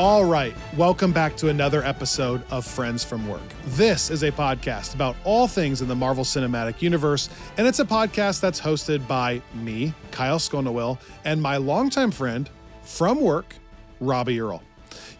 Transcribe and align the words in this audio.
All 0.00 0.24
right, 0.24 0.56
welcome 0.78 1.12
back 1.12 1.36
to 1.36 1.50
another 1.50 1.84
episode 1.84 2.42
of 2.50 2.64
Friends 2.64 3.04
from 3.04 3.28
Work. 3.28 3.42
This 3.66 4.08
is 4.08 4.22
a 4.22 4.32
podcast 4.32 4.94
about 4.94 5.14
all 5.24 5.46
things 5.46 5.82
in 5.82 5.88
the 5.88 5.94
Marvel 5.94 6.24
Cinematic 6.24 6.80
Universe, 6.80 7.28
and 7.58 7.66
it's 7.66 7.80
a 7.80 7.84
podcast 7.84 8.40
that's 8.40 8.58
hosted 8.58 9.06
by 9.06 9.42
me, 9.52 9.92
Kyle 10.10 10.38
Sconawill, 10.38 10.98
and 11.26 11.42
my 11.42 11.58
longtime 11.58 12.12
friend 12.12 12.48
from 12.82 13.20
work, 13.20 13.56
Robbie 14.00 14.40
Earl. 14.40 14.62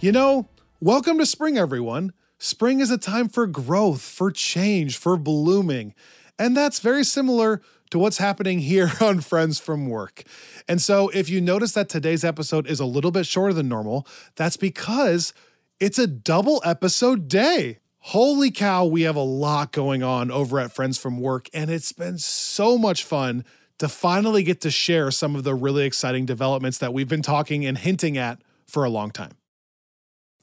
You 0.00 0.12
know, 0.12 0.48
welcome 0.80 1.18
to 1.18 1.26
spring, 1.26 1.58
everyone. 1.58 2.14
Spring 2.38 2.80
is 2.80 2.90
a 2.90 2.96
time 2.96 3.28
for 3.28 3.46
growth, 3.46 4.00
for 4.00 4.30
change, 4.30 4.97
for 4.97 5.19
blooming. 5.19 5.94
And 6.38 6.56
that's 6.56 6.78
very 6.78 7.05
similar 7.05 7.60
to 7.90 7.98
what's 7.98 8.18
happening 8.18 8.60
here 8.60 8.92
on 9.00 9.20
Friends 9.20 9.58
from 9.58 9.88
Work. 9.88 10.22
And 10.68 10.80
so, 10.80 11.08
if 11.10 11.28
you 11.28 11.40
notice 11.40 11.72
that 11.72 11.88
today's 11.88 12.24
episode 12.24 12.66
is 12.66 12.80
a 12.80 12.86
little 12.86 13.10
bit 13.10 13.26
shorter 13.26 13.52
than 13.52 13.68
normal, 13.68 14.06
that's 14.36 14.56
because 14.56 15.32
it's 15.78 15.98
a 15.98 16.06
double 16.06 16.62
episode 16.64 17.28
day. 17.28 17.78
Holy 18.04 18.50
cow, 18.50 18.86
we 18.86 19.02
have 19.02 19.16
a 19.16 19.22
lot 19.22 19.72
going 19.72 20.02
on 20.02 20.30
over 20.30 20.58
at 20.58 20.72
Friends 20.72 20.96
from 20.96 21.20
Work, 21.20 21.48
and 21.52 21.70
it's 21.70 21.92
been 21.92 22.18
so 22.18 22.78
much 22.78 23.04
fun 23.04 23.44
to 23.78 23.88
finally 23.88 24.42
get 24.42 24.60
to 24.62 24.70
share 24.70 25.10
some 25.10 25.34
of 25.34 25.44
the 25.44 25.54
really 25.54 25.84
exciting 25.84 26.27
developments 26.27 26.78
that 26.78 26.92
we've 26.92 27.08
been 27.08 27.22
talking 27.22 27.64
and 27.66 27.78
hinting 27.78 28.16
at 28.16 28.41
for 28.66 28.84
a 28.84 28.91
long 28.91 29.10
time. 29.10 29.32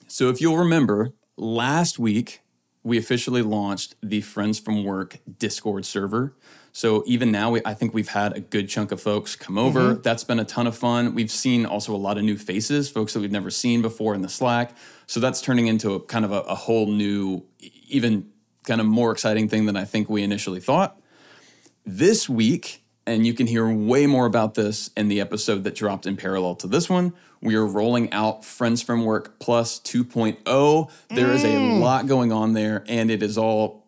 So, 0.07 0.29
if 0.29 0.41
you'll 0.41 0.57
remember, 0.57 1.13
last 1.37 1.99
week 1.99 2.41
we 2.83 2.97
officially 2.97 3.41
launched 3.41 3.95
the 4.01 4.21
Friends 4.21 4.59
from 4.59 4.83
Work 4.83 5.19
Discord 5.39 5.85
server. 5.85 6.33
So 6.77 7.03
even 7.07 7.31
now, 7.31 7.49
we, 7.49 7.61
I 7.65 7.73
think 7.73 7.95
we've 7.95 8.07
had 8.07 8.37
a 8.37 8.39
good 8.39 8.69
chunk 8.69 8.91
of 8.91 9.01
folks 9.01 9.35
come 9.35 9.57
over. 9.57 9.79
Mm-hmm. 9.79 10.01
That's 10.03 10.23
been 10.23 10.37
a 10.37 10.45
ton 10.45 10.67
of 10.67 10.77
fun. 10.77 11.15
We've 11.15 11.31
seen 11.31 11.65
also 11.65 11.95
a 11.95 11.97
lot 11.97 12.19
of 12.19 12.23
new 12.23 12.37
faces, 12.37 12.87
folks 12.87 13.13
that 13.13 13.19
we've 13.19 13.31
never 13.31 13.49
seen 13.49 13.81
before 13.81 14.13
in 14.13 14.21
the 14.21 14.29
Slack. 14.29 14.77
So 15.07 15.19
that's 15.19 15.41
turning 15.41 15.65
into 15.65 15.95
a 15.95 15.99
kind 15.99 16.23
of 16.23 16.31
a, 16.31 16.41
a 16.41 16.53
whole 16.53 16.85
new, 16.85 17.43
even 17.87 18.29
kind 18.63 18.79
of 18.79 18.85
more 18.85 19.11
exciting 19.11 19.49
thing 19.49 19.65
than 19.65 19.75
I 19.75 19.85
think 19.85 20.07
we 20.07 20.21
initially 20.21 20.59
thought. 20.59 21.01
This 21.83 22.29
week, 22.29 22.83
and 23.07 23.25
you 23.25 23.33
can 23.33 23.47
hear 23.47 23.67
way 23.67 24.05
more 24.05 24.27
about 24.27 24.53
this 24.53 24.91
in 24.95 25.07
the 25.07 25.19
episode 25.19 25.63
that 25.63 25.73
dropped 25.73 26.05
in 26.05 26.15
parallel 26.15 26.53
to 26.57 26.67
this 26.67 26.87
one. 26.87 27.13
We 27.41 27.55
are 27.55 27.65
rolling 27.65 28.13
out 28.13 28.45
Friends 28.45 28.83
from 28.83 29.03
Work 29.03 29.39
Plus 29.39 29.79
2.0. 29.79 30.91
There 31.09 31.31
is 31.31 31.43
a 31.43 31.47
mm. 31.47 31.79
lot 31.79 32.05
going 32.05 32.31
on 32.31 32.53
there, 32.53 32.83
and 32.87 33.09
it 33.09 33.23
is 33.23 33.35
all 33.35 33.86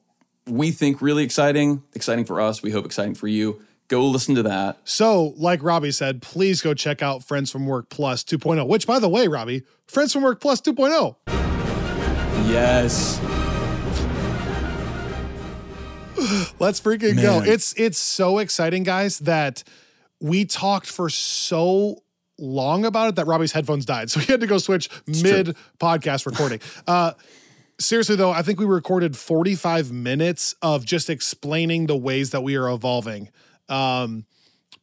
we 0.49 0.71
think 0.71 1.01
really 1.01 1.23
exciting, 1.23 1.83
exciting 1.93 2.25
for 2.25 2.41
us. 2.41 2.61
We 2.61 2.71
hope 2.71 2.85
exciting 2.85 3.15
for 3.15 3.27
you. 3.27 3.61
Go 3.87 4.05
listen 4.05 4.35
to 4.35 4.43
that. 4.43 4.77
So, 4.83 5.33
like 5.37 5.63
Robbie 5.63 5.91
said, 5.91 6.21
please 6.21 6.61
go 6.61 6.73
check 6.75 7.01
out 7.01 7.23
Friends 7.23 7.49
from 7.51 7.65
Work 7.65 7.89
Plus 7.89 8.23
2.0, 8.23 8.67
which, 8.67 8.85
by 8.85 8.99
the 8.99 9.09
way, 9.09 9.27
Robbie, 9.27 9.63
Friends 9.87 10.13
from 10.13 10.21
Work 10.21 10.39
Plus 10.41 10.61
2.0. 10.61 11.15
Yes. 12.47 13.19
Let's 16.59 16.81
freaking 16.81 17.15
Man. 17.15 17.23
go. 17.23 17.41
It's 17.43 17.73
it's 17.77 17.97
so 17.97 18.39
exciting, 18.39 18.83
guys, 18.83 19.19
that 19.19 19.63
we 20.19 20.45
talked 20.45 20.87
for 20.87 21.09
so 21.09 22.03
long 22.37 22.85
about 22.85 23.09
it 23.09 23.15
that 23.15 23.25
Robbie's 23.27 23.51
headphones 23.53 23.85
died. 23.85 24.11
So 24.11 24.19
he 24.19 24.31
had 24.31 24.41
to 24.41 24.47
go 24.47 24.57
switch 24.57 24.89
it's 25.07 25.23
mid 25.23 25.45
true. 25.47 25.55
podcast 25.79 26.25
recording. 26.25 26.59
uh 26.87 27.13
seriously 27.79 28.15
though, 28.15 28.31
I 28.31 28.41
think 28.41 28.59
we 28.59 28.65
recorded 28.65 29.17
45 29.17 29.91
minutes 29.91 30.55
of 30.61 30.85
just 30.85 31.09
explaining 31.09 31.87
the 31.87 31.97
ways 31.97 32.31
that 32.31 32.41
we 32.41 32.55
are 32.55 32.69
evolving. 32.69 33.29
Um, 33.67 34.25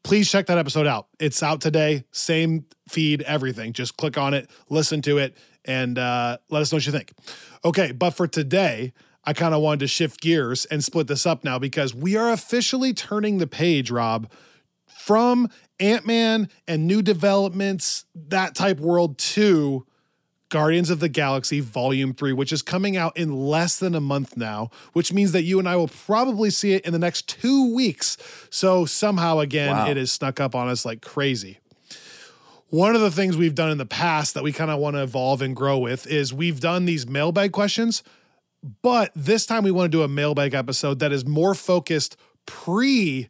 please 0.02 0.30
check 0.30 0.46
that 0.46 0.58
episode 0.58 0.86
out. 0.86 1.08
It's 1.18 1.42
out 1.42 1.60
today, 1.60 2.04
same 2.12 2.66
feed, 2.88 3.22
everything. 3.22 3.72
Just 3.72 3.96
click 3.96 4.16
on 4.16 4.34
it, 4.34 4.50
listen 4.68 5.02
to 5.02 5.18
it, 5.18 5.36
and 5.64 5.98
uh, 5.98 6.38
let 6.50 6.62
us 6.62 6.72
know 6.72 6.76
what 6.76 6.86
you 6.86 6.92
think. 6.92 7.12
Okay, 7.64 7.92
but 7.92 8.10
for 8.10 8.26
today, 8.26 8.92
I 9.24 9.32
kind 9.32 9.54
of 9.54 9.60
wanted 9.60 9.80
to 9.80 9.88
shift 9.88 10.20
gears 10.20 10.64
and 10.66 10.84
split 10.84 11.08
this 11.08 11.26
up 11.26 11.42
now 11.42 11.58
because 11.58 11.94
we 11.94 12.16
are 12.16 12.30
officially 12.30 12.94
turning 12.94 13.38
the 13.38 13.48
page, 13.48 13.90
Rob, 13.90 14.30
from 14.86 15.48
Ant 15.80 16.06
Man 16.06 16.48
and 16.68 16.86
new 16.86 17.02
developments, 17.02 18.04
that 18.14 18.54
type 18.54 18.78
world, 18.78 19.18
to 19.18 19.84
Guardians 20.48 20.90
of 20.90 21.00
the 21.00 21.08
Galaxy 21.08 21.60
Volume 21.60 22.14
3, 22.14 22.32
which 22.32 22.52
is 22.52 22.62
coming 22.62 22.96
out 22.96 23.16
in 23.16 23.34
less 23.34 23.78
than 23.78 23.94
a 23.94 24.00
month 24.00 24.36
now, 24.36 24.70
which 24.92 25.12
means 25.12 25.32
that 25.32 25.42
you 25.42 25.58
and 25.58 25.68
I 25.68 25.76
will 25.76 25.88
probably 25.88 26.50
see 26.50 26.72
it 26.72 26.84
in 26.84 26.92
the 26.92 26.98
next 26.98 27.28
two 27.28 27.74
weeks. 27.74 28.16
So 28.50 28.84
somehow, 28.84 29.40
again, 29.40 29.76
wow. 29.76 29.88
it 29.88 29.96
has 29.96 30.12
snuck 30.12 30.38
up 30.38 30.54
on 30.54 30.68
us 30.68 30.84
like 30.84 31.02
crazy. 31.02 31.58
One 32.68 32.94
of 32.94 33.00
the 33.00 33.10
things 33.10 33.36
we've 33.36 33.54
done 33.54 33.70
in 33.70 33.78
the 33.78 33.86
past 33.86 34.34
that 34.34 34.42
we 34.42 34.52
kind 34.52 34.70
of 34.70 34.78
want 34.78 34.96
to 34.96 35.02
evolve 35.02 35.42
and 35.42 35.54
grow 35.54 35.78
with 35.78 36.06
is 36.06 36.32
we've 36.32 36.60
done 36.60 36.84
these 36.84 37.06
mailbag 37.06 37.52
questions, 37.52 38.02
but 38.82 39.12
this 39.14 39.46
time 39.46 39.64
we 39.64 39.70
want 39.70 39.90
to 39.90 39.96
do 39.96 40.02
a 40.02 40.08
mailbag 40.08 40.54
episode 40.54 40.98
that 40.98 41.12
is 41.12 41.24
more 41.24 41.54
focused 41.54 42.16
pre 42.44 43.28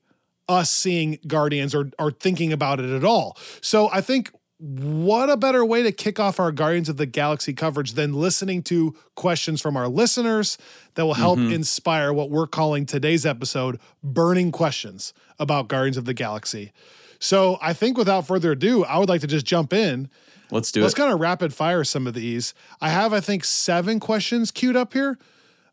us 0.48 0.70
seeing 0.70 1.18
Guardians 1.26 1.74
or, 1.74 1.90
or 1.98 2.10
thinking 2.10 2.52
about 2.52 2.80
it 2.80 2.90
at 2.90 3.04
all. 3.04 3.36
So 3.60 3.90
I 3.92 4.00
think 4.00 4.30
what 4.58 5.28
a 5.28 5.36
better 5.36 5.64
way 5.64 5.82
to 5.82 5.92
kick 5.92 6.18
off 6.18 6.40
our 6.40 6.50
Guardians 6.50 6.88
of 6.88 6.96
the 6.96 7.06
Galaxy 7.06 7.52
coverage 7.52 7.92
than 7.92 8.14
listening 8.14 8.62
to 8.64 8.94
questions 9.14 9.60
from 9.60 9.76
our 9.76 9.88
listeners 9.88 10.56
that 10.94 11.04
will 11.04 11.14
help 11.14 11.38
mm-hmm. 11.38 11.52
inspire 11.52 12.12
what 12.12 12.30
we're 12.30 12.46
calling 12.46 12.86
today's 12.86 13.26
episode 13.26 13.78
burning 14.02 14.50
questions 14.50 15.12
about 15.38 15.68
Guardians 15.68 15.98
of 15.98 16.06
the 16.06 16.14
Galaxy. 16.14 16.72
So 17.18 17.58
I 17.60 17.74
think 17.74 17.98
without 17.98 18.26
further 18.26 18.52
ado, 18.52 18.84
I 18.84 18.98
would 18.98 19.08
like 19.08 19.20
to 19.20 19.26
just 19.26 19.44
jump 19.44 19.72
in. 19.72 20.08
Let's 20.50 20.72
do 20.72 20.80
it. 20.80 20.84
Let's 20.84 20.94
kind 20.94 21.12
of 21.12 21.20
rapid 21.20 21.52
fire 21.52 21.84
some 21.84 22.06
of 22.06 22.14
these. 22.14 22.54
I 22.80 22.88
have, 22.88 23.12
I 23.12 23.20
think, 23.20 23.44
seven 23.44 24.00
questions 24.00 24.50
queued 24.50 24.76
up 24.76 24.92
here. 24.92 25.18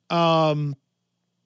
Um, 0.09 0.75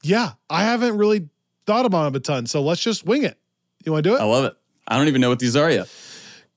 yeah, 0.01 0.33
I 0.49 0.63
haven't 0.63 0.97
really 0.97 1.29
thought 1.65 1.85
about 1.85 2.05
them 2.05 2.15
a 2.15 2.19
ton. 2.19 2.45
So 2.47 2.63
let's 2.63 2.81
just 2.81 3.05
wing 3.05 3.23
it. 3.23 3.37
You 3.85 3.91
want 3.91 4.03
to 4.03 4.09
do 4.09 4.15
it? 4.15 4.21
I 4.21 4.23
love 4.23 4.45
it. 4.45 4.55
I 4.87 4.97
don't 4.97 5.07
even 5.07 5.21
know 5.21 5.29
what 5.29 5.39
these 5.39 5.55
are 5.55 5.69
yet. 5.69 5.89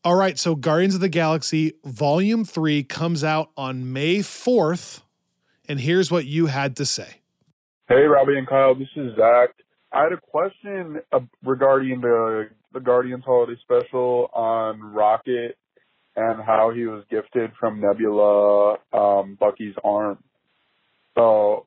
All 0.02 0.14
right, 0.14 0.38
so 0.38 0.54
Guardians 0.54 0.94
of 0.94 1.02
the 1.02 1.10
Galaxy 1.10 1.74
Volume 1.84 2.46
3 2.46 2.84
comes 2.84 3.22
out 3.22 3.50
on 3.54 3.92
May 3.92 4.20
4th. 4.20 5.02
And 5.68 5.78
here's 5.78 6.10
what 6.10 6.24
you 6.24 6.46
had 6.46 6.76
to 6.76 6.86
say. 6.86 7.20
Hey, 7.86 8.02
Robbie 8.04 8.38
and 8.38 8.48
Kyle, 8.48 8.74
this 8.74 8.88
is 8.96 9.14
Zach. 9.14 9.50
I 9.92 10.04
had 10.04 10.12
a 10.12 10.16
question 10.16 11.00
regarding 11.44 12.00
the 12.00 12.48
the 12.72 12.80
Guardians 12.80 13.24
Holiday 13.26 13.60
Special 13.62 14.30
on 14.32 14.80
Rocket 14.80 15.58
and 16.16 16.40
how 16.40 16.70
he 16.74 16.86
was 16.86 17.04
gifted 17.10 17.50
from 17.58 17.80
Nebula 17.80 18.76
um, 18.92 19.36
Bucky's 19.38 19.74
arm. 19.82 20.22
So 21.18 21.66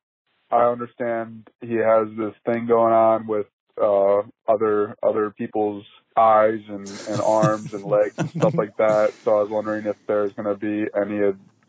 I 0.49 0.63
understand 0.71 1.49
he 1.61 1.75
has 1.75 2.07
this 2.17 2.33
thing 2.45 2.65
going 2.67 2.93
on 2.93 3.27
with 3.27 3.47
uh, 3.79 4.21
other 4.47 4.95
other 5.03 5.29
people's 5.37 5.85
eyes 6.17 6.59
and, 6.67 6.87
and 7.09 7.21
arms 7.25 7.73
and 7.73 7.83
legs 7.83 8.15
and 8.17 8.29
stuff 8.29 8.55
like 8.55 8.75
that. 8.77 9.13
So 9.23 9.31
I 9.37 9.41
was 9.41 9.49
wondering 9.49 9.85
if 9.85 9.95
there's 10.07 10.33
going 10.33 10.47
to 10.47 10.55
be 10.55 10.85
any 10.99 11.19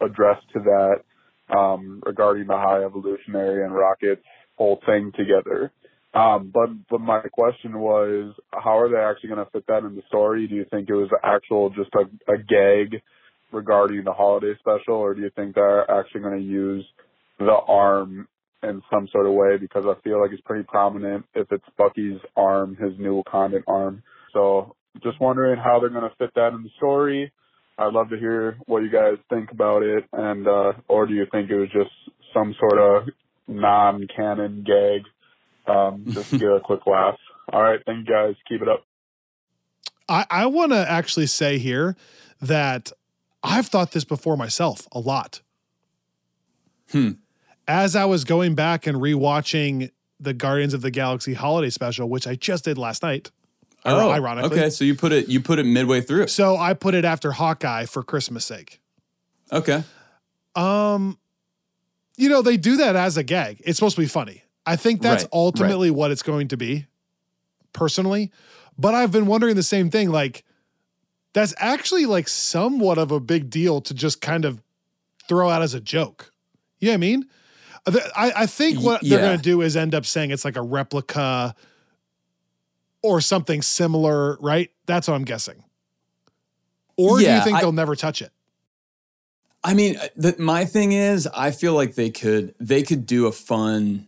address 0.00 0.42
to 0.52 0.60
that 0.60 1.56
um, 1.56 2.02
regarding 2.04 2.46
the 2.46 2.56
high 2.56 2.84
evolutionary 2.84 3.64
and 3.64 3.74
rockets 3.74 4.22
whole 4.56 4.80
thing 4.86 5.12
together. 5.16 5.72
Um, 6.14 6.52
but 6.54 6.70
but 6.88 7.00
my 7.00 7.20
question 7.22 7.78
was, 7.80 8.34
how 8.52 8.78
are 8.78 8.88
they 8.88 8.98
actually 8.98 9.30
going 9.30 9.44
to 9.44 9.50
fit 9.50 9.66
that 9.66 9.82
in 9.82 9.96
the 9.96 10.02
story? 10.06 10.46
Do 10.46 10.54
you 10.54 10.64
think 10.70 10.88
it 10.88 10.94
was 10.94 11.10
actual 11.24 11.70
just 11.70 11.90
a, 11.94 12.32
a 12.32 12.38
gag 12.38 13.02
regarding 13.50 14.04
the 14.04 14.12
holiday 14.12 14.54
special, 14.60 14.94
or 14.94 15.14
do 15.14 15.22
you 15.22 15.30
think 15.34 15.54
they're 15.54 15.90
actually 15.90 16.20
going 16.20 16.38
to 16.38 16.44
use 16.44 16.84
the 17.38 17.56
arm 17.66 18.28
in 18.62 18.80
some 18.92 19.08
sort 19.10 19.26
of 19.26 19.32
way? 19.32 19.56
Because 19.56 19.84
I 19.86 20.00
feel 20.02 20.20
like 20.20 20.30
it's 20.30 20.42
pretty 20.42 20.64
prominent 20.64 21.24
if 21.34 21.50
it's 21.50 21.64
Bucky's 21.76 22.20
arm, 22.36 22.76
his 22.76 22.96
new 22.98 23.22
Wakandan 23.22 23.62
arm. 23.66 24.04
So 24.34 24.76
just 25.02 25.18
wondering 25.20 25.58
how 25.58 25.80
they're 25.80 25.88
going 25.88 26.08
to 26.08 26.14
fit 26.16 26.30
that 26.34 26.52
in 26.52 26.62
the 26.62 26.70
story. 26.76 27.32
I'd 27.78 27.92
love 27.92 28.10
to 28.10 28.18
hear 28.18 28.58
what 28.66 28.82
you 28.82 28.90
guys 28.90 29.16
think 29.30 29.50
about 29.50 29.82
it, 29.82 30.04
and 30.12 30.46
uh, 30.46 30.72
or 30.86 31.06
do 31.06 31.14
you 31.14 31.26
think 31.32 31.50
it 31.50 31.56
was 31.56 31.70
just 31.72 31.90
some 32.32 32.54
sort 32.60 32.78
of 32.78 33.08
non-canon 33.48 34.64
gag, 34.64 35.02
um, 35.66 36.04
just 36.08 36.30
to 36.30 36.38
get 36.38 36.48
a 36.48 36.60
quick 36.60 36.86
laugh? 36.86 37.16
All 37.52 37.62
right, 37.62 37.80
thank 37.84 38.06
you 38.06 38.14
guys. 38.14 38.34
Keep 38.48 38.62
it 38.62 38.68
up. 38.68 38.84
I, 40.08 40.26
I 40.30 40.46
want 40.46 40.72
to 40.72 40.88
actually 40.88 41.26
say 41.26 41.58
here 41.58 41.96
that 42.40 42.92
I've 43.42 43.66
thought 43.66 43.90
this 43.90 44.04
before 44.04 44.36
myself 44.36 44.86
a 44.92 45.00
lot. 45.00 45.40
Hmm. 46.92 47.12
As 47.66 47.96
I 47.96 48.04
was 48.04 48.24
going 48.24 48.54
back 48.54 48.86
and 48.86 48.98
rewatching 48.98 49.90
the 50.20 50.34
Guardians 50.34 50.74
of 50.74 50.82
the 50.82 50.90
Galaxy 50.90 51.34
holiday 51.34 51.70
special, 51.70 52.08
which 52.08 52.26
I 52.26 52.36
just 52.36 52.64
did 52.64 52.78
last 52.78 53.02
night. 53.02 53.30
Oh, 53.84 54.10
ironically. 54.10 54.58
Okay, 54.58 54.70
so 54.70 54.84
you 54.84 54.94
put 54.94 55.12
it 55.12 55.28
you 55.28 55.40
put 55.40 55.58
it 55.58 55.64
midway 55.66 56.00
through. 56.00 56.28
So 56.28 56.56
I 56.56 56.74
put 56.74 56.94
it 56.94 57.04
after 57.04 57.32
Hawkeye 57.32 57.84
for 57.86 58.02
Christmas 58.02 58.44
sake. 58.44 58.80
Okay. 59.52 59.84
Um 60.54 61.18
you 62.16 62.28
know, 62.28 62.42
they 62.42 62.56
do 62.56 62.76
that 62.76 62.96
as 62.96 63.16
a 63.16 63.22
gag. 63.22 63.60
It's 63.64 63.78
supposed 63.78 63.96
to 63.96 64.02
be 64.02 64.08
funny. 64.08 64.42
I 64.66 64.76
think 64.76 65.02
that's 65.02 65.24
right, 65.24 65.30
ultimately 65.32 65.90
right. 65.90 65.96
what 65.96 66.10
it's 66.10 66.22
going 66.22 66.48
to 66.48 66.56
be 66.56 66.86
personally. 67.72 68.30
But 68.78 68.94
I've 68.94 69.12
been 69.12 69.26
wondering 69.26 69.56
the 69.56 69.62
same 69.62 69.90
thing 69.90 70.10
like 70.10 70.44
that's 71.34 71.52
actually 71.58 72.06
like 72.06 72.28
somewhat 72.28 72.96
of 72.96 73.10
a 73.10 73.20
big 73.20 73.50
deal 73.50 73.80
to 73.82 73.92
just 73.92 74.20
kind 74.20 74.44
of 74.44 74.62
throw 75.28 75.50
out 75.50 75.62
as 75.62 75.74
a 75.74 75.80
joke. 75.80 76.32
You 76.78 76.88
know 76.88 76.92
what 76.92 76.94
I 76.94 76.98
mean? 76.98 77.24
I, 78.16 78.32
I 78.36 78.46
think 78.46 78.80
what 78.80 79.02
Y- 79.02 79.10
they're 79.10 79.18
going 79.20 79.36
to 79.36 79.42
do 79.42 79.60
is 79.60 79.76
end 79.76 79.94
up 79.94 80.06
saying 80.06 80.30
it's 80.30 80.44
like 80.44 80.56
a 80.56 80.62
replica 80.62 81.54
or 83.04 83.20
something 83.20 83.60
similar, 83.60 84.38
right? 84.40 84.70
That's 84.86 85.06
what 85.06 85.14
I'm 85.14 85.24
guessing. 85.24 85.62
Or 86.96 87.18
do 87.18 87.24
you 87.24 87.40
think 87.42 87.58
I- 87.58 87.60
they'll 87.60 87.70
never 87.72 87.94
touch 87.94 88.22
it? 88.22 88.32
I 89.62 89.74
mean, 89.74 89.96
uh, 89.96 90.08
the, 90.16 90.34
my 90.38 90.64
thing 90.64 90.92
is, 90.92 91.26
I 91.26 91.50
feel 91.50 91.74
like 91.74 91.94
they 91.94 92.10
could 92.10 92.54
they 92.60 92.82
could 92.82 93.06
do 93.06 93.26
a 93.26 93.32
fun, 93.32 94.06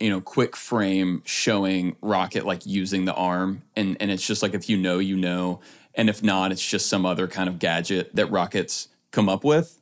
you 0.00 0.08
know, 0.08 0.20
quick 0.22 0.56
frame 0.56 1.22
showing 1.26 1.96
Rocket 2.00 2.46
like 2.46 2.64
using 2.64 3.04
the 3.04 3.14
arm, 3.14 3.62
and 3.76 3.96
and 4.00 4.10
it's 4.10 4.26
just 4.26 4.42
like 4.42 4.54
if 4.54 4.68
you 4.70 4.76
know, 4.78 4.98
you 4.98 5.16
know, 5.16 5.60
and 5.94 6.08
if 6.08 6.22
not, 6.22 6.50
it's 6.50 6.66
just 6.66 6.88
some 6.88 7.04
other 7.04 7.26
kind 7.26 7.48
of 7.48 7.58
gadget 7.58 8.14
that 8.16 8.30
Rockets 8.30 8.88
come 9.10 9.28
up 9.28 9.44
with. 9.44 9.78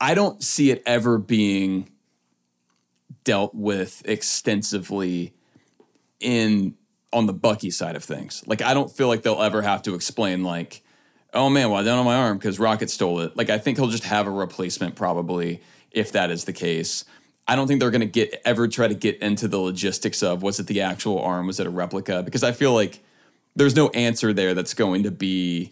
I 0.00 0.14
don't 0.14 0.42
see 0.42 0.70
it 0.70 0.82
ever 0.86 1.18
being 1.18 1.90
dealt 3.24 3.54
with 3.54 4.02
extensively 4.04 5.32
in 6.20 6.74
on 7.12 7.26
the 7.26 7.32
Bucky 7.32 7.70
side 7.70 7.96
of 7.96 8.04
things. 8.04 8.42
Like 8.46 8.62
I 8.62 8.74
don't 8.74 8.90
feel 8.90 9.08
like 9.08 9.22
they'll 9.22 9.42
ever 9.42 9.62
have 9.62 9.82
to 9.82 9.94
explain 9.94 10.42
like, 10.44 10.82
oh 11.34 11.48
man, 11.50 11.70
well 11.70 11.80
I 11.80 11.84
don't 11.84 11.98
on 11.98 12.04
my 12.04 12.16
arm 12.16 12.38
because 12.38 12.58
Rocket 12.58 12.90
stole 12.90 13.20
it. 13.20 13.36
Like 13.36 13.50
I 13.50 13.58
think 13.58 13.78
he'll 13.78 13.88
just 13.88 14.04
have 14.04 14.26
a 14.26 14.30
replacement 14.30 14.94
probably 14.96 15.60
if 15.90 16.12
that 16.12 16.30
is 16.30 16.44
the 16.44 16.52
case. 16.52 17.04
I 17.46 17.56
don't 17.56 17.66
think 17.66 17.80
they're 17.80 17.90
gonna 17.90 18.06
get 18.06 18.40
ever 18.44 18.68
try 18.68 18.88
to 18.88 18.94
get 18.94 19.18
into 19.18 19.48
the 19.48 19.58
logistics 19.58 20.22
of 20.22 20.42
was 20.42 20.58
it 20.60 20.66
the 20.68 20.80
actual 20.80 21.20
arm, 21.20 21.46
was 21.46 21.60
it 21.60 21.66
a 21.66 21.70
replica? 21.70 22.22
Because 22.22 22.42
I 22.42 22.52
feel 22.52 22.72
like 22.72 23.00
there's 23.54 23.76
no 23.76 23.88
answer 23.90 24.32
there 24.32 24.54
that's 24.54 24.72
going 24.72 25.02
to 25.02 25.10
be 25.10 25.70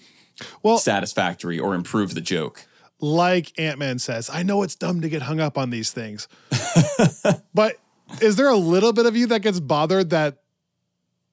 Well, 0.62 0.76
satisfactory 0.78 1.58
or 1.58 1.75
improve 1.75 2.14
the 2.14 2.20
joke. 2.20 2.66
like 3.00 3.58
Ant 3.58 3.78
Man 3.78 3.98
says, 3.98 4.28
I 4.31 4.42
know 4.42 4.62
it's 4.62 4.75
dumb 4.75 5.00
to 5.00 5.08
get 5.08 5.22
hung 5.22 5.40
up 5.40 5.56
on 5.56 5.70
these 5.70 5.90
things. 5.90 6.28
but 7.54 7.76
is 8.20 8.37
there 8.37 8.48
a 8.48 8.56
little 8.56 8.92
bit 8.92 9.06
of 9.06 9.16
you 9.16 9.26
that 9.28 9.40
gets 9.40 9.60
bothered 9.60 10.10
that, 10.10 10.38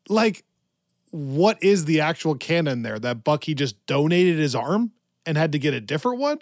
like, 0.09 0.43
what 1.11 1.61
is 1.63 1.85
the 1.85 2.01
actual 2.01 2.35
canon 2.35 2.81
there? 2.81 2.99
That 2.99 3.23
Bucky 3.23 3.53
just 3.53 3.83
donated 3.85 4.37
his 4.37 4.55
arm 4.55 4.91
and 5.25 5.37
had 5.37 5.51
to 5.53 5.59
get 5.59 5.73
a 5.73 5.81
different 5.81 6.19
one? 6.19 6.39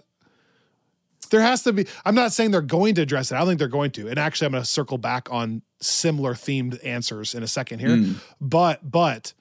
There 1.30 1.42
has 1.42 1.64
to 1.64 1.74
be. 1.74 1.88
I'm 2.06 2.16
not 2.16 2.32
saying 2.32 2.52
they're 2.52 2.62
going 2.62 2.96
to 2.96 3.02
address 3.02 3.32
it. 3.32 3.36
I 3.36 3.40
don't 3.40 3.48
think 3.48 3.60
they're 3.60 3.68
going 3.68 3.92
to. 3.92 4.08
And 4.08 4.20
actually, 4.20 4.46
I'm 4.46 4.52
going 4.52 4.64
to 4.64 4.70
circle 4.70 4.98
back 4.98 5.28
on 5.32 5.64
similar 5.82 6.34
themed 6.34 6.80
answers 6.86 7.34
in 7.34 7.42
a 7.42 7.48
second 7.48 7.80
here. 7.80 7.90
Mm. 7.90 8.16
But, 8.40 8.90
but, 8.90 9.34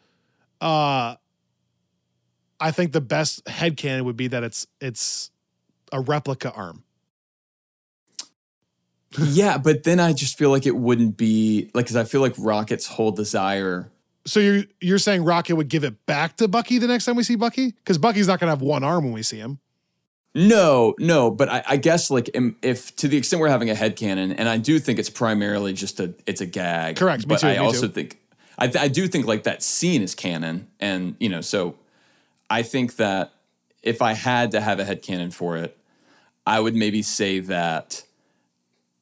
uh, 0.61 1.17
I 2.61 2.71
think 2.71 2.93
the 2.93 3.00
best 3.00 3.44
headcanon 3.44 4.03
would 4.05 4.17
be 4.17 4.29
that 4.29 4.43
it's 4.43 4.67
it's 4.81 5.31
a 5.93 6.00
replica 6.00 6.50
arm. 6.53 6.85
yeah, 9.19 9.59
but 9.59 9.85
then 9.85 10.00
I 10.00 10.12
just 10.12 10.38
feel 10.38 10.50
like 10.50 10.67
it 10.67 10.76
wouldn't 10.76 11.17
be 11.17 11.71
like 11.75 11.85
because 11.85 11.97
I 11.97 12.05
feel 12.05 12.21
like 12.21 12.35
Rocket's 12.38 12.87
whole 12.87 13.12
desire 13.12 13.91
So 14.26 14.41
you're 14.41 14.65
you're 14.81 14.99
saying 14.99 15.25
Rocket 15.25 15.56
would 15.56 15.69
give 15.69 15.85
it 15.85 16.06
back 16.06 16.37
to 16.38 16.49
Bucky 16.49 16.79
the 16.79 16.87
next 16.87 17.05
time 17.05 17.17
we 17.17 17.23
see 17.23 17.37
Bucky? 17.37 17.73
Because 17.73 17.99
Bucky's 17.99 18.26
not 18.26 18.41
gonna 18.41 18.53
have 18.53 18.62
one 18.62 18.82
arm 18.85 19.05
when 19.05 19.12
we 19.12 19.23
see 19.23 19.38
him. 19.38 19.59
No, 20.37 20.94
no, 20.99 21.31
but 21.31 21.49
I, 21.49 21.62
I 21.69 21.76
guess 21.76 22.11
like 22.11 22.29
im- 22.35 22.56
if 22.61 22.97
to 22.97 23.06
the 23.06 23.17
extent 23.17 23.41
we're 23.41 23.49
having 23.49 23.71
a 23.71 23.75
headcanon, 23.75 24.35
and 24.37 24.49
I 24.49 24.56
do 24.56 24.81
think 24.81 24.99
it's 24.99 25.11
primarily 25.11 25.73
just 25.75 26.00
a 26.00 26.15
it's 26.26 26.41
a 26.41 26.47
gag. 26.47 26.97
Correct, 26.97 27.29
But 27.29 27.41
too, 27.41 27.47
I 27.47 27.59
also 27.59 27.87
too. 27.87 27.93
think 27.93 28.19
I, 28.59 28.67
th- 28.67 28.82
I 28.82 28.88
do 28.88 29.06
think 29.06 29.26
like 29.26 29.44
that 29.44 29.62
scene 29.62 30.03
is 30.03 30.15
canon, 30.15 30.67
and 30.81 31.15
you 31.21 31.29
know, 31.29 31.41
so 31.41 31.76
I 32.50 32.62
think 32.62 32.97
that 32.97 33.32
if 33.82 34.03
I 34.03 34.15
had 34.15 34.50
to 34.53 34.61
have 34.61 34.81
a 34.81 34.85
headcanon 34.85 35.32
for 35.32 35.56
it, 35.56 35.76
I 36.47 36.59
would 36.59 36.75
maybe 36.75 37.03
say 37.03 37.38
that 37.41 38.03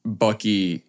Bucky. 0.05 0.83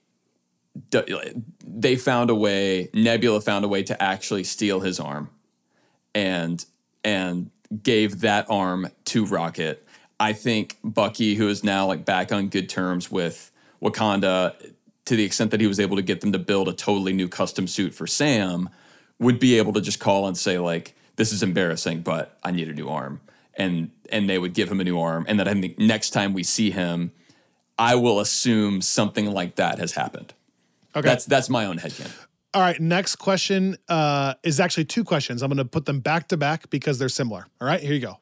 They 1.66 1.96
found 1.96 2.30
a 2.30 2.34
way. 2.34 2.90
Nebula 2.94 3.40
found 3.40 3.64
a 3.64 3.68
way 3.68 3.82
to 3.84 4.02
actually 4.02 4.44
steal 4.44 4.80
his 4.80 4.98
arm, 4.98 5.30
and 6.14 6.64
and 7.04 7.50
gave 7.82 8.20
that 8.20 8.46
arm 8.50 8.88
to 9.06 9.24
Rocket. 9.26 9.86
I 10.18 10.32
think 10.32 10.78
Bucky, 10.82 11.34
who 11.34 11.48
is 11.48 11.64
now 11.64 11.86
like 11.86 12.04
back 12.04 12.32
on 12.32 12.48
good 12.48 12.68
terms 12.68 13.10
with 13.10 13.50
Wakanda, 13.82 14.54
to 15.04 15.16
the 15.16 15.24
extent 15.24 15.50
that 15.50 15.60
he 15.60 15.66
was 15.66 15.80
able 15.80 15.96
to 15.96 16.02
get 16.02 16.20
them 16.20 16.32
to 16.32 16.38
build 16.38 16.68
a 16.68 16.72
totally 16.72 17.12
new 17.12 17.28
custom 17.28 17.66
suit 17.66 17.94
for 17.94 18.06
Sam, 18.06 18.68
would 19.18 19.38
be 19.38 19.58
able 19.58 19.72
to 19.74 19.80
just 19.80 20.00
call 20.00 20.26
and 20.26 20.36
say 20.36 20.58
like, 20.58 20.94
"This 21.16 21.32
is 21.32 21.42
embarrassing, 21.42 22.02
but 22.02 22.38
I 22.42 22.50
need 22.50 22.68
a 22.68 22.74
new 22.74 22.88
arm," 22.88 23.20
and 23.54 23.90
and 24.10 24.28
they 24.28 24.38
would 24.38 24.54
give 24.54 24.70
him 24.70 24.80
a 24.80 24.84
new 24.84 24.98
arm, 24.98 25.24
and 25.28 25.38
that 25.38 25.48
I 25.48 25.54
think 25.54 25.78
next 25.78 26.10
time 26.10 26.32
we 26.32 26.42
see 26.42 26.70
him, 26.70 27.12
I 27.78 27.94
will 27.96 28.20
assume 28.20 28.80
something 28.80 29.30
like 29.30 29.56
that 29.56 29.78
has 29.78 29.92
happened. 29.92 30.32
Okay. 30.96 31.08
That's 31.08 31.24
that's 31.24 31.50
my 31.50 31.66
own 31.66 31.78
headcanon. 31.78 32.14
All 32.52 32.62
right. 32.62 32.80
Next 32.80 33.16
question 33.16 33.76
uh, 33.88 34.34
is 34.44 34.60
actually 34.60 34.84
two 34.84 35.04
questions. 35.04 35.42
I'm 35.42 35.50
gonna 35.50 35.64
put 35.64 35.86
them 35.86 36.00
back 36.00 36.28
to 36.28 36.36
back 36.36 36.70
because 36.70 36.98
they're 36.98 37.08
similar. 37.08 37.46
All 37.60 37.66
right. 37.66 37.80
Here 37.80 37.94
you 37.94 38.00
go. 38.00 38.18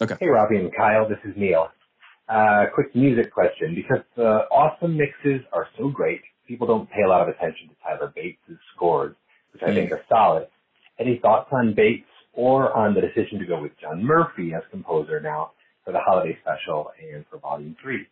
Okay. 0.00 0.16
Hey, 0.18 0.26
Robbie 0.26 0.56
and 0.56 0.74
Kyle, 0.74 1.08
this 1.08 1.18
is 1.24 1.32
Neil. 1.36 1.68
Uh, 2.28 2.64
quick 2.74 2.94
music 2.94 3.32
question. 3.32 3.74
Because 3.74 4.04
the 4.16 4.46
awesome 4.50 4.96
mixes 4.96 5.40
are 5.52 5.68
so 5.78 5.88
great, 5.88 6.20
people 6.46 6.66
don't 6.66 6.90
pay 6.90 7.02
a 7.02 7.08
lot 7.08 7.22
of 7.22 7.28
attention 7.28 7.68
to 7.68 7.74
Tyler 7.82 8.12
Bates' 8.14 8.38
scores, 8.74 9.14
which 9.52 9.62
I 9.62 9.72
think 9.72 9.92
are 9.92 10.02
solid. 10.08 10.48
Any 10.98 11.18
thoughts 11.20 11.48
on 11.52 11.74
Bates 11.74 12.08
or 12.32 12.76
on 12.76 12.94
the 12.94 13.00
decision 13.00 13.38
to 13.38 13.46
go 13.46 13.60
with 13.60 13.72
John 13.80 14.04
Murphy 14.04 14.54
as 14.54 14.62
composer 14.70 15.20
now 15.20 15.52
for 15.84 15.92
the 15.92 16.00
holiday 16.00 16.36
special 16.40 16.90
and 17.00 17.24
for 17.30 17.38
Volume 17.38 17.76
3? 17.82 18.06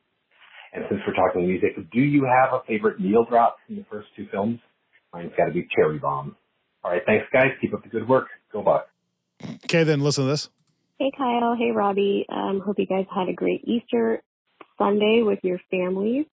And 0.73 0.85
since 0.89 1.01
we're 1.07 1.15
talking 1.15 1.47
music, 1.47 1.77
do 1.93 2.01
you 2.01 2.25
have 2.25 2.53
a 2.53 2.63
favorite 2.67 3.01
needle 3.01 3.25
drop 3.25 3.57
from 3.67 3.77
the 3.77 3.85
first 3.91 4.09
two 4.17 4.27
films? 4.31 4.61
Mine's 5.13 5.33
got 5.37 5.47
to 5.47 5.53
be 5.53 5.67
Cherry 5.75 5.99
Bomb. 5.99 6.37
All 6.85 6.91
right, 6.91 7.03
thanks, 7.05 7.27
guys. 7.33 7.51
Keep 7.61 7.75
up 7.75 7.83
the 7.83 7.89
good 7.89 8.09
work. 8.09 8.29
Go 8.53 8.63
Bucks. 8.63 8.89
Okay. 9.65 9.85
Then 9.85 10.01
listen 10.01 10.25
to 10.25 10.31
this. 10.31 10.49
Hey 10.99 11.11
Kyle, 11.17 11.57
hey 11.59 11.71
Robbie. 11.71 12.27
Um, 12.29 12.61
hope 12.61 12.79
you 12.79 12.87
guys 12.87 13.07
had 13.15 13.31
a 13.31 13.33
great 13.33 13.65
Easter 13.65 14.23
Sunday 14.77 15.23
with 15.25 15.39
your 15.43 15.59
families. 15.71 16.27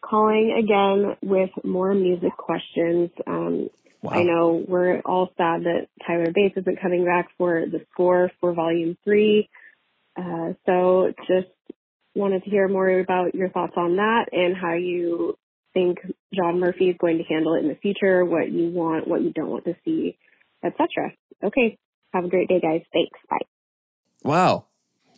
Calling 0.00 0.54
again 0.58 1.16
with 1.22 1.50
more 1.62 1.92
music 1.92 2.34
questions. 2.38 3.10
Um, 3.26 3.68
I 4.08 4.22
know 4.22 4.64
we're 4.66 5.00
all 5.00 5.28
sad 5.36 5.64
that 5.64 5.88
Tyler 6.06 6.32
Bates 6.34 6.56
isn't 6.56 6.80
coming 6.80 7.04
back 7.04 7.28
for 7.36 7.66
the 7.70 7.84
score 7.92 8.30
for 8.40 8.54
Volume 8.54 8.96
Three. 9.04 9.50
Uh, 10.16 10.54
so 10.64 11.12
just 11.26 11.48
wanted 12.14 12.44
to 12.44 12.50
hear 12.50 12.68
more 12.68 12.88
about 13.00 13.34
your 13.34 13.48
thoughts 13.50 13.74
on 13.76 13.96
that 13.96 14.26
and 14.32 14.56
how 14.56 14.74
you 14.74 15.36
think 15.72 15.98
John 16.34 16.60
Murphy 16.60 16.90
is 16.90 16.96
going 17.00 17.18
to 17.18 17.24
handle 17.24 17.54
it 17.54 17.60
in 17.62 17.68
the 17.68 17.74
future. 17.76 18.24
What 18.24 18.50
you 18.50 18.70
want, 18.70 19.08
what 19.08 19.22
you 19.22 19.32
don't 19.32 19.50
want 19.50 19.64
to 19.64 19.74
see, 19.84 20.16
etc. 20.64 21.12
Okay. 21.42 21.76
Have 22.12 22.24
a 22.24 22.28
great 22.28 22.48
day, 22.48 22.60
guys. 22.60 22.82
Thanks. 22.92 23.18
Bye. 23.28 23.38
Wow. 24.22 24.66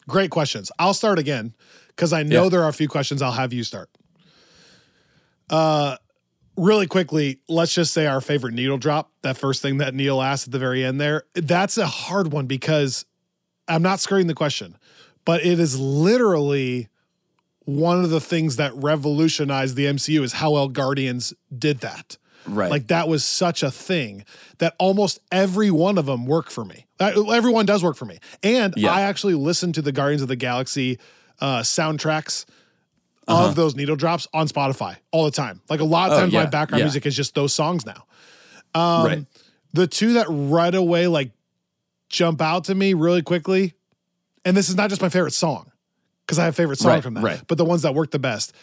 Great 0.09 0.31
questions. 0.31 0.71
I'll 0.79 0.95
start 0.95 1.19
again 1.19 1.55
because 1.89 2.13
I 2.13 2.23
know 2.23 2.45
Yeah. 2.45 2.49
there 2.49 2.63
are 2.63 2.69
a 2.69 2.73
few 2.73 2.89
questions. 2.89 3.21
I'll 3.21 3.33
have 3.33 3.53
you 3.53 3.65
start. 3.65 3.91
Uh, 5.51 5.97
really 6.57 6.87
quickly, 6.87 7.41
let's 7.49 7.75
just 7.75 7.93
say 7.93 8.07
our 8.07 8.21
favorite 8.21 8.55
needle 8.55 8.79
drop. 8.79 9.13
That 9.23 9.37
first 9.37 9.63
thing 9.63 9.79
that 9.79 9.95
Neil 9.95 10.23
asked 10.23 10.49
at 10.49 10.53
the 10.53 10.59
very 10.59 10.85
end 10.85 11.01
there. 11.01 11.25
That's 11.35 11.77
a 11.79 11.87
hard 11.87 12.33
one 12.33 12.47
because 12.47 13.05
I'm 13.69 13.83
not 13.83 14.01
skirting 14.01 14.27
the 14.27 14.35
question, 14.35 14.77
but 15.27 15.45
it 15.45 15.61
is 15.61 15.79
literally 15.79 16.89
one 17.67 18.03
of 18.03 18.09
the 18.11 18.21
things 18.21 18.57
that 18.57 18.73
revolutionized 18.75 19.77
the 19.77 19.85
MCU 19.87 20.23
is 20.23 20.35
how 20.35 20.53
well 20.53 20.69
Guardians 20.69 21.35
did 21.57 21.81
that. 21.81 22.17
Right. 22.47 22.71
Like 22.71 22.87
that 22.87 23.09
was 23.09 23.25
such 23.25 23.63
a 23.65 23.73
thing 23.73 24.25
that 24.59 24.75
almost 24.79 25.19
every 25.33 25.71
one 25.71 25.99
of 25.99 26.07
them 26.07 26.27
work 26.27 26.49
for 26.49 26.65
me. 26.65 26.87
Everyone 27.01 27.67
does 27.67 27.83
work 27.83 27.97
for 27.97 28.05
me. 28.05 28.21
And 28.45 28.73
Yeah. 28.77 28.93
I 28.93 29.01
actually 29.03 29.35
listen 29.35 29.73
to 29.73 29.83
the 29.83 29.91
Guardians 29.91 30.23
of 30.23 30.29
the 30.29 30.37
Galaxy 30.37 30.99
uh, 31.41 31.61
soundtracks 31.63 32.47
Uh-huh. 33.27 33.47
of 33.49 33.57
those 33.57 33.75
needle 33.75 33.97
drops 33.97 34.29
on 34.33 34.47
Spotify 34.47 34.97
all 35.11 35.25
the 35.25 35.33
time. 35.33 35.61
Like 35.69 35.81
a 35.81 35.85
lot 35.85 36.11
of 36.13 36.17
Oh, 36.19 36.21
times 36.21 36.33
my 36.33 36.47
background 36.47 36.79
yeah. 36.81 36.85
music 36.85 37.05
is 37.05 37.17
just 37.17 37.35
those 37.35 37.53
songs 37.53 37.85
now. 37.85 38.05
Um, 38.81 39.07
Right. 39.07 39.27
The 39.73 39.89
two 39.89 40.13
that 40.13 40.27
right 40.31 40.75
away 40.75 41.09
like 41.09 41.33
jump 42.09 42.41
out 42.41 42.63
to 42.67 42.75
me 42.77 42.95
really 42.95 43.23
quickly, 43.23 43.75
and 44.47 44.57
this 44.57 44.71
is 44.71 44.77
not 44.77 44.89
just 44.89 45.03
my 45.03 45.11
favorite 45.11 45.35
song 45.35 45.71
because 46.25 46.39
I 46.39 46.45
have 46.47 46.57
favorite 46.57 46.79
songs 46.79 46.95
Right, 46.95 47.03
from 47.03 47.15
that, 47.15 47.23
right. 47.23 47.43
but 47.47 47.59
the 47.59 47.65
ones 47.67 47.83
that 47.83 47.95
work 47.95 48.11
the 48.13 48.19
best. 48.19 48.55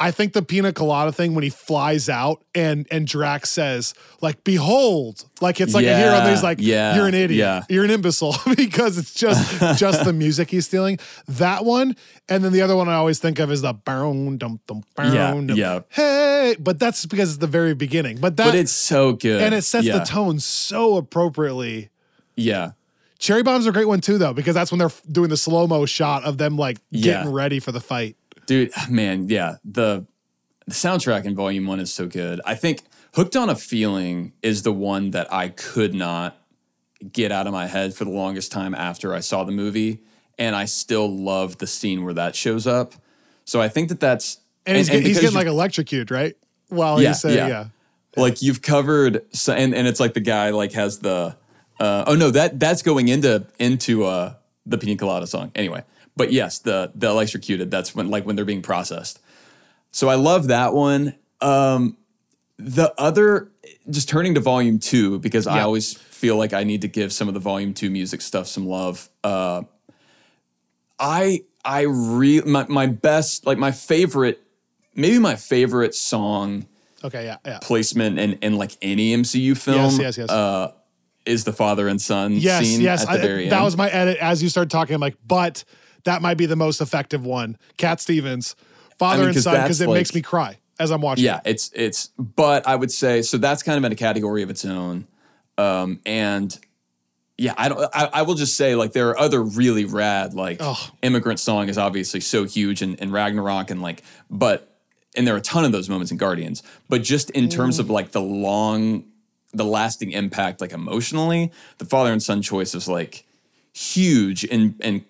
I 0.00 0.12
think 0.12 0.32
the 0.32 0.42
pina 0.42 0.72
colada 0.72 1.10
thing 1.10 1.34
when 1.34 1.42
he 1.42 1.50
flies 1.50 2.08
out 2.08 2.44
and 2.54 2.86
and 2.88 3.04
Drax 3.04 3.50
says 3.50 3.94
like 4.20 4.44
"Behold," 4.44 5.24
like 5.40 5.60
it's 5.60 5.74
like 5.74 5.84
a 5.86 5.96
hero, 5.96 6.12
and 6.14 6.30
he's 6.30 6.40
like, 6.44 6.58
yeah, 6.60 6.94
"You're 6.94 7.08
an 7.08 7.14
idiot, 7.14 7.36
yeah. 7.40 7.64
you're 7.68 7.82
an 7.84 7.90
imbecile," 7.90 8.36
because 8.56 8.96
it's 8.96 9.12
just 9.12 9.60
just 9.76 10.04
the 10.04 10.12
music 10.12 10.50
he's 10.50 10.66
stealing. 10.66 11.00
That 11.26 11.64
one, 11.64 11.96
and 12.28 12.44
then 12.44 12.52
the 12.52 12.62
other 12.62 12.76
one 12.76 12.88
I 12.88 12.94
always 12.94 13.18
think 13.18 13.40
of 13.40 13.50
is 13.50 13.62
the 13.62 13.72
boom 13.72 14.38
dum 14.38 14.60
dum 14.68 14.84
boom 14.94 15.12
Yeah, 15.12 15.34
yeah. 15.54 15.80
hey, 15.88 16.54
but 16.60 16.78
that's 16.78 17.04
because 17.04 17.30
it's 17.30 17.38
the 17.38 17.48
very 17.48 17.74
beginning. 17.74 18.18
But 18.18 18.36
that 18.36 18.46
but 18.46 18.54
it's 18.54 18.70
so 18.70 19.14
good. 19.14 19.42
and 19.42 19.52
it 19.52 19.62
sets 19.64 19.86
yeah. 19.86 19.98
the 19.98 20.04
tone 20.04 20.38
so 20.38 20.96
appropriately. 20.96 21.90
Yeah. 22.36 22.70
Cherry 23.18 23.42
bomb's 23.42 23.66
a 23.66 23.72
great 23.72 23.88
one 23.88 24.00
too, 24.00 24.16
though, 24.18 24.32
because 24.32 24.54
that's 24.54 24.70
when 24.70 24.78
they're 24.78 24.92
doing 25.10 25.28
the 25.28 25.36
slow 25.36 25.66
mo 25.66 25.86
shot 25.86 26.24
of 26.24 26.38
them 26.38 26.56
like 26.56 26.78
Yeah. 26.90 27.14
getting 27.14 27.32
ready 27.32 27.58
for 27.60 27.72
the 27.72 27.80
fight. 27.80 28.16
Dude, 28.46 28.70
ah, 28.76 28.86
man, 28.88 29.28
yeah. 29.28 29.56
The 29.64 30.06
the 30.66 30.74
soundtrack 30.74 31.24
in 31.24 31.34
volume 31.34 31.66
one 31.66 31.80
is 31.80 31.92
so 31.92 32.06
good. 32.06 32.40
I 32.44 32.54
think 32.54 32.82
Hooked 33.14 33.36
on 33.36 33.48
a 33.48 33.56
Feeling 33.56 34.32
is 34.42 34.62
the 34.62 34.72
one 34.72 35.10
that 35.12 35.32
I 35.32 35.48
could 35.48 35.94
not 35.94 36.36
get 37.12 37.32
out 37.32 37.46
of 37.46 37.52
my 37.52 37.66
head 37.66 37.94
for 37.94 38.04
the 38.04 38.10
longest 38.10 38.52
time 38.52 38.74
after 38.74 39.14
I 39.14 39.20
saw 39.20 39.44
the 39.44 39.52
movie. 39.52 40.00
And 40.38 40.54
I 40.54 40.66
still 40.66 41.08
love 41.10 41.58
the 41.58 41.66
scene 41.66 42.04
where 42.04 42.14
that 42.14 42.36
shows 42.36 42.66
up. 42.66 42.94
So 43.44 43.60
I 43.60 43.68
think 43.68 43.88
that 43.88 43.98
that's. 43.98 44.38
And, 44.66 44.76
he's, 44.76 44.88
and, 44.88 44.98
and 44.98 45.06
he's 45.06 45.20
getting 45.20 45.34
like 45.34 45.46
electrocuted, 45.48 46.10
right? 46.12 46.36
While 46.68 47.00
yeah, 47.02 47.08
he's 47.08 47.20
saying, 47.22 47.36
yeah. 47.36 47.48
yeah. 47.48 47.66
Like 48.16 48.42
you've 48.42 48.62
covered, 48.62 49.22
so, 49.34 49.52
and, 49.54 49.74
and 49.74 49.88
it's 49.88 49.98
like 49.98 50.14
the 50.14 50.20
guy 50.20 50.50
like 50.50 50.72
has 50.72 51.00
the. 51.00 51.36
Uh, 51.78 52.04
oh 52.06 52.14
no, 52.14 52.30
that 52.30 52.58
that's 52.58 52.82
going 52.82 53.08
into 53.08 53.46
into 53.58 54.04
uh, 54.04 54.34
the 54.66 54.78
Pina 54.78 54.96
Colada 54.96 55.26
song. 55.26 55.52
Anyway, 55.54 55.84
but 56.16 56.32
yes, 56.32 56.58
the 56.58 56.92
the 56.94 57.08
electrocuted. 57.08 57.70
That's 57.70 57.94
when 57.94 58.10
like 58.10 58.26
when 58.26 58.36
they're 58.36 58.44
being 58.44 58.62
processed. 58.62 59.20
So 59.90 60.08
I 60.08 60.16
love 60.16 60.48
that 60.48 60.74
one. 60.74 61.14
Um, 61.40 61.96
the 62.58 62.92
other, 62.98 63.50
just 63.88 64.08
turning 64.08 64.34
to 64.34 64.40
volume 64.40 64.78
two 64.78 65.18
because 65.20 65.46
yeah. 65.46 65.54
I 65.54 65.60
always 65.60 65.94
feel 65.94 66.36
like 66.36 66.52
I 66.52 66.64
need 66.64 66.82
to 66.82 66.88
give 66.88 67.12
some 67.12 67.28
of 67.28 67.34
the 67.34 67.40
volume 67.40 67.72
two 67.72 67.90
music 67.90 68.20
stuff 68.20 68.48
some 68.48 68.66
love. 68.66 69.08
Uh, 69.22 69.62
I 70.98 71.44
I 71.64 71.82
really 71.82 72.48
my, 72.50 72.66
my 72.68 72.86
best 72.86 73.46
like 73.46 73.58
my 73.58 73.70
favorite 73.70 74.42
maybe 74.94 75.18
my 75.18 75.36
favorite 75.36 75.94
song. 75.94 76.66
Okay, 77.04 77.24
yeah, 77.24 77.36
yeah. 77.46 77.58
Placement 77.62 78.18
in, 78.18 78.32
in 78.34 78.56
like 78.56 78.76
any 78.82 79.16
MCU 79.16 79.56
film. 79.56 79.76
Yes, 79.76 79.98
yes, 79.98 80.18
yes. 80.18 80.28
Uh, 80.30 80.72
is 81.28 81.44
the 81.44 81.52
father 81.52 81.86
and 81.86 82.00
son 82.00 82.32
yes, 82.32 82.64
scene 82.64 82.80
yes. 82.80 83.02
at 83.02 83.08
the 83.08 83.18
I, 83.18 83.22
very 83.22 83.42
end. 83.44 83.52
That 83.52 83.62
was 83.62 83.76
my 83.76 83.88
edit 83.88 84.18
as 84.18 84.42
you 84.42 84.48
started 84.48 84.70
talking. 84.70 84.94
I'm 84.94 85.00
like, 85.00 85.16
but 85.26 85.64
that 86.04 86.22
might 86.22 86.38
be 86.38 86.46
the 86.46 86.56
most 86.56 86.80
effective 86.80 87.24
one. 87.24 87.58
Cat 87.76 88.00
Stevens, 88.00 88.56
father 88.98 89.24
I 89.24 89.26
mean, 89.26 89.34
and 89.34 89.42
son, 89.42 89.62
because 89.62 89.80
it 89.80 89.88
like, 89.88 89.98
makes 89.98 90.14
me 90.14 90.22
cry 90.22 90.58
as 90.80 90.90
I'm 90.90 91.00
watching. 91.00 91.24
Yeah, 91.24 91.40
it's 91.44 91.70
it's. 91.74 92.08
But 92.18 92.66
I 92.66 92.74
would 92.74 92.90
say 92.90 93.22
so. 93.22 93.36
That's 93.36 93.62
kind 93.62 93.78
of 93.78 93.84
in 93.84 93.92
a 93.92 93.96
category 93.96 94.42
of 94.42 94.50
its 94.50 94.64
own. 94.64 95.06
Um, 95.56 96.00
and 96.06 96.56
yeah, 97.36 97.54
I 97.56 97.68
don't. 97.68 97.80
I, 97.94 98.10
I, 98.12 98.22
will 98.22 98.34
just 98.34 98.56
say 98.56 98.74
like 98.74 98.92
there 98.92 99.10
are 99.10 99.18
other 99.18 99.42
really 99.42 99.84
rad 99.84 100.34
like 100.34 100.58
oh. 100.60 100.90
immigrant 101.02 101.40
song 101.40 101.68
is 101.68 101.78
obviously 101.78 102.20
so 102.20 102.44
huge 102.44 102.82
and, 102.82 103.00
and 103.00 103.12
Ragnarok 103.12 103.70
and 103.70 103.82
like, 103.82 104.02
but 104.30 104.76
and 105.16 105.26
there 105.26 105.34
are 105.34 105.38
a 105.38 105.42
ton 105.42 105.64
of 105.64 105.72
those 105.72 105.88
moments 105.88 106.10
in 106.10 106.16
Guardians. 106.16 106.62
But 106.88 107.02
just 107.02 107.30
in 107.30 107.46
mm. 107.46 107.50
terms 107.50 107.78
of 107.78 107.86
mm. 107.86 107.90
like 107.90 108.12
the 108.12 108.20
long, 108.20 109.04
the 109.52 109.64
lasting 109.64 110.12
impact, 110.12 110.60
like 110.60 110.72
emotionally, 110.72 111.50
the 111.78 111.84
father 111.84 112.12
and 112.12 112.22
son 112.22 112.42
choice 112.42 112.74
is 112.74 112.88
like 112.88 113.24
huge 113.72 114.44
and 114.44 114.74
and 114.80 115.04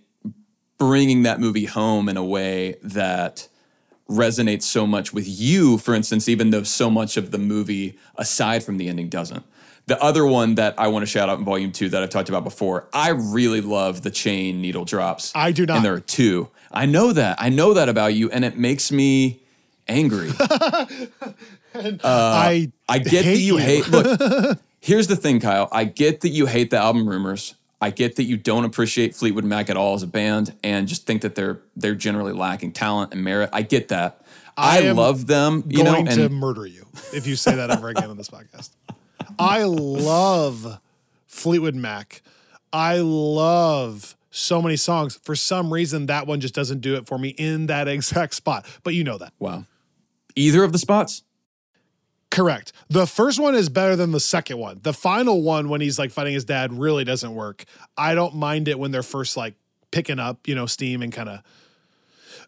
bringing 0.78 1.24
that 1.24 1.40
movie 1.40 1.64
home 1.64 2.08
in 2.08 2.16
a 2.16 2.24
way 2.24 2.76
that 2.82 3.48
resonates 4.08 4.62
so 4.62 4.86
much 4.86 5.12
with 5.12 5.26
you, 5.28 5.76
for 5.76 5.94
instance, 5.94 6.28
even 6.28 6.50
though 6.50 6.62
so 6.62 6.88
much 6.88 7.16
of 7.16 7.30
the 7.30 7.38
movie, 7.38 7.98
aside 8.16 8.62
from 8.62 8.78
the 8.78 8.88
ending, 8.88 9.08
doesn't. 9.08 9.44
The 9.86 10.00
other 10.02 10.26
one 10.26 10.54
that 10.56 10.74
I 10.78 10.88
want 10.88 11.02
to 11.02 11.06
shout 11.06 11.28
out 11.28 11.38
in 11.38 11.44
volume 11.44 11.72
two 11.72 11.88
that 11.88 12.02
I've 12.02 12.10
talked 12.10 12.28
about 12.28 12.44
before, 12.44 12.88
I 12.92 13.10
really 13.10 13.60
love 13.60 14.02
the 14.02 14.10
chain 14.10 14.60
needle 14.60 14.84
drops. 14.84 15.32
I 15.34 15.50
do 15.50 15.66
not. 15.66 15.76
And 15.76 15.84
there 15.84 15.94
are 15.94 16.00
two. 16.00 16.48
I 16.70 16.86
know 16.86 17.12
that. 17.12 17.40
I 17.40 17.48
know 17.48 17.74
that 17.74 17.88
about 17.88 18.14
you, 18.14 18.30
and 18.30 18.44
it 18.44 18.56
makes 18.56 18.92
me 18.92 19.40
angry. 19.88 20.30
uh, 20.40 21.98
I 22.04 22.72
I 22.88 22.98
get 22.98 23.24
that 23.24 23.36
you, 23.36 23.54
you. 23.54 23.56
hate. 23.56 23.88
Look, 23.88 24.58
here's 24.80 25.06
the 25.06 25.16
thing, 25.16 25.40
Kyle. 25.40 25.68
I 25.72 25.84
get 25.84 26.20
that 26.22 26.30
you 26.30 26.46
hate 26.46 26.70
the 26.70 26.78
album 26.78 27.08
rumors. 27.08 27.54
I 27.80 27.90
get 27.90 28.16
that 28.16 28.24
you 28.24 28.36
don't 28.36 28.64
appreciate 28.64 29.14
Fleetwood 29.14 29.44
Mac 29.44 29.70
at 29.70 29.76
all 29.76 29.94
as 29.94 30.02
a 30.02 30.08
band 30.08 30.52
and 30.64 30.88
just 30.88 31.06
think 31.06 31.22
that 31.22 31.34
they're 31.34 31.60
they're 31.76 31.94
generally 31.94 32.32
lacking 32.32 32.72
talent 32.72 33.12
and 33.12 33.22
merit. 33.22 33.50
I 33.52 33.62
get 33.62 33.88
that. 33.88 34.22
I, 34.56 34.88
I 34.88 34.90
love 34.90 35.28
them. 35.28 35.62
You 35.68 35.84
going 35.84 36.04
know, 36.04 36.14
to 36.16 36.28
murder 36.28 36.66
you 36.66 36.84
if 37.12 37.28
you 37.28 37.36
say 37.36 37.54
that 37.54 37.70
ever 37.70 37.88
again 37.90 38.10
on 38.10 38.16
this 38.16 38.28
podcast. 38.28 38.70
I 39.38 39.62
love 39.62 40.80
Fleetwood 41.26 41.76
Mac. 41.76 42.22
I 42.72 42.98
love 42.98 44.16
so 44.30 44.60
many 44.60 44.76
songs. 44.76 45.18
For 45.22 45.36
some 45.36 45.72
reason, 45.72 46.06
that 46.06 46.26
one 46.26 46.40
just 46.40 46.54
doesn't 46.54 46.80
do 46.80 46.96
it 46.96 47.06
for 47.06 47.18
me 47.18 47.30
in 47.30 47.66
that 47.66 47.86
exact 47.88 48.34
spot. 48.34 48.66
But 48.82 48.94
you 48.94 49.04
know 49.04 49.18
that. 49.18 49.32
Wow. 49.38 49.64
Either 50.38 50.64
of 50.64 50.72
the 50.72 50.78
spots? 50.78 51.22
Correct. 52.30 52.72
The 52.88 53.06
first 53.06 53.40
one 53.40 53.54
is 53.54 53.68
better 53.68 53.96
than 53.96 54.12
the 54.12 54.20
second 54.20 54.58
one. 54.58 54.80
The 54.82 54.92
final 54.92 55.42
one, 55.42 55.68
when 55.68 55.80
he's 55.80 55.98
like 55.98 56.10
fighting 56.10 56.34
his 56.34 56.44
dad, 56.44 56.72
really 56.72 57.04
doesn't 57.04 57.34
work. 57.34 57.64
I 57.96 58.14
don't 58.14 58.34
mind 58.34 58.68
it 58.68 58.78
when 58.78 58.90
they're 58.90 59.02
first 59.02 59.36
like 59.36 59.54
picking 59.90 60.18
up, 60.18 60.46
you 60.46 60.54
know, 60.54 60.66
steam 60.66 61.02
and 61.02 61.12
kind 61.12 61.28
of. 61.28 61.40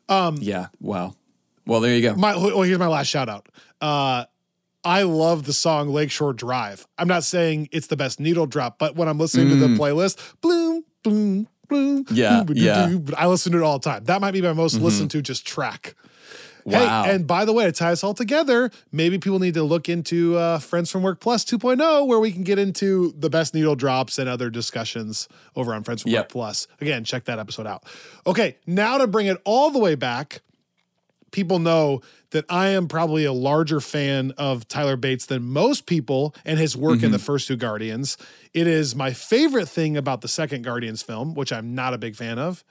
Um, 0.09 0.37
yeah. 0.41 0.67
Wow. 0.81 1.15
Well, 1.67 1.81
there 1.81 1.95
you 1.95 2.03
go. 2.03 2.15
My 2.15 2.37
well, 2.37 2.63
here's 2.63 2.79
my 2.79 2.89
last 2.89 3.07
shout 3.07 3.29
out. 3.29 3.49
Uh, 3.81 4.25
I 4.85 5.03
love 5.03 5.45
the 5.45 5.53
song 5.53 5.89
Lakeshore 5.89 6.33
Drive. 6.33 6.87
I'm 6.99 7.09
not 7.09 7.25
saying 7.25 7.69
it's 7.73 7.87
the 7.87 7.97
best 7.97 8.19
needle 8.19 8.47
drop, 8.47 8.79
but 8.79 8.97
when 8.97 9.09
I'm 9.09 9.19
listening 9.19 9.49
mm. 9.49 9.51
to 9.51 9.57
the 9.57 9.67
mm. 9.69 9.79
playlist, 9.79 10.19
bloom, 10.41 10.85
bloom, 11.03 11.49
bloom, 11.69 12.07
yeah, 12.11 12.43
bloom, 12.43 12.57
yeah. 12.57 13.15
I 13.17 13.27
listen 13.27 13.53
to 13.53 13.59
it 13.59 13.63
all 13.63 13.79
the 13.79 13.91
time. 13.91 14.05
That 14.05 14.21
might 14.21 14.33
be 14.33 14.43
my 14.43 14.53
most 14.53 14.77
mm-hmm. 14.77 14.85
listened 14.85 15.11
to 15.13 15.23
just 15.23 15.47
track. 15.47 15.95
Wow. 16.65 17.05
Hey, 17.05 17.15
and 17.15 17.27
by 17.27 17.45
the 17.45 17.53
way, 17.53 17.65
to 17.65 17.73
tie 17.73 17.93
us 17.93 18.05
all 18.05 18.15
together, 18.15 18.71
maybe 18.93 19.19
people 19.19 19.39
need 19.39 19.55
to 19.55 19.63
look 19.63 19.89
into 19.89 20.37
uh, 20.37 20.59
Friends 20.59 20.91
from 20.91 21.03
Work 21.03 21.21
Plus 21.21 21.45
2.0, 21.45 22.07
where 22.07 22.19
we 22.19 22.33
can 22.33 22.45
get 22.45 22.59
into 22.59 23.13
the 23.17 23.31
best 23.31 23.55
needle 23.55 23.77
drops 23.77 24.19
and 24.19 24.29
other 24.29 24.51
discussions 24.51 25.29
over 25.57 25.75
on 25.75 25.83
Friends 25.83 26.03
from 26.03 26.13
yep. 26.13 26.23
Work 26.23 26.29
Plus. 26.31 26.67
Again, 26.81 27.05
check 27.05 27.25
that 27.25 27.39
episode 27.39 27.67
out. 27.67 27.85
Okay, 28.27 28.57
now 28.67 28.99
to 28.99 29.07
bring 29.07 29.27
it 29.27 29.39
all 29.45 29.71
the 29.71 29.79
way 29.79 29.95
back, 29.95 30.41
people 31.31 31.59
know 31.59 32.01
that 32.31 32.45
I 32.49 32.69
am 32.69 32.89
probably 32.89 33.25
a 33.25 33.33
larger 33.33 33.81
fan 33.81 34.33
of 34.39 34.69
Tyler 34.69 34.97
Bates 34.97 35.27
than 35.27 35.43
most 35.43 35.87
people 35.87 36.35
and 36.45 36.59
his 36.59 36.77
work 36.77 36.99
mm-hmm. 36.99 37.07
in 37.07 37.13
the 37.13 37.19
first 37.19 37.49
two 37.49 37.57
Guardians. 37.57 38.17
It 38.55 38.67
is 38.67 38.95
my 38.95 39.13
favorite 39.13 39.69
thing 39.69 39.97
about 39.97 40.21
the 40.21 40.29
second 40.29 40.63
Guardians 40.63 41.03
film, 41.03 41.35
which 41.35 41.53
I'm 41.53 41.75
not 41.75 41.95
a 41.95 41.99
big 41.99 42.17
fan 42.17 42.39
of. 42.39 42.65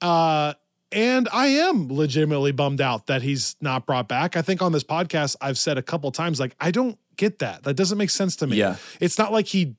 Uh, 0.00 0.54
and 0.92 1.28
I 1.32 1.48
am 1.48 1.92
legitimately 1.92 2.52
bummed 2.52 2.80
out 2.80 3.06
that 3.06 3.22
he's 3.22 3.56
not 3.60 3.86
brought 3.86 4.08
back. 4.08 4.36
I 4.36 4.42
think 4.42 4.62
on 4.62 4.72
this 4.72 4.84
podcast, 4.84 5.36
I've 5.40 5.58
said 5.58 5.78
a 5.78 5.82
couple 5.82 6.10
times, 6.12 6.38
like, 6.38 6.54
I 6.60 6.70
don't 6.70 6.98
get 7.16 7.38
that. 7.40 7.64
That 7.64 7.74
doesn't 7.74 7.98
make 7.98 8.10
sense 8.10 8.36
to 8.36 8.46
me. 8.46 8.56
Yeah. 8.56 8.76
It's 9.00 9.18
not 9.18 9.32
like 9.32 9.46
he 9.48 9.76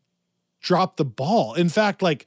dropped 0.62 0.98
the 0.98 1.06
ball. 1.06 1.54
In 1.54 1.70
fact, 1.70 2.02
like, 2.02 2.26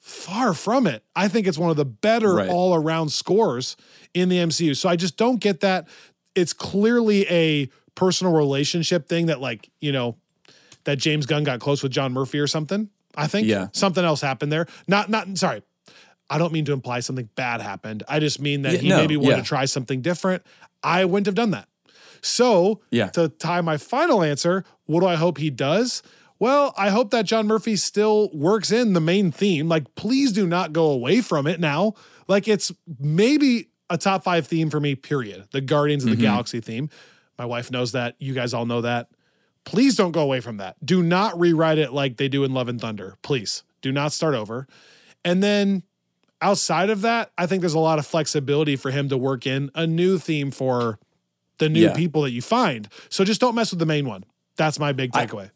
far 0.00 0.54
from 0.54 0.86
it. 0.86 1.04
I 1.16 1.28
think 1.28 1.46
it's 1.46 1.58
one 1.58 1.70
of 1.70 1.76
the 1.76 1.84
better 1.84 2.34
right. 2.34 2.48
all 2.48 2.74
around 2.74 3.10
scores 3.10 3.76
in 4.14 4.28
the 4.28 4.38
MCU. 4.38 4.76
So 4.76 4.88
I 4.88 4.96
just 4.96 5.16
don't 5.16 5.40
get 5.40 5.60
that. 5.60 5.88
It's 6.34 6.52
clearly 6.52 7.26
a 7.28 7.68
personal 7.94 8.32
relationship 8.32 9.08
thing 9.08 9.26
that, 9.26 9.40
like, 9.40 9.70
you 9.80 9.92
know, 9.92 10.16
that 10.84 10.96
James 10.96 11.26
Gunn 11.26 11.44
got 11.44 11.60
close 11.60 11.82
with 11.82 11.92
John 11.92 12.12
Murphy 12.12 12.38
or 12.38 12.46
something. 12.46 12.90
I 13.14 13.26
think 13.26 13.48
yeah. 13.48 13.68
something 13.72 14.04
else 14.04 14.20
happened 14.20 14.52
there. 14.52 14.66
Not, 14.86 15.10
not, 15.10 15.36
sorry, 15.36 15.62
I 16.30 16.38
don't 16.38 16.52
mean 16.52 16.64
to 16.66 16.72
imply 16.72 17.00
something 17.00 17.28
bad 17.34 17.60
happened. 17.60 18.02
I 18.08 18.20
just 18.20 18.40
mean 18.40 18.62
that 18.62 18.74
yeah, 18.74 18.78
he 18.78 18.88
no, 18.88 18.96
maybe 18.98 19.16
wanted 19.16 19.36
yeah. 19.36 19.42
to 19.42 19.48
try 19.48 19.64
something 19.64 20.02
different. 20.02 20.42
I 20.82 21.04
wouldn't 21.04 21.26
have 21.26 21.34
done 21.34 21.50
that. 21.52 21.68
So, 22.20 22.80
yeah. 22.90 23.08
to 23.10 23.28
tie 23.28 23.60
my 23.60 23.76
final 23.76 24.22
answer, 24.22 24.64
what 24.86 25.00
do 25.00 25.06
I 25.06 25.14
hope 25.14 25.38
he 25.38 25.50
does? 25.50 26.02
Well, 26.40 26.74
I 26.76 26.90
hope 26.90 27.10
that 27.10 27.24
John 27.24 27.46
Murphy 27.46 27.76
still 27.76 28.30
works 28.32 28.70
in 28.70 28.92
the 28.92 29.00
main 29.00 29.32
theme. 29.32 29.68
Like, 29.68 29.94
please 29.94 30.32
do 30.32 30.46
not 30.46 30.72
go 30.72 30.90
away 30.90 31.20
from 31.20 31.46
it 31.46 31.60
now. 31.60 31.94
Like, 32.26 32.46
it's 32.46 32.72
maybe 32.98 33.70
a 33.90 33.98
top 33.98 34.24
five 34.24 34.46
theme 34.46 34.70
for 34.70 34.80
me, 34.80 34.94
period. 34.94 35.48
The 35.52 35.60
Guardians 35.60 36.04
of 36.04 36.10
the 36.10 36.16
mm-hmm. 36.16 36.24
Galaxy 36.24 36.60
theme. 36.60 36.90
My 37.38 37.44
wife 37.44 37.70
knows 37.70 37.92
that. 37.92 38.16
You 38.18 38.34
guys 38.34 38.52
all 38.52 38.66
know 38.66 38.82
that. 38.82 39.08
Please 39.64 39.96
don't 39.96 40.12
go 40.12 40.22
away 40.22 40.40
from 40.40 40.58
that. 40.58 40.76
Do 40.84 41.02
not 41.02 41.38
rewrite 41.38 41.78
it 41.78 41.92
like 41.92 42.16
they 42.16 42.28
do 42.28 42.44
in 42.44 42.52
Love 42.54 42.68
and 42.68 42.80
Thunder. 42.80 43.16
Please 43.22 43.64
do 43.80 43.92
not 43.92 44.12
start 44.12 44.34
over. 44.34 44.66
And 45.24 45.42
then 45.42 45.82
outside 46.40 46.90
of 46.90 47.02
that, 47.02 47.32
I 47.36 47.46
think 47.46 47.60
there's 47.60 47.74
a 47.74 47.78
lot 47.78 47.98
of 47.98 48.06
flexibility 48.06 48.76
for 48.76 48.90
him 48.90 49.08
to 49.08 49.16
work 49.16 49.46
in 49.46 49.70
a 49.74 49.86
new 49.86 50.18
theme 50.18 50.50
for 50.50 50.98
the 51.58 51.68
new 51.68 51.80
yeah. 51.80 51.94
people 51.94 52.22
that 52.22 52.30
you 52.30 52.42
find. 52.42 52.88
So 53.08 53.24
just 53.24 53.40
don't 53.40 53.54
mess 53.54 53.70
with 53.70 53.78
the 53.78 53.86
main 53.86 54.06
one. 54.06 54.24
That's 54.56 54.78
my 54.78 54.92
big 54.92 55.12
takeaway. 55.12 55.46
I, 55.46 55.50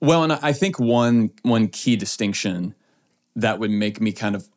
well, 0.00 0.24
and 0.24 0.32
I 0.32 0.52
think 0.52 0.78
one 0.78 1.30
one 1.42 1.68
key 1.68 1.96
distinction 1.96 2.74
that 3.36 3.58
would 3.58 3.70
make 3.70 4.00
me 4.00 4.12
kind 4.12 4.34
of 4.34 4.48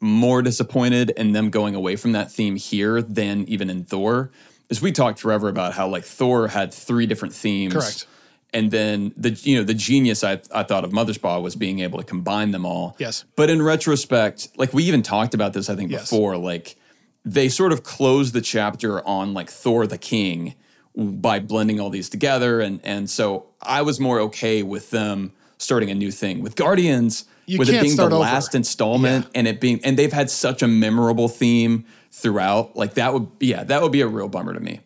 more 0.00 0.42
disappointed 0.42 1.10
in 1.10 1.32
them 1.32 1.50
going 1.50 1.74
away 1.74 1.96
from 1.96 2.12
that 2.12 2.30
theme 2.30 2.56
here 2.56 3.00
than 3.02 3.46
even 3.48 3.70
in 3.70 3.84
Thor 3.84 4.30
is 4.68 4.82
we 4.82 4.92
talked 4.92 5.18
forever 5.18 5.48
about 5.48 5.74
how 5.74 5.88
like 5.88 6.04
Thor 6.04 6.48
had 6.48 6.72
three 6.72 7.06
different 7.06 7.34
themes. 7.34 7.74
Correct 7.74 8.06
and 8.54 8.70
then 8.70 9.12
the 9.16 9.30
you 9.30 9.58
know 9.58 9.64
the 9.64 9.74
genius 9.74 10.24
I, 10.24 10.40
I 10.54 10.62
thought 10.62 10.84
of 10.84 10.92
Mothersbaugh 10.92 11.42
was 11.42 11.56
being 11.56 11.80
able 11.80 11.98
to 11.98 12.04
combine 12.04 12.52
them 12.52 12.64
all. 12.64 12.96
Yes. 12.98 13.24
But 13.36 13.50
in 13.50 13.60
retrospect, 13.60 14.48
like 14.56 14.72
we 14.72 14.84
even 14.84 15.02
talked 15.02 15.34
about 15.34 15.52
this 15.52 15.68
I 15.68 15.74
think 15.74 15.90
yes. 15.90 16.02
before, 16.02 16.38
like 16.38 16.76
they 17.24 17.48
sort 17.48 17.72
of 17.72 17.82
closed 17.82 18.32
the 18.32 18.40
chapter 18.40 19.06
on 19.06 19.34
like 19.34 19.50
Thor 19.50 19.86
the 19.86 19.98
King 19.98 20.54
by 20.96 21.40
blending 21.40 21.80
all 21.80 21.90
these 21.90 22.08
together 22.08 22.60
and 22.60 22.80
and 22.84 23.10
so 23.10 23.46
I 23.60 23.82
was 23.82 23.98
more 23.98 24.20
okay 24.20 24.62
with 24.62 24.90
them 24.90 25.32
starting 25.58 25.90
a 25.90 25.94
new 25.94 26.12
thing. 26.12 26.40
With 26.40 26.54
Guardians, 26.56 27.24
You 27.46 27.58
with 27.58 27.68
it 27.68 27.82
being 27.82 27.96
the 27.96 28.04
over. 28.04 28.16
last 28.16 28.54
installment 28.54 29.26
and 29.34 29.48
it 29.48 29.60
being 29.60 29.80
and 29.84 29.98
they've 29.98 30.12
had 30.12 30.30
such 30.30 30.62
a 30.62 30.68
memorable 30.68 31.28
theme 31.28 31.84
throughout. 32.12 32.76
Like 32.76 32.94
that 32.94 33.12
would 33.12 33.26
yeah, 33.40 33.64
that 33.64 33.82
would 33.82 33.92
be 33.92 34.00
a 34.00 34.06
real 34.06 34.28
bummer 34.28 34.54
to 34.54 34.60
me. 34.60 34.80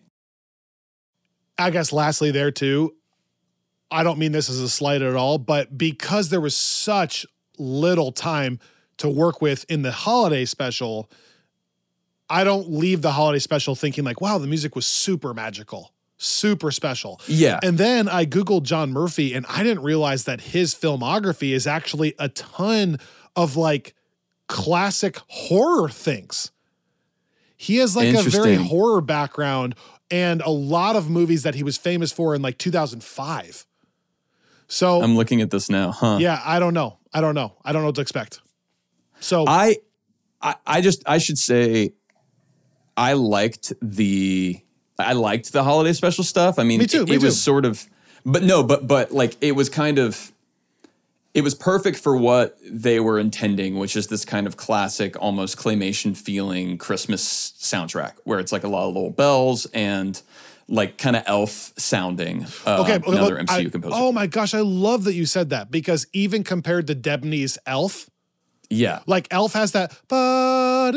I 1.59 1.71
guess 1.71 1.93
lastly 1.93 2.31
there 2.31 2.53
too, 2.53 2.95
I 3.91 4.03
don't 4.03 4.19
mean 4.19 4.33
this 4.33 4.51
as 4.51 4.61
a 4.61 4.69
slight 4.69 5.03
at 5.03 5.15
all, 5.15 5.39
but 5.39 5.79
because 5.79 6.29
there 6.29 6.41
was 6.41 6.57
such 6.57 7.27
little 7.59 8.13
time 8.13 8.59
to 8.99 9.09
work 9.09 9.41
with 9.41 9.65
in 9.69 9.83
the 9.83 9.93
holiday 9.93 10.45
special, 10.45 11.11
I 12.29 12.45
don't 12.45 12.71
leave 12.71 13.03
the 13.03 13.13
holiday 13.13 13.39
special 13.39 13.75
thinking 13.75 14.05
like, 14.05 14.21
wow, 14.21 14.39
the 14.39 14.47
music 14.47 14.77
was 14.77 14.87
super 14.87 15.33
magical, 15.33 15.93
super 16.19 16.71
special. 16.71 17.21
Yeah. 17.27 17.59
And 17.63 17.79
then 17.79 18.09
I 18.09 18.27
Googled 18.27 18.65
John 18.65 18.93
Murphy 18.93 19.35
and 19.35 19.47
I 19.49 19.63
didn't 19.63 19.83
realize 19.83 20.25
that 20.25 20.41
his 20.41 20.75
filmography 20.75 21.53
is 21.53 21.67
actually 21.67 22.15
a 22.19 22.29
ton 22.29 22.99
of 23.35 23.57
like 23.57 23.95
classic 24.49 25.21
horror 25.29 25.89
things. 25.89 26.51
He 27.57 27.77
has 27.79 27.97
like 27.97 28.15
a 28.15 28.23
very 28.23 28.57
horror 28.57 29.01
background 29.01 29.75
and 30.11 30.43
a 30.43 30.51
lot 30.51 30.97
of 30.97 31.11
movies 31.11 31.43
that 31.43 31.55
he 31.55 31.63
was 31.63 31.77
famous 31.77 32.13
for 32.13 32.35
in 32.35 32.43
like 32.43 32.59
2005. 32.59 33.67
So, 34.69 35.03
I'm 35.03 35.17
looking 35.17 35.41
at 35.41 35.51
this 35.51 35.71
now, 35.71 35.93
huh? 35.93 36.19
yeah, 36.21 36.41
I 36.45 36.59
don't 36.59 36.75
know. 36.75 36.99
I 37.13 37.21
don't 37.21 37.35
know. 37.35 37.55
I 37.65 37.73
don't 37.73 37.83
know 37.83 37.89
what 37.89 37.95
to 37.97 38.01
expect. 38.03 38.41
So, 39.21 39.45
I, 39.47 39.79
I 40.43 40.55
I 40.67 40.81
just 40.81 41.03
I 41.07 41.19
should 41.19 41.39
say 41.39 41.95
I 42.97 43.15
liked 43.15 43.73
the 43.81 44.61
I 44.99 45.15
liked 45.15 45.53
the 45.53 45.65
holiday 45.65 45.93
special 45.93 46.23
stuff. 46.25 46.59
I 46.59 46.65
mean, 46.65 46.81
Me 46.81 46.87
too, 46.87 47.03
it, 47.03 47.09
me 47.09 47.15
it 47.17 47.23
was 47.23 47.35
too. 47.35 47.41
sort 47.41 47.65
of 47.65 47.85
but 48.27 48.43
no, 48.43 48.63
but 48.63 48.87
but 48.87 49.11
like 49.11 49.37
it 49.41 49.53
was 49.53 49.69
kind 49.69 49.99
of 49.99 50.33
it 51.35 51.43
was 51.43 51.55
perfect 51.55 51.99
for 51.99 52.17
what 52.17 52.59
they 52.65 53.01
were 53.01 53.19
intending, 53.19 53.79
which 53.79 53.97
is 53.97 54.09
this 54.09 54.25
kind 54.25 54.47
of 54.47 54.57
classic, 54.57 55.21
almost 55.23 55.57
claymation 55.57 56.17
feeling 56.17 56.79
Christmas 56.79 57.53
soundtrack, 57.59 58.15
where 58.25 58.39
it's 58.39 58.51
like 58.53 58.65
a 58.65 58.69
lot 58.69 58.89
of 58.89 58.95
little 58.95 59.11
bells 59.11 59.67
and 59.73 60.21
like 60.69 60.99
kind 60.99 61.17
of 61.17 61.23
elf 61.27 61.73
sounding. 61.79 62.47
Uh, 62.67 62.83
okay, 62.83 62.95
another 63.07 63.37
but 63.37 63.47
MCU 63.47 63.67
I- 63.67 63.71
composer. 63.71 63.95
Oh 63.97 64.13
my 64.13 64.27
gosh, 64.27 64.55
I 64.55 64.61
love 64.61 65.05
that 65.05 65.15
you 65.15 65.27
said 65.27 65.51
that 65.51 65.71
because 65.71 66.07
even 66.13 66.45
compared 66.45 66.87
to 66.89 66.95
Debney's 66.95 67.59
Elf, 67.67 68.11
yeah, 68.71 69.01
like 69.07 69.27
Elf 69.31 69.55
has 69.55 69.73
that 69.73 69.93
Yeah. 70.11 70.91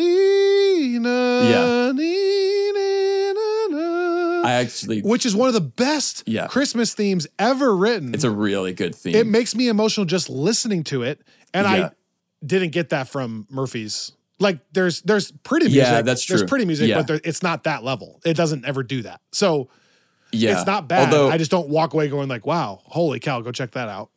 I 4.43 4.53
actually 4.53 5.01
which 5.01 5.25
is 5.25 5.35
one 5.35 5.47
of 5.47 5.53
the 5.53 5.61
best 5.61 6.23
Yeah. 6.25 6.47
Christmas 6.47 6.93
themes 6.93 7.27
ever 7.39 7.75
written. 7.75 8.13
it's 8.13 8.23
a 8.23 8.31
really 8.31 8.73
good 8.73 8.95
theme. 8.95 9.15
it 9.15 9.27
makes 9.27 9.55
me 9.55 9.67
emotional 9.67 10.05
just 10.05 10.29
listening 10.29 10.83
to 10.85 11.03
it, 11.03 11.21
and 11.53 11.65
Yeah. 11.65 11.85
I 11.87 11.91
didn't 12.45 12.71
get 12.71 12.89
that 12.89 13.07
from 13.07 13.47
Murphy's. 13.49 14.11
Like 14.41 14.59
there's 14.73 15.01
there's 15.03 15.31
pretty 15.31 15.67
music. 15.67 15.83
Yeah, 15.83 16.01
that's 16.01 16.25
There's 16.25 16.41
true. 16.41 16.47
pretty 16.47 16.65
music, 16.65 16.89
Yeah. 16.89 16.97
but 16.97 17.07
there, 17.07 17.21
it's 17.23 17.41
not 17.43 17.63
that 17.65 17.83
level. 17.83 18.19
It 18.25 18.35
doesn't 18.35 18.65
ever 18.65 18.83
do 18.83 19.03
that. 19.03 19.21
So 19.31 19.69
yeah, 20.31 20.57
it's 20.57 20.65
not 20.65 20.87
bad. 20.87 21.13
Although 21.13 21.29
I 21.29 21.37
just 21.37 21.51
don't 21.51 21.69
walk 21.69 21.93
away 21.93 22.07
going 22.09 22.27
like, 22.27 22.45
"Wow, 22.45 22.81
holy 22.85 23.19
cow, 23.19 23.41
go 23.41 23.51
check 23.51 23.71
that 23.71 23.87
out." 23.87 24.09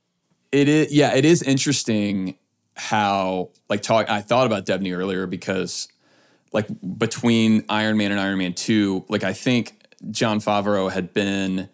It 0.51 0.69
is, 0.69 0.93
yeah, 0.93 1.15
it 1.15 1.25
is 1.25 1.43
interesting 1.43 2.37
how 2.77 3.51
like 3.69 3.83
talk. 3.83 4.09
I 4.09 4.21
thought 4.23 4.47
about 4.47 4.65
Debney 4.67 4.97
earlier 4.97 5.27
because 5.27 5.89
like 6.53 6.69
between 6.99 7.65
Iron 7.69 7.97
Man 7.97 8.11
and 8.13 8.21
Iron 8.21 8.39
Man 8.39 8.55
Two, 8.55 9.05
like 9.09 9.25
I 9.25 9.33
think 9.33 9.75
Jon 10.11 10.41
Favreau 10.41 10.91
had 10.91 11.13
been 11.13 11.69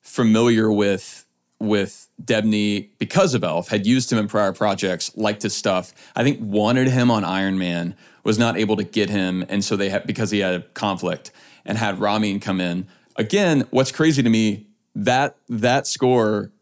familiar 0.00 0.72
with 0.72 1.24
with 1.62 2.08
Debney 2.22 2.90
because 2.98 3.34
of 3.34 3.44
Elf, 3.44 3.68
had 3.68 3.86
used 3.86 4.12
him 4.12 4.18
in 4.18 4.28
prior 4.28 4.52
projects, 4.52 5.16
liked 5.16 5.42
his 5.42 5.56
stuff. 5.56 5.94
I 6.14 6.22
think 6.22 6.38
wanted 6.40 6.88
him 6.88 7.10
on 7.10 7.24
Iron 7.24 7.58
Man, 7.58 7.96
was 8.24 8.38
not 8.38 8.56
able 8.56 8.76
to 8.76 8.84
get 8.84 9.10
him, 9.10 9.44
and 9.48 9.64
so 9.64 9.76
they 9.76 9.88
had 9.88 10.06
because 10.06 10.30
he 10.30 10.40
had 10.40 10.54
a 10.54 10.60
conflict 10.60 11.30
and 11.64 11.78
had 11.78 12.00
Ramin 12.00 12.40
come 12.40 12.60
in. 12.60 12.86
Again, 13.16 13.66
what's 13.70 13.92
crazy 13.92 14.22
to 14.22 14.30
me 14.30 14.66
that 14.94 15.36
that 15.48 15.86
score 15.86 16.52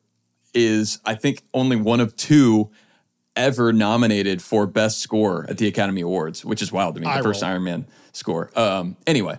is 0.54 1.00
I 1.04 1.14
think 1.14 1.42
only 1.54 1.76
one 1.76 2.00
of 2.00 2.16
two 2.16 2.70
ever 3.36 3.72
nominated 3.72 4.42
for 4.42 4.66
best 4.66 5.00
score 5.00 5.46
at 5.48 5.58
the 5.58 5.66
Academy 5.66 6.00
Awards, 6.00 6.44
which 6.44 6.62
is 6.62 6.72
wild 6.72 6.94
to 6.96 7.00
me. 7.00 7.06
Eye 7.06 7.18
the 7.18 7.22
first 7.22 7.42
roll. 7.42 7.52
Iron 7.52 7.64
Man 7.64 7.86
score. 8.12 8.50
Um, 8.56 8.96
anyway, 9.06 9.38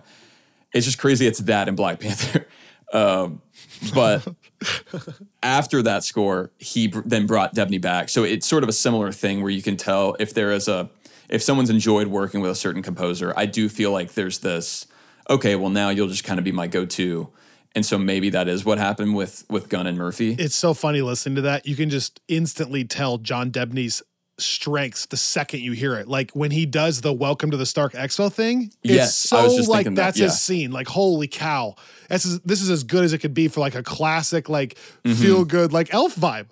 it's 0.72 0.86
just 0.86 0.98
crazy. 0.98 1.26
It's 1.26 1.40
that 1.40 1.68
and 1.68 1.76
Black 1.76 2.00
Panther. 2.00 2.46
Um, 2.94 3.40
but 3.94 4.22
after 5.42 5.82
that 5.82 6.04
score, 6.04 6.50
he 6.58 6.88
br- 6.88 7.00
then 7.04 7.26
brought 7.26 7.54
Debney 7.54 7.80
back. 7.80 8.08
So 8.08 8.24
it's 8.24 8.46
sort 8.46 8.62
of 8.62 8.68
a 8.68 8.72
similar 8.72 9.12
thing 9.12 9.42
where 9.42 9.50
you 9.50 9.62
can 9.62 9.76
tell 9.76 10.16
if 10.18 10.34
there 10.34 10.52
is 10.52 10.68
a 10.68 10.90
if 11.28 11.42
someone's 11.42 11.70
enjoyed 11.70 12.08
working 12.08 12.40
with 12.40 12.50
a 12.50 12.54
certain 12.54 12.82
composer. 12.82 13.32
I 13.36 13.46
do 13.46 13.68
feel 13.68 13.90
like 13.90 14.12
there's 14.12 14.40
this. 14.40 14.86
Okay, 15.30 15.56
well 15.56 15.70
now 15.70 15.88
you'll 15.88 16.08
just 16.08 16.24
kind 16.24 16.38
of 16.38 16.44
be 16.44 16.52
my 16.52 16.66
go-to, 16.66 17.30
and 17.74 17.86
so 17.86 17.96
maybe 17.96 18.30
that 18.30 18.48
is 18.48 18.64
what 18.64 18.78
happened 18.78 19.14
with 19.14 19.44
with 19.48 19.68
Gunn 19.68 19.86
and 19.86 19.96
Murphy. 19.96 20.36
It's 20.38 20.56
so 20.56 20.74
funny 20.74 21.00
listening 21.00 21.36
to 21.36 21.42
that. 21.42 21.66
You 21.66 21.76
can 21.76 21.90
just 21.90 22.20
instantly 22.28 22.84
tell 22.84 23.18
John 23.18 23.50
Debney's 23.50 24.02
strengths 24.38 25.06
the 25.06 25.16
second 25.16 25.60
you 25.60 25.72
hear 25.72 25.94
it. 25.94 26.08
Like 26.08 26.30
when 26.32 26.50
he 26.50 26.66
does 26.66 27.00
the 27.00 27.12
"Welcome 27.12 27.50
to 27.50 27.56
the 27.56 27.66
Stark 27.66 27.92
Expo" 27.92 28.32
thing. 28.32 28.72
Yes, 28.82 29.08
it's 29.10 29.16
so 29.30 29.36
I 29.38 29.44
was 29.44 29.56
just 29.56 29.68
like 29.68 29.84
that, 29.86 29.94
that's 29.94 30.18
yeah. 30.18 30.26
his 30.26 30.40
scene. 30.40 30.72
Like 30.72 30.88
holy 30.88 31.28
cow, 31.28 31.74
this 32.08 32.24
is 32.24 32.40
this 32.40 32.60
is 32.62 32.70
as 32.70 32.82
good 32.84 33.04
as 33.04 33.12
it 33.12 33.18
could 33.18 33.34
be 33.34 33.48
for 33.48 33.60
like 33.60 33.74
a 33.74 33.82
classic 33.82 34.48
like 34.48 34.76
Mm-hmm. 35.04 35.20
feel 35.20 35.44
good 35.44 35.72
like 35.72 35.92
Elf 35.94 36.14
vibe. 36.16 36.46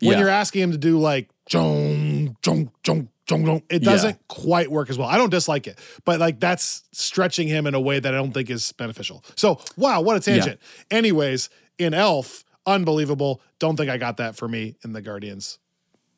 When 0.00 0.12
Yeah. 0.12 0.18
you're 0.20 0.28
asking 0.28 0.62
him 0.62 0.72
to 0.72 0.78
do 0.78 0.98
like 0.98 1.28
jong 1.46 2.36
jong 2.42 2.70
jong 2.82 3.08
jong 3.26 3.44
jong, 3.46 3.62
it 3.70 3.82
doesn't 3.82 4.18
quite 4.28 4.70
work 4.70 4.90
as 4.90 4.98
well. 4.98 5.08
I 5.08 5.16
don't 5.16 5.30
dislike 5.30 5.66
it, 5.66 5.78
but 6.04 6.20
like 6.20 6.40
that's 6.40 6.84
stretching 6.92 7.48
him 7.48 7.66
in 7.66 7.74
a 7.74 7.80
way 7.80 7.98
that 8.00 8.12
I 8.14 8.16
don't 8.16 8.32
think 8.32 8.50
is 8.50 8.72
beneficial. 8.72 9.24
So 9.36 9.60
wow, 9.76 10.00
what 10.00 10.16
a 10.16 10.20
tangent. 10.20 10.60
Anyways, 10.90 11.48
in 11.78 11.94
Elf, 11.94 12.44
unbelievable. 12.66 13.40
Don't 13.58 13.76
think 13.76 13.90
I 13.90 13.98
got 13.98 14.16
that 14.18 14.36
for 14.36 14.48
me 14.48 14.76
in 14.84 14.92
the 14.94 15.00
Guardians. 15.02 15.58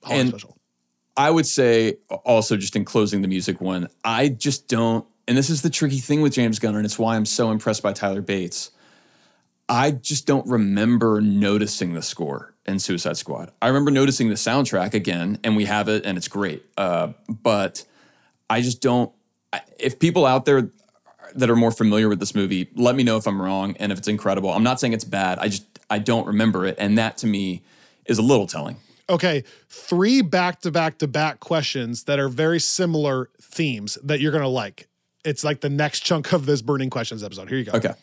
Holiday 0.03 0.20
And- 0.20 0.31
special. 0.31 0.57
I 1.16 1.31
would 1.31 1.46
say 1.46 1.96
also 2.24 2.57
just 2.57 2.76
in 2.76 2.85
closing 2.85 3.22
the 3.22 3.29
music 3.29 3.61
one, 3.61 3.88
I 4.05 4.29
just 4.29 4.68
don't, 4.68 5.07
and 5.26 5.37
this 5.37 5.50
is 5.50 5.62
the 5.62 5.70
tricky 5.70 5.98
thing 5.98 6.20
with 6.20 6.35
James 6.35 6.59
Gunn, 6.59 6.76
and 6.76 6.85
it's 6.85 6.98
why 6.98 7.16
I'm 7.16 7.24
so 7.24 7.50
impressed 7.50 7.83
by 7.83 7.92
Tyler 7.92 8.20
Bates. 8.20 8.70
I 9.68 9.90
just 9.90 10.26
don't 10.26 10.46
remember 10.46 11.20
noticing 11.20 11.94
the 11.94 12.02
score 12.02 12.55
in 12.66 12.79
Suicide 12.79 13.16
Squad. 13.16 13.50
I 13.61 13.68
remember 13.68 13.90
noticing 13.90 14.29
the 14.29 14.35
soundtrack 14.35 14.94
again, 14.94 15.40
and 15.42 15.57
we 15.57 15.64
have 15.64 15.88
it, 15.88 16.05
and 16.05 16.16
it's 16.16 16.29
great. 16.29 16.64
Uh, 16.76 17.12
but 17.29 17.85
I 18.48 18.61
just 18.61 18.81
don't. 18.81 19.11
If 19.79 19.98
people 19.98 20.26
out 20.26 20.44
there 20.44 20.70
that 21.35 21.50
are 21.50 21.57
more 21.57 21.72
familiar 21.72 22.09
with 22.09 22.20
this 22.20 22.35
movie, 22.35 22.70
let 22.76 22.94
me 22.94 23.02
know 23.02 23.16
if 23.16 23.26
I'm 23.26 23.40
wrong 23.40 23.76
and 23.79 23.90
if 23.90 23.98
it's 23.98 24.09
incredible. 24.09 24.50
I'm 24.50 24.62
not 24.62 24.79
saying 24.79 24.92
it's 24.92 25.05
bad. 25.05 25.38
I 25.38 25.48
just 25.48 25.64
I 25.90 25.98
don't 25.98 26.26
remember 26.26 26.66
it, 26.66 26.76
and 26.79 26.98
that 26.98 27.18
to 27.18 27.26
me 27.26 27.62
is 28.05 28.18
a 28.18 28.22
little 28.22 28.46
telling. 28.46 28.76
Okay, 29.09 29.45
three 29.69 30.21
back 30.21 30.61
to 30.62 30.73
back 30.73 30.99
to 30.99 31.07
back 31.07 31.38
questions 31.38 32.05
that 32.05 32.19
are 32.19 32.29
very 32.29 32.59
similar 32.59 33.31
themes 33.40 33.97
that 34.03 34.21
you're 34.21 34.33
gonna 34.33 34.49
like. 34.49 34.88
It's 35.25 35.45
like 35.45 35.61
the 35.61 35.69
next 35.69 36.01
chunk 36.01 36.33
of 36.33 36.47
this 36.47 36.61
burning 36.61 36.90
questions 36.90 37.23
episode. 37.23 37.49
Here 37.49 37.59
you 37.59 37.64
go. 37.64 37.73
Okay. 37.73 37.95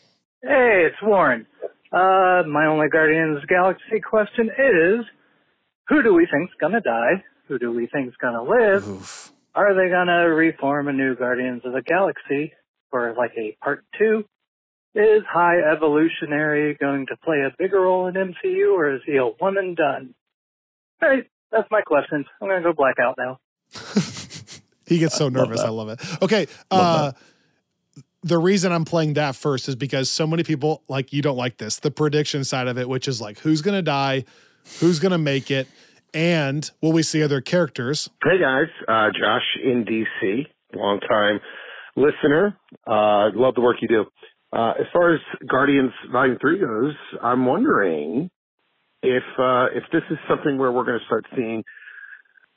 Hey, 0.42 0.86
it's 0.86 0.96
Warren. 1.02 1.46
Uh, 1.92 2.42
my 2.48 2.66
only 2.66 2.88
Guardians 2.88 3.36
of 3.36 3.42
the 3.42 3.46
Galaxy 3.46 4.00
question 4.00 4.48
is, 4.48 5.04
who 5.88 6.02
do 6.02 6.14
we 6.14 6.26
think's 6.30 6.54
gonna 6.60 6.80
die? 6.80 7.22
Who 7.48 7.58
do 7.58 7.70
we 7.70 7.86
think's 7.86 8.16
gonna 8.16 8.42
live? 8.42 8.88
Oof. 8.88 9.32
Are 9.54 9.74
they 9.74 9.90
gonna 9.90 10.28
reform 10.28 10.88
a 10.88 10.92
new 10.92 11.14
Guardians 11.14 11.62
of 11.64 11.72
the 11.74 11.82
Galaxy 11.82 12.52
for 12.90 13.14
like 13.16 13.32
a 13.36 13.56
part 13.62 13.84
two? 13.98 14.24
Is 14.94 15.22
High 15.28 15.60
Evolutionary 15.60 16.74
going 16.80 17.06
to 17.06 17.16
play 17.24 17.38
a 17.40 17.54
bigger 17.58 17.80
role 17.80 18.06
in 18.06 18.14
MCU 18.14 18.74
or 18.74 18.94
is 18.94 19.02
he 19.04 19.16
a 19.16 19.24
one 19.24 19.58
and 19.58 19.76
done? 19.76 20.14
Alright, 21.02 21.24
that's 21.50 21.68
my 21.70 21.80
questions. 21.82 22.26
I'm 22.40 22.48
gonna 22.48 22.62
go 22.62 22.72
blackout 22.72 23.16
now. 23.18 23.38
He 24.86 24.98
gets 24.98 25.16
so 25.16 25.28
nervous. 25.28 25.60
that. 25.60 25.68
I 25.68 25.70
love 25.70 25.88
it. 25.88 26.00
Okay. 26.22 26.46
uh, 26.70 27.12
the 28.22 28.38
reason 28.38 28.72
I'm 28.72 28.84
playing 28.84 29.14
that 29.14 29.36
first 29.36 29.68
is 29.68 29.76
because 29.76 30.10
so 30.10 30.26
many 30.26 30.42
people 30.42 30.82
like 30.88 31.12
you 31.12 31.22
don't 31.22 31.36
like 31.36 31.58
this, 31.58 31.76
the 31.80 31.90
prediction 31.90 32.44
side 32.44 32.68
of 32.68 32.78
it, 32.78 32.88
which 32.88 33.06
is 33.06 33.20
like 33.20 33.38
who's 33.40 33.60
gonna 33.60 33.82
die, 33.82 34.24
who's 34.80 34.98
gonna 34.98 35.18
make 35.18 35.50
it, 35.50 35.68
and 36.14 36.70
will 36.80 36.92
we 36.92 37.02
see 37.02 37.22
other 37.22 37.40
characters? 37.40 38.08
Hey 38.22 38.38
guys, 38.40 38.68
uh, 38.88 39.08
Josh 39.18 39.42
in 39.62 39.84
DC, 39.84 40.46
long 40.74 41.00
time 41.00 41.40
listener. 41.96 42.56
Uh, 42.86 43.30
love 43.34 43.54
the 43.54 43.60
work 43.60 43.76
you 43.82 43.88
do. 43.88 44.04
Uh, 44.56 44.70
as 44.80 44.86
far 44.92 45.14
as 45.14 45.20
Guardians 45.46 45.92
Volume 46.10 46.38
Three 46.40 46.60
goes, 46.60 46.94
I'm 47.22 47.44
wondering 47.44 48.30
if 49.04 49.22
uh, 49.38 49.66
if 49.76 49.84
this 49.92 50.02
is 50.10 50.18
something 50.28 50.58
where 50.58 50.72
we're 50.72 50.84
going 50.84 50.98
to 50.98 51.06
start 51.06 51.26
seeing 51.36 51.62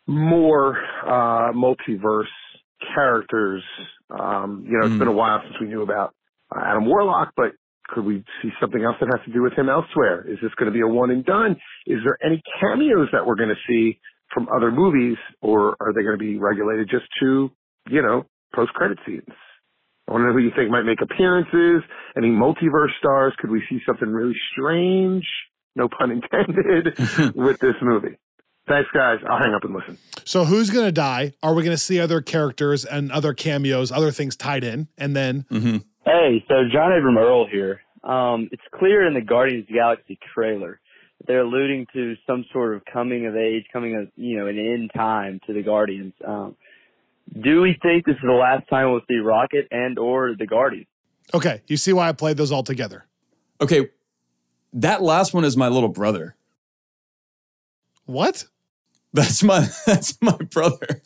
more 0.07 0.77
uh, 1.05 1.51
multiverse 1.53 2.31
characters. 2.95 3.63
Um, 4.09 4.63
you 4.65 4.77
know, 4.77 4.85
it's 4.85 4.95
Mm. 4.95 4.99
been 4.99 5.07
a 5.09 5.11
while 5.13 5.41
since 5.43 5.59
we 5.59 5.67
knew 5.67 5.81
about 5.81 6.13
uh, 6.55 6.61
Adam 6.63 6.85
Warlock, 6.85 7.33
but 7.35 7.51
could 7.89 8.05
we 8.05 8.23
see 8.41 8.49
something 8.59 8.83
else 8.83 8.95
that 8.99 9.09
has 9.09 9.25
to 9.25 9.33
do 9.33 9.41
with 9.41 9.53
him 9.53 9.69
elsewhere? 9.69 10.25
Is 10.27 10.39
this 10.41 10.53
going 10.55 10.71
to 10.71 10.73
be 10.73 10.81
a 10.81 10.87
one 10.87 11.09
and 11.11 11.25
done? 11.25 11.57
Is 11.85 11.99
there 12.03 12.17
any 12.23 12.41
cameos 12.59 13.09
that 13.11 13.25
we're 13.25 13.35
going 13.35 13.49
to 13.49 13.61
see 13.67 13.99
from 14.33 14.47
other 14.49 14.71
movies, 14.71 15.17
or 15.41 15.75
are 15.79 15.93
they 15.93 16.03
going 16.03 16.17
to 16.17 16.23
be 16.23 16.37
regulated 16.37 16.89
just 16.89 17.05
to, 17.21 17.49
you 17.89 18.01
know, 18.01 18.25
post 18.53 18.73
credit 18.73 18.97
scenes? 19.05 19.23
I 20.07 20.11
want 20.11 20.21
to 20.21 20.27
know 20.27 20.33
who 20.33 20.39
you 20.39 20.51
think 20.55 20.69
might 20.69 20.83
make 20.83 21.01
appearances. 21.01 21.81
Any 22.15 22.29
multiverse 22.29 22.95
stars? 22.99 23.33
Could 23.39 23.51
we 23.51 23.61
see 23.69 23.79
something 23.85 24.07
really 24.09 24.35
strange? 24.53 25.25
No 25.77 25.87
pun 25.87 26.11
intended 26.11 26.97
with 27.35 27.59
this 27.59 27.75
movie. 27.81 28.17
Thanks, 28.67 28.89
guys. 28.93 29.19
I'll 29.29 29.37
hang 29.37 29.53
up 29.53 29.63
and 29.63 29.73
listen. 29.73 29.97
So, 30.25 30.43
who's 30.43 30.69
going 30.71 30.85
to 30.85 30.91
die? 30.91 31.33
Are 31.41 31.53
we 31.53 31.63
going 31.63 31.75
to 31.75 31.81
see 31.81 32.01
other 32.01 32.19
characters 32.19 32.83
and 32.83 33.11
other 33.11 33.33
cameos, 33.33 33.91
other 33.91 34.11
things 34.11 34.35
tied 34.35 34.63
in? 34.63 34.89
And 34.97 35.15
then. 35.15 35.45
Mm-hmm. 35.49 35.77
Hey, 36.03 36.43
so 36.47 36.63
John 36.71 36.91
Abram 36.91 37.17
Earl 37.17 37.47
here. 37.47 37.81
Um, 38.03 38.49
it's 38.51 38.63
clear 38.73 39.07
in 39.07 39.13
the 39.13 39.21
Guardians 39.21 39.63
of 39.63 39.67
the 39.67 39.73
Galaxy 39.73 40.19
trailer 40.33 40.79
that 41.19 41.27
they're 41.27 41.41
alluding 41.41 41.87
to 41.93 42.15
some 42.25 42.45
sort 42.51 42.75
of 42.75 42.83
coming 42.85 43.25
of 43.25 43.35
age, 43.35 43.65
coming 43.71 43.95
of, 43.95 44.07
you 44.15 44.37
know, 44.37 44.47
an 44.47 44.57
end 44.57 44.91
time 44.95 45.39
to 45.47 45.53
the 45.53 45.61
Guardians. 45.61 46.13
Um, 46.25 46.55
do 47.41 47.61
we 47.61 47.77
think 47.81 48.05
this 48.05 48.15
is 48.15 48.21
the 48.23 48.31
last 48.31 48.67
time 48.69 48.91
we'll 48.91 49.01
see 49.07 49.17
Rocket 49.17 49.67
and 49.71 49.99
or 49.99 50.35
the 50.37 50.47
Guardians? 50.47 50.87
Okay, 51.33 51.61
you 51.67 51.77
see 51.77 51.93
why 51.93 52.07
I 52.07 52.13
played 52.13 52.37
those 52.37 52.51
all 52.51 52.63
together. 52.63 53.05
Okay, 53.59 53.89
that 54.73 55.01
last 55.01 55.33
one 55.33 55.43
is 55.43 55.57
my 55.57 55.67
little 55.67 55.89
brother. 55.89 56.35
What? 58.05 58.45
That's 59.13 59.43
my 59.43 59.67
that's 59.85 60.19
my 60.21 60.37
brother 60.37 61.01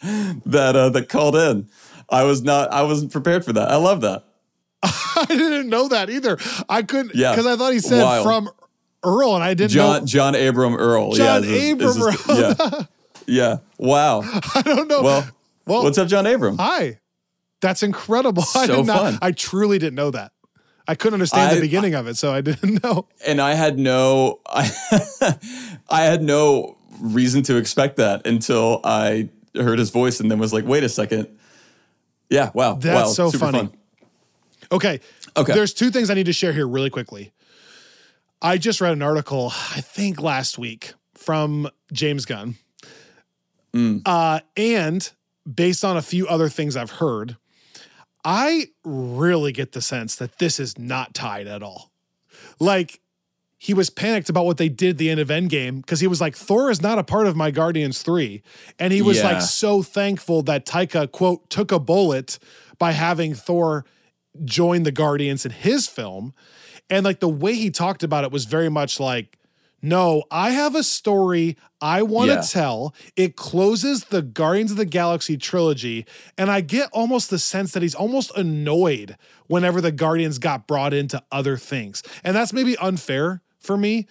that 0.46 0.76
uh, 0.76 0.90
that 0.90 1.10
called 1.10 1.36
in. 1.36 1.70
I 2.10 2.24
was 2.24 2.42
not 2.42 2.72
I 2.72 2.84
wasn't 2.84 3.12
prepared 3.12 3.46
for 3.46 3.54
that. 3.54 3.70
I 3.70 3.76
love 3.78 4.02
that. 4.02 4.26
I 4.84 5.26
didn't 5.28 5.70
know 5.70 5.88
that 5.88 6.10
either. 6.10 6.38
I 6.68 6.84
couldn't 6.84 7.16
yeah 7.16 7.32
because 7.32 7.46
I 7.46 7.56
thought 7.56 7.74
he 7.74 7.80
said 7.80 8.04
Wild. 8.04 8.26
from 8.26 8.50
Earl 9.04 9.36
and 9.36 9.44
I 9.44 9.54
didn't 9.54 9.72
John 9.72 10.02
know. 10.02 10.06
Jon 10.06 10.36
Abram 10.36 10.76
Earl. 10.76 11.14
Jon 11.14 11.44
yeah, 11.44 11.72
Abram 11.72 12.02
Earl. 12.02 12.16
Yeah. 12.30 12.84
yeah. 13.28 13.58
Wow. 13.78 14.22
I 14.22 14.62
don't 14.64 14.88
know. 14.88 15.02
Well, 15.02 15.28
well, 15.66 15.84
what's 15.84 15.98
up, 15.98 16.08
John 16.08 16.28
Abram? 16.28 16.58
Hi. 16.58 17.00
That's 17.62 17.84
incredible. 17.84 18.44
So 18.44 18.60
I 18.60 18.68
did 18.68 18.86
not, 18.86 19.02
fun. 19.02 19.20
I 19.22 19.32
truly 19.32 19.78
didn't 19.78 19.96
know 19.96 20.12
that. 20.12 20.32
I 20.88 20.96
couldn't 20.96 21.16
understand 21.16 21.52
I, 21.52 21.56
the 21.56 21.62
beginning 21.62 21.96
I, 21.96 22.00
of 22.00 22.08
it, 22.08 22.18
so 22.18 22.34
I 22.34 22.42
didn't 22.42 22.84
know. 22.84 23.08
And 23.26 23.42
I 23.42 23.54
had 23.54 23.78
no 23.78 24.40
I 24.46 24.70
I 25.90 26.02
had 26.02 26.24
no 26.24 26.78
reason 27.00 27.44
to 27.44 27.58
expect 27.58 27.98
that 27.98 28.26
until 28.28 28.82
I 28.84 29.30
heard 29.56 29.80
his 29.80 29.90
voice 29.90 30.20
and 30.20 30.30
then 30.30 30.40
was 30.40 30.54
like, 30.54 30.66
wait 30.66 30.84
a 30.84 30.90
second. 30.90 31.28
Yeah, 32.30 32.52
wow. 32.54 32.76
That's 32.76 33.18
wow, 33.18 33.30
so 33.30 33.38
funny. 33.38 33.60
Fun. 33.60 33.74
Okay. 34.72 35.00
Okay. 35.36 35.54
There's 35.54 35.74
two 35.74 35.92
things 35.92 36.10
I 36.10 36.14
need 36.14 36.28
to 36.28 36.34
share 36.34 36.54
here 36.54 36.68
really 36.68 36.90
quickly. 36.90 37.32
I 38.42 38.58
just 38.58 38.82
read 38.82 38.94
an 38.94 39.02
article, 39.02 39.52
I 39.54 39.82
think 39.82 40.22
last 40.22 40.58
week, 40.58 40.94
from 41.14 41.70
James 41.94 42.26
Gunn. 42.26 42.56
Mm. 43.74 44.02
Uh, 44.06 44.40
and 44.58 45.12
based 45.52 45.86
on 45.86 45.96
a 45.96 46.02
few 46.02 46.28
other 46.28 46.50
things 46.50 46.76
I've 46.76 46.92
heard, 46.92 47.38
I 48.24 48.68
really 48.84 49.52
get 49.52 49.72
the 49.72 49.82
sense 49.82 50.16
that 50.16 50.38
this 50.40 50.60
is 50.60 50.78
not 50.78 51.14
tied 51.14 51.48
at 51.48 51.64
all. 51.64 51.92
Like, 52.60 53.00
he 53.58 53.76
was 53.76 53.92
panicked 53.92 54.28
about 54.28 54.46
what 54.46 54.58
they 54.58 54.70
did 54.70 54.92
at 54.92 54.98
the 54.98 55.12
end 55.12 55.20
of 55.20 55.28
Endgame 55.28 55.82
because 55.82 56.00
he 56.00 56.08
was 56.08 56.20
like, 56.20 56.36
Thor 56.36 56.72
is 56.72 56.82
not 56.82 56.98
a 56.98 57.04
part 57.04 57.28
of 57.28 57.36
my 57.36 57.52
Guardians 57.52 58.02
3. 58.02 58.42
And 58.80 58.92
he 58.92 59.04
was 59.04 59.18
yeah. 59.18 59.34
like 59.34 59.42
so 59.44 59.84
thankful 59.84 60.42
that 60.44 60.66
Taika, 60.66 61.12
quote, 61.12 61.48
took 61.52 61.72
a 61.72 61.78
bullet 61.78 62.40
by 62.80 62.94
having 62.94 63.36
Thor 63.36 63.86
join 64.44 64.82
the 64.82 64.92
Guardians 64.92 65.46
in 65.46 65.52
his 65.52 65.88
film. 65.88 66.34
And 66.90 67.06
like 67.06 67.20
the 67.20 67.30
way 67.30 67.54
he 67.54 67.70
talked 67.70 68.02
about 68.02 68.24
it 68.24 68.32
was 68.32 68.46
very 68.46 68.70
much 68.70 69.00
like, 69.00 69.38
no, 69.82 70.24
I 70.30 70.52
have 70.52 70.76
a 70.76 70.84
story 70.84 71.58
I 71.82 72.04
want 72.04 72.30
to 72.30 72.36
yeah. 72.36 72.42
tell. 72.42 72.94
It 73.16 73.36
closes 73.36 74.06
the 74.06 74.22
Guardians 74.22 74.72
of 74.72 74.78
the 74.78 74.86
Galaxy 74.86 75.38
trilogy. 75.38 76.06
And 76.38 76.52
I 76.52 76.62
get 76.62 76.90
almost 76.92 77.30
the 77.30 77.40
sense 77.40 77.72
that 77.72 77.82
he's 77.82 77.96
almost 77.96 78.32
annoyed 78.38 79.18
whenever 79.48 79.82
the 79.82 79.92
Guardians 79.92 80.38
got 80.38 80.68
brought 80.68 80.94
into 80.94 81.22
other 81.32 81.58
things. 81.58 82.04
And 82.24 82.36
that's 82.36 82.54
maybe 82.54 82.78
unfair 82.78 83.42
for 83.60 83.78
me, 83.78 84.08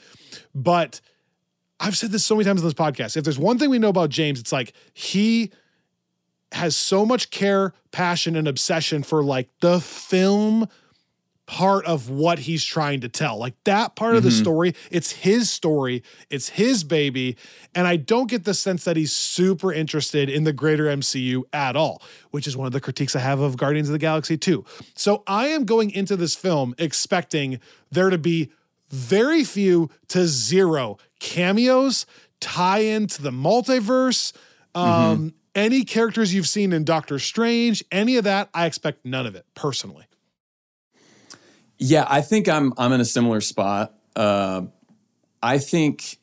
but 0.55 1.01
I've 1.79 1.97
said 1.97 2.11
this 2.11 2.25
so 2.25 2.35
many 2.37 2.45
times 2.45 2.61
in 2.61 2.67
this 2.67 2.75
podcast. 2.75 3.17
If 3.17 3.25
there's 3.25 3.39
one 3.39 3.59
thing 3.59 3.71
we 3.71 3.79
know 3.79 3.89
about 3.89 4.11
James, 4.11 4.39
it's 4.39 4.53
like 4.53 4.75
he 4.93 5.51
has 6.53 6.77
so 6.77 7.07
much 7.07 7.31
care, 7.31 7.73
passion, 7.91 8.37
and 8.37 8.47
obsession 8.47 9.03
for 9.03 9.23
like 9.23 9.49
the 9.61 9.81
film 9.81 10.69
part 11.51 11.85
of 11.85 12.09
what 12.09 12.39
he's 12.39 12.65
trying 12.65 13.01
to 13.01 13.09
tell. 13.09 13.37
Like 13.37 13.55
that 13.65 13.97
part 13.97 14.11
mm-hmm. 14.11 14.19
of 14.19 14.23
the 14.23 14.29
mm-hmm. 14.29 14.39
story, 14.39 14.75
it's 14.89 15.11
his 15.11 15.51
story, 15.51 16.05
it's 16.31 16.51
his 16.51 16.85
baby. 16.85 17.37
And 17.75 17.89
I 17.89 17.97
don't 17.97 18.31
get 18.31 18.45
the 18.45 18.55
sense 18.55 18.85
that 18.85 18.97
he's 18.97 19.13
super 19.13 19.73
interested 19.73 20.31
in 20.31 20.45
the 20.45 20.53
greater 20.53 20.85
MCU 20.85 21.43
at 21.53 21.75
all, 21.75 22.03
which 22.31 22.47
is 22.47 22.57
one 22.57 22.69
of 22.69 22.73
the 22.73 22.81
critiques 22.81 23.17
I 23.17 23.19
have 23.19 23.41
of 23.41 23.57
Guardians 23.57 23.89
of 23.89 23.95
the 23.95 23.99
Galaxy 23.99 24.37
2. 24.37 24.65
So 24.95 25.25
I 25.27 25.49
am 25.49 25.65
going 25.65 25.91
into 25.91 26.15
this 26.15 26.37
film 26.37 26.73
expecting 26.79 27.59
there 27.91 28.11
to 28.11 28.19
be 28.19 28.53
very 28.89 29.43
few 29.43 29.91
to 30.07 30.29
zero 30.29 30.99
cameos, 31.19 32.07
tie 32.39 32.79
into 32.79 33.23
the 33.23 33.33
multiverse. 33.33 34.33
Um, 34.77 34.85
mm-hmm. 34.85 35.29
Any 35.57 35.83
characters 35.83 36.33
you've 36.33 36.47
seen 36.47 36.73
in 36.73 36.85
Doctor 36.85 37.19
Strange, 37.19 37.83
any 37.91 38.17
of 38.17 38.23
that, 38.23 38.51
I 38.55 38.67
expect 38.67 39.05
none 39.05 39.27
of 39.27 39.35
it 39.35 39.47
personally. 39.57 40.07
Yeah, 41.81 42.05
I 42.07 42.21
think 42.21 42.47
I'm 42.47 42.75
I'm 42.77 42.93
in 42.93 43.01
a 43.01 43.07
similar 43.07 43.41
spot. 43.41 43.95
Uh, 44.15 44.63
I 45.43 45.57
think 45.57 46.19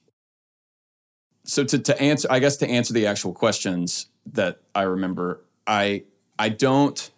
so. 1.45 1.63
To 1.63 1.79
to 1.79 1.99
answer, 1.99 2.27
I 2.31 2.37
guess 2.37 2.57
to 2.57 2.69
answer 2.69 2.93
the 2.93 3.07
actual 3.07 3.33
questions 3.33 4.05
that 4.33 4.61
I 4.75 4.83
remember, 4.83 5.41
I 5.65 6.03
I 6.37 6.49
don't 6.49 7.09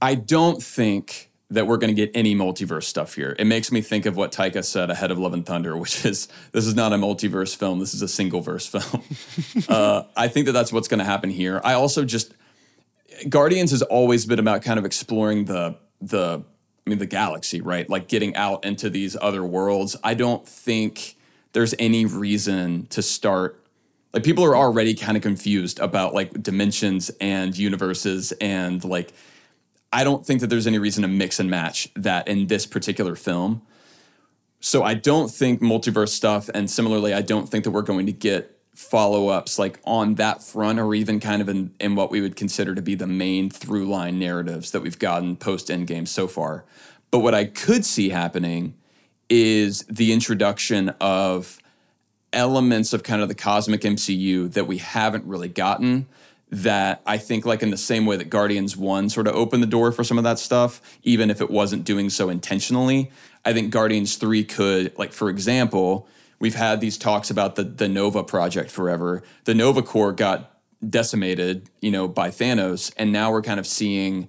I 0.00 0.14
don't 0.14 0.62
think 0.62 1.30
that 1.50 1.66
we're 1.66 1.78
going 1.78 1.94
to 1.94 1.94
get 1.94 2.12
any 2.14 2.36
multiverse 2.36 2.84
stuff 2.84 3.14
here. 3.16 3.34
It 3.36 3.44
makes 3.44 3.72
me 3.72 3.80
think 3.80 4.06
of 4.06 4.16
what 4.16 4.30
Taika 4.30 4.64
said 4.64 4.88
ahead 4.88 5.10
of 5.10 5.18
Love 5.18 5.34
and 5.34 5.44
Thunder, 5.44 5.76
which 5.76 6.04
is 6.04 6.28
this 6.52 6.64
is 6.64 6.76
not 6.76 6.92
a 6.92 6.96
multiverse 6.96 7.56
film. 7.56 7.80
This 7.80 7.92
is 7.92 8.02
a 8.02 8.08
single 8.08 8.40
verse 8.40 8.68
film. 8.68 9.02
uh, 9.68 10.04
I 10.16 10.28
think 10.28 10.46
that 10.46 10.52
that's 10.52 10.72
what's 10.72 10.86
going 10.86 11.00
to 11.00 11.04
happen 11.04 11.28
here. 11.28 11.60
I 11.64 11.72
also 11.72 12.04
just 12.04 12.34
Guardians 13.28 13.72
has 13.72 13.82
always 13.82 14.26
been 14.26 14.38
about 14.38 14.62
kind 14.62 14.78
of 14.78 14.84
exploring 14.84 15.46
the 15.46 15.76
the 16.00 16.44
mean, 16.90 16.98
the 16.98 17.06
galaxy, 17.06 17.60
right? 17.60 17.88
Like 17.88 18.08
getting 18.08 18.36
out 18.36 18.64
into 18.64 18.90
these 18.90 19.16
other 19.20 19.44
worlds. 19.44 19.96
I 20.04 20.14
don't 20.14 20.46
think 20.46 21.16
there's 21.52 21.74
any 21.78 22.04
reason 22.04 22.86
to 22.88 23.02
start. 23.02 23.62
Like, 24.12 24.24
people 24.24 24.44
are 24.44 24.56
already 24.56 24.94
kind 24.94 25.16
of 25.16 25.22
confused 25.22 25.78
about 25.78 26.14
like 26.14 26.42
dimensions 26.42 27.10
and 27.20 27.56
universes. 27.56 28.32
And 28.40 28.84
like, 28.84 29.12
I 29.92 30.04
don't 30.04 30.24
think 30.24 30.40
that 30.40 30.48
there's 30.48 30.66
any 30.66 30.78
reason 30.78 31.02
to 31.02 31.08
mix 31.08 31.40
and 31.40 31.50
match 31.50 31.88
that 31.96 32.28
in 32.28 32.46
this 32.46 32.66
particular 32.66 33.16
film. 33.16 33.62
So 34.60 34.82
I 34.82 34.94
don't 34.94 35.30
think 35.30 35.60
multiverse 35.60 36.10
stuff. 36.10 36.50
And 36.52 36.70
similarly, 36.70 37.14
I 37.14 37.22
don't 37.22 37.48
think 37.48 37.64
that 37.64 37.70
we're 37.70 37.82
going 37.82 38.06
to 38.06 38.12
get 38.12 38.59
follow 38.74 39.28
ups 39.28 39.58
like 39.58 39.78
on 39.84 40.14
that 40.14 40.42
front 40.42 40.78
or 40.78 40.94
even 40.94 41.20
kind 41.20 41.42
of 41.42 41.48
in, 41.48 41.74
in 41.80 41.94
what 41.94 42.10
we 42.10 42.20
would 42.20 42.36
consider 42.36 42.74
to 42.74 42.82
be 42.82 42.94
the 42.94 43.06
main 43.06 43.50
through 43.50 43.86
line 43.86 44.18
narratives 44.18 44.70
that 44.70 44.80
we've 44.80 44.98
gotten 44.98 45.36
post 45.36 45.68
Endgame 45.68 46.08
so 46.08 46.26
far. 46.26 46.64
But 47.10 47.18
what 47.20 47.34
I 47.34 47.44
could 47.44 47.84
see 47.84 48.10
happening 48.10 48.74
is 49.28 49.82
the 49.84 50.12
introduction 50.12 50.90
of 51.00 51.58
elements 52.32 52.92
of 52.92 53.02
kind 53.02 53.22
of 53.22 53.28
the 53.28 53.34
cosmic 53.34 53.82
MCU 53.82 54.52
that 54.52 54.66
we 54.66 54.78
haven't 54.78 55.24
really 55.24 55.48
gotten 55.48 56.06
that 56.50 57.00
I 57.06 57.16
think 57.18 57.46
like 57.46 57.62
in 57.62 57.70
the 57.70 57.76
same 57.76 58.06
way 58.06 58.16
that 58.16 58.28
Guardians 58.28 58.76
1 58.76 59.08
sort 59.08 59.28
of 59.28 59.34
opened 59.34 59.62
the 59.62 59.68
door 59.68 59.92
for 59.92 60.02
some 60.02 60.18
of 60.18 60.24
that 60.24 60.38
stuff 60.38 60.80
even 61.02 61.30
if 61.30 61.40
it 61.40 61.50
wasn't 61.50 61.84
doing 61.84 62.10
so 62.10 62.28
intentionally 62.28 63.10
I 63.44 63.52
think 63.52 63.70
Guardians 63.70 64.16
3 64.16 64.44
could 64.44 64.98
like 64.98 65.12
for 65.12 65.28
example 65.30 66.08
we've 66.40 66.54
had 66.54 66.80
these 66.80 66.98
talks 66.98 67.30
about 67.30 67.54
the 67.54 67.62
the 67.62 67.88
Nova 67.88 68.24
project 68.24 68.70
forever. 68.70 69.22
The 69.44 69.54
Nova 69.54 69.82
Corps 69.82 70.12
got 70.12 70.58
decimated, 70.88 71.68
you 71.80 71.90
know, 71.90 72.08
by 72.08 72.30
Thanos, 72.30 72.92
and 72.96 73.12
now 73.12 73.30
we're 73.30 73.42
kind 73.42 73.60
of 73.60 73.66
seeing 73.66 74.28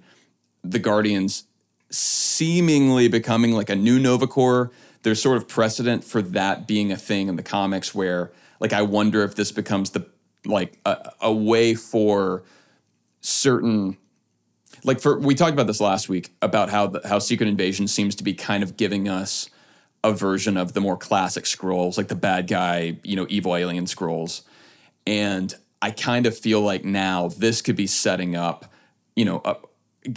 the 0.62 0.78
Guardians 0.78 1.44
seemingly 1.90 3.08
becoming 3.08 3.52
like 3.52 3.70
a 3.70 3.76
new 3.76 3.98
Nova 3.98 4.26
Corps. 4.26 4.70
There's 5.02 5.20
sort 5.20 5.36
of 5.36 5.48
precedent 5.48 6.04
for 6.04 6.22
that 6.22 6.68
being 6.68 6.92
a 6.92 6.96
thing 6.96 7.28
in 7.28 7.36
the 7.36 7.42
comics 7.42 7.94
where 7.94 8.30
like 8.60 8.72
I 8.72 8.82
wonder 8.82 9.24
if 9.24 9.34
this 9.34 9.50
becomes 9.50 9.90
the 9.90 10.06
like 10.44 10.78
a, 10.86 11.12
a 11.20 11.32
way 11.32 11.74
for 11.74 12.44
certain 13.20 13.96
like 14.84 15.00
for 15.00 15.18
we 15.18 15.34
talked 15.34 15.52
about 15.52 15.66
this 15.66 15.80
last 15.80 16.08
week 16.08 16.34
about 16.42 16.70
how 16.70 16.88
the, 16.88 17.06
how 17.06 17.18
Secret 17.18 17.48
Invasion 17.48 17.88
seems 17.88 18.14
to 18.16 18.24
be 18.24 18.34
kind 18.34 18.62
of 18.62 18.76
giving 18.76 19.08
us 19.08 19.50
a 20.04 20.12
version 20.12 20.56
of 20.56 20.72
the 20.72 20.80
more 20.80 20.96
classic 20.96 21.44
Skrulls, 21.44 21.96
like 21.96 22.08
the 22.08 22.14
bad 22.14 22.48
guy, 22.48 22.98
you 23.02 23.16
know, 23.16 23.26
evil 23.28 23.56
alien 23.56 23.86
Skrulls. 23.86 24.42
And 25.06 25.54
I 25.80 25.90
kind 25.90 26.26
of 26.26 26.36
feel 26.36 26.60
like 26.60 26.84
now 26.84 27.28
this 27.28 27.62
could 27.62 27.76
be 27.76 27.86
setting 27.86 28.36
up, 28.36 28.72
you 29.14 29.24
know, 29.24 29.40
a, 29.44 29.56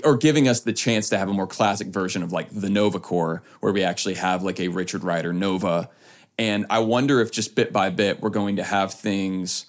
or 0.03 0.17
giving 0.17 0.47
us 0.47 0.61
the 0.61 0.73
chance 0.73 1.09
to 1.09 1.17
have 1.17 1.29
a 1.29 1.33
more 1.33 1.47
classic 1.47 1.87
version 1.87 2.23
of 2.23 2.31
like 2.31 2.49
the 2.49 2.69
Nova 2.69 2.99
Corps, 2.99 3.43
where 3.59 3.71
we 3.71 3.83
actually 3.83 4.15
have 4.15 4.41
like 4.41 4.59
a 4.59 4.69
Richard 4.69 5.03
Rider 5.03 5.31
Nova. 5.31 5.89
And 6.37 6.65
I 6.69 6.79
wonder 6.79 7.21
if 7.21 7.31
just 7.31 7.55
bit 7.55 7.71
by 7.71 7.89
bit 7.91 8.21
we're 8.21 8.29
going 8.29 8.55
to 8.55 8.63
have 8.63 8.93
things 8.93 9.67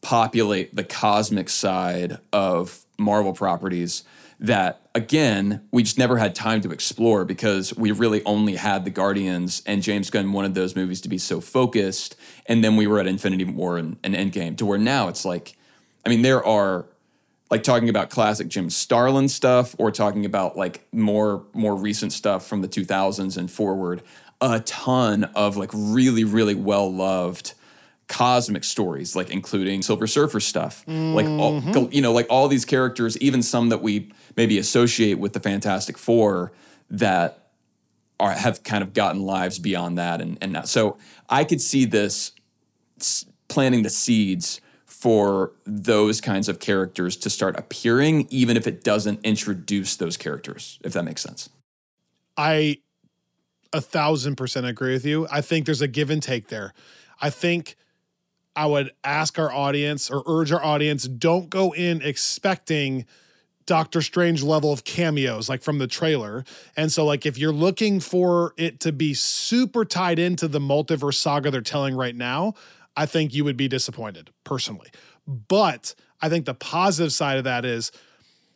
populate 0.00 0.74
the 0.74 0.84
cosmic 0.84 1.48
side 1.48 2.18
of 2.32 2.84
Marvel 2.98 3.32
properties 3.32 4.04
that 4.40 4.80
again 4.94 5.66
we 5.72 5.82
just 5.82 5.98
never 5.98 6.16
had 6.16 6.34
time 6.34 6.60
to 6.60 6.70
explore 6.70 7.24
because 7.24 7.74
we 7.76 7.90
really 7.90 8.24
only 8.24 8.54
had 8.54 8.84
the 8.84 8.90
Guardians 8.90 9.62
and 9.66 9.82
James 9.82 10.10
Gunn 10.10 10.32
wanted 10.32 10.54
those 10.54 10.76
movies 10.76 11.00
to 11.00 11.08
be 11.08 11.18
so 11.18 11.40
focused 11.40 12.16
and 12.46 12.62
then 12.62 12.76
we 12.76 12.86
were 12.86 13.00
at 13.00 13.06
Infinity 13.06 13.44
War 13.44 13.78
and, 13.78 13.96
and 14.04 14.14
Endgame 14.14 14.56
to 14.58 14.66
where 14.66 14.78
now 14.78 15.08
it's 15.08 15.24
like 15.24 15.56
I 16.06 16.08
mean 16.08 16.22
there 16.22 16.44
are 16.44 16.86
like 17.50 17.62
talking 17.62 17.88
about 17.88 18.10
classic 18.10 18.48
Jim 18.48 18.70
Starlin 18.70 19.28
stuff 19.28 19.74
or 19.78 19.90
talking 19.90 20.24
about 20.24 20.56
like 20.56 20.86
more 20.92 21.44
more 21.52 21.74
recent 21.74 22.12
stuff 22.12 22.46
from 22.46 22.62
the 22.62 22.68
2000s 22.68 23.36
and 23.36 23.50
forward 23.50 24.02
a 24.40 24.60
ton 24.60 25.24
of 25.34 25.56
like 25.56 25.70
really 25.72 26.22
really 26.22 26.54
well 26.54 26.92
loved 26.92 27.54
cosmic 28.06 28.64
stories 28.64 29.16
like 29.16 29.30
including 29.30 29.82
silver 29.82 30.06
surfer 30.06 30.40
stuff 30.40 30.84
mm-hmm. 30.86 31.14
like 31.14 31.26
all, 31.26 31.92
you 31.92 32.00
know 32.00 32.12
like 32.12 32.26
all 32.30 32.48
these 32.48 32.64
characters 32.64 33.18
even 33.18 33.42
some 33.42 33.68
that 33.68 33.82
we 33.82 34.10
maybe 34.38 34.56
associate 34.56 35.18
with 35.18 35.34
the 35.34 35.40
fantastic 35.40 35.98
four 35.98 36.52
that 36.88 37.50
are 38.18 38.30
have 38.30 38.62
kind 38.62 38.82
of 38.82 38.94
gotten 38.94 39.20
lives 39.20 39.58
beyond 39.58 39.98
that 39.98 40.22
and 40.22 40.38
and 40.40 40.66
so 40.66 40.96
i 41.28 41.44
could 41.44 41.60
see 41.60 41.84
this 41.84 42.32
planting 43.48 43.82
the 43.82 43.90
seeds 43.90 44.60
for 44.86 45.52
those 45.64 46.20
kinds 46.20 46.48
of 46.48 46.58
characters 46.58 47.16
to 47.16 47.30
start 47.30 47.56
appearing 47.58 48.26
even 48.30 48.56
if 48.56 48.66
it 48.66 48.82
doesn't 48.82 49.20
introduce 49.24 49.96
those 49.96 50.16
characters 50.16 50.78
if 50.82 50.92
that 50.92 51.04
makes 51.04 51.22
sense. 51.22 51.50
I 52.36 52.78
a 53.72 53.80
thousand 53.80 54.36
percent 54.36 54.66
agree 54.66 54.92
with 54.92 55.04
you. 55.04 55.26
I 55.30 55.40
think 55.40 55.66
there's 55.66 55.82
a 55.82 55.88
give 55.88 56.10
and 56.10 56.22
take 56.22 56.48
there. 56.48 56.72
I 57.20 57.30
think 57.30 57.76
I 58.56 58.66
would 58.66 58.90
ask 59.04 59.38
our 59.38 59.52
audience 59.52 60.10
or 60.10 60.22
urge 60.26 60.50
our 60.50 60.64
audience 60.64 61.04
don't 61.04 61.48
go 61.48 61.74
in 61.74 62.02
expecting 62.02 63.04
Doctor 63.68 64.00
Strange 64.00 64.42
level 64.42 64.72
of 64.72 64.82
cameos 64.82 65.48
like 65.48 65.62
from 65.62 65.78
the 65.78 65.86
trailer. 65.86 66.42
And 66.74 66.90
so 66.90 67.04
like 67.04 67.26
if 67.26 67.36
you're 67.36 67.52
looking 67.52 68.00
for 68.00 68.54
it 68.56 68.80
to 68.80 68.92
be 68.92 69.12
super 69.12 69.84
tied 69.84 70.18
into 70.18 70.48
the 70.48 70.58
multiverse 70.58 71.16
saga 71.16 71.50
they're 71.50 71.60
telling 71.60 71.94
right 71.94 72.16
now, 72.16 72.54
I 72.96 73.04
think 73.04 73.34
you 73.34 73.44
would 73.44 73.58
be 73.58 73.68
disappointed 73.68 74.30
personally. 74.42 74.88
But 75.26 75.94
I 76.22 76.30
think 76.30 76.46
the 76.46 76.54
positive 76.54 77.12
side 77.12 77.36
of 77.36 77.44
that 77.44 77.66
is 77.66 77.92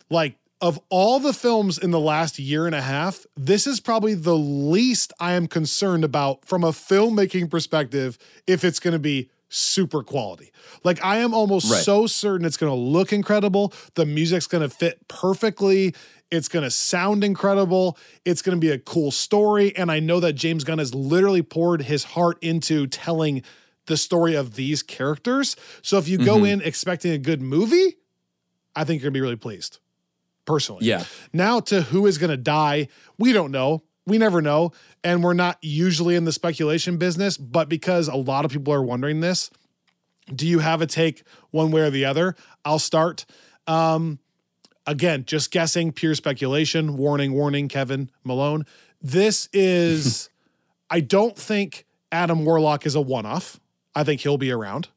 like 0.09 0.39
of 0.63 0.81
all 0.89 1.21
the 1.21 1.35
films 1.35 1.77
in 1.77 1.91
the 1.91 2.01
last 2.01 2.39
year 2.39 2.67
and 2.67 2.75
a 2.75 2.81
half, 2.81 3.27
this 3.37 3.67
is 3.67 3.81
probably 3.81 4.15
the 4.15 4.39
least 4.39 5.13
I 5.21 5.33
am 5.33 5.47
concerned 5.47 6.05
about 6.05 6.47
from 6.47 6.65
a 6.65 6.69
filmmaking 6.69 7.51
perspective 7.51 8.17
if 8.47 8.65
it's 8.65 8.81
going 8.81 8.93
to 8.93 8.99
be 8.99 9.29
super 9.53 10.03
quality. 10.03 10.51
Like 10.83 11.05
I 11.05 11.19
am 11.19 11.35
almost 11.35 11.71
right. 11.71 11.83
so 11.83 12.07
certain 12.07 12.47
it's 12.47 12.57
going 12.57 12.73
to 12.73 12.79
look 12.79 13.13
incredible. 13.13 13.73
The 13.95 14.07
music's 14.07 14.47
going 14.47 14.63
to 14.63 14.75
fit 14.75 15.07
perfectly. 15.09 15.95
It's 16.31 16.49
going 16.49 16.63
to 16.63 16.71
sound 16.71 17.23
incredible. 17.23 17.99
It's 18.25 18.41
going 18.41 18.57
to 18.57 18.61
be 18.61 18.73
a 18.73 18.79
cool 18.79 19.11
story 19.11 19.77
and 19.77 19.93
I 19.93 20.01
know 20.01 20.21
that 20.21 20.33
James 20.33 20.65
Gunn 20.65 20.79
has 20.79 20.95
literally 20.95 21.43
poured 21.43 21.83
his 21.83 22.05
heart 22.05 22.39
into 22.41 22.87
telling 22.87 23.43
the 23.87 23.97
story 23.97 24.35
of 24.35 24.55
these 24.55 24.83
characters. 24.83 25.55
So 25.83 25.99
if 25.99 26.09
you 26.09 26.17
mm-hmm. 26.17 26.27
go 26.27 26.45
in 26.45 26.63
expecting 26.63 27.13
a 27.13 27.19
good 27.19 27.43
movie, 27.43 27.97
I 28.75 28.85
think 28.85 29.03
you're 29.03 29.11
going 29.11 29.15
to 29.15 29.19
be 29.19 29.23
really 29.23 29.37
pleased. 29.37 29.79
Personally. 30.45 30.87
Yeah. 30.87 31.05
Now 31.33 31.61
to 31.61 31.83
who 31.83 32.07
is 32.07 32.19
going 32.19 32.31
to 32.31 32.37
die, 32.37 32.89
we 33.17 33.33
don't 33.33 33.53
know 33.53 33.85
we 34.07 34.19
never 34.19 34.43
know. 34.43 34.73
And 35.05 35.23
we're 35.23 35.33
not 35.33 35.59
usually 35.61 36.17
in 36.17 36.25
the 36.25 36.33
speculation 36.33 36.97
business, 36.97 37.37
but 37.37 37.69
because 37.69 38.09
a 38.09 38.17
lot 38.17 38.45
of 38.45 38.51
people 38.51 38.73
are 38.73 38.83
wondering 38.83 39.21
this, 39.21 39.51
do 40.33 40.47
you 40.47 40.61
have 40.61 40.81
a 40.81 40.87
take 40.87 41.25
one 41.51 41.71
way 41.71 41.83
or 41.83 41.91
the 41.91 42.05
other? 42.05 42.37
I'll 42.65 42.79
start. 42.79 43.25
Um, 43.67 44.19
again, 44.87 45.25
just 45.25 45.51
guessing, 45.51 45.93
pure 45.93 46.15
speculation. 46.15 46.97
Warning, 46.97 47.33
warning, 47.33 47.69
Kevin 47.69 48.11
Malone. 48.25 48.67
This 49.01 49.49
is, 49.53 50.29
I 50.91 51.01
don't 51.01 51.37
think 51.37 51.87
Adam 52.11 52.45
Warlock 52.45 52.87
is 52.87 52.95
a 52.95 53.01
one 53.01 53.27
off. 53.27 53.59
I 53.95 54.05
think 54.05 54.21
he'll 54.21 54.39
be 54.39 54.53
around. 54.53 54.89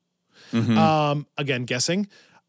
Mm-hmm. 0.52 0.78
Um, 0.78 1.28
again, 1.38 1.66
guessing. 1.66 2.08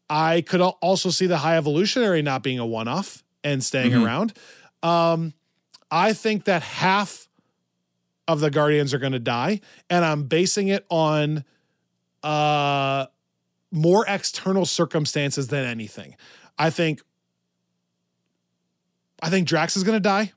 I 0.09 0.41
could 0.41 0.61
also 0.61 1.09
see 1.09 1.27
the 1.27 1.37
High 1.37 1.57
Evolutionary 1.57 2.21
not 2.21 2.43
being 2.43 2.59
a 2.59 2.65
one 2.65 2.87
off 2.87 3.23
and 3.43 3.63
staying 3.63 3.91
mm-hmm. 3.91 4.05
around. 4.05 4.33
Um, 4.83 5.33
I 5.89 6.13
think 6.13 6.45
that 6.45 6.61
half 6.61 7.27
of 8.27 8.39
the 8.39 8.51
Guardians 8.51 8.93
are 8.93 8.99
going 8.99 9.13
to 9.13 9.19
die, 9.19 9.61
and 9.89 10.03
I'm 10.03 10.23
basing 10.23 10.67
it 10.67 10.85
on 10.89 11.45
uh, 12.23 13.05
more 13.71 14.05
external 14.07 14.65
circumstances 14.65 15.47
than 15.47 15.65
anything. 15.65 16.15
I 16.57 16.69
think 16.69 17.01
I 19.21 19.29
think 19.29 19.47
Drax 19.47 19.77
is 19.77 19.83
going 19.83 19.95
to 19.95 20.01
die, 20.01 20.33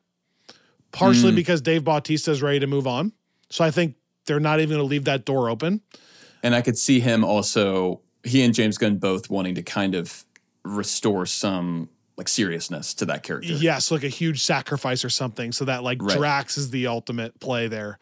partially 0.93 1.33
mm. 1.33 1.37
because 1.37 1.61
Dave 1.61 1.85
Bautista 1.85 2.31
is 2.31 2.43
ready 2.43 2.61
to 2.61 2.67
move 2.67 2.87
on. 2.87 3.13
So 3.51 3.65
I 3.65 3.71
think 3.71 3.97
they're 4.27 4.41
not 4.41 4.61
even 4.61 4.77
going 4.77 4.87
to 4.87 4.91
leave 4.91 5.05
that 5.05 5.25
door 5.25 5.51
open. 5.51 5.83
And 6.43 6.55
I 6.55 6.63
could 6.63 6.79
see 6.79 7.01
him 7.01 7.25
also, 7.25 8.01
he 8.25 8.43
and 8.43 8.55
James 8.55 8.79
Gunn 8.79 8.97
both 8.97 9.29
wanting 9.29 9.55
to 9.57 9.63
kind 9.63 9.95
of 9.95 10.25
restore 10.65 11.27
some 11.27 11.89
like 12.21 12.29
seriousness 12.29 12.93
to 12.93 13.07
that 13.07 13.23
character. 13.23 13.55
Yes, 13.55 13.91
like 13.91 14.05
a 14.05 14.09
huge 14.09 14.43
sacrifice 14.43 15.07
or 15.07 15.09
something, 15.09 15.53
so 15.53 15.65
that 15.65 15.83
like 15.83 16.03
right. 16.03 16.19
Drax 16.19 16.59
is 16.59 16.69
the 16.69 16.87
ultimate 16.87 17.41
play 17.41 17.67
there. 17.67 17.99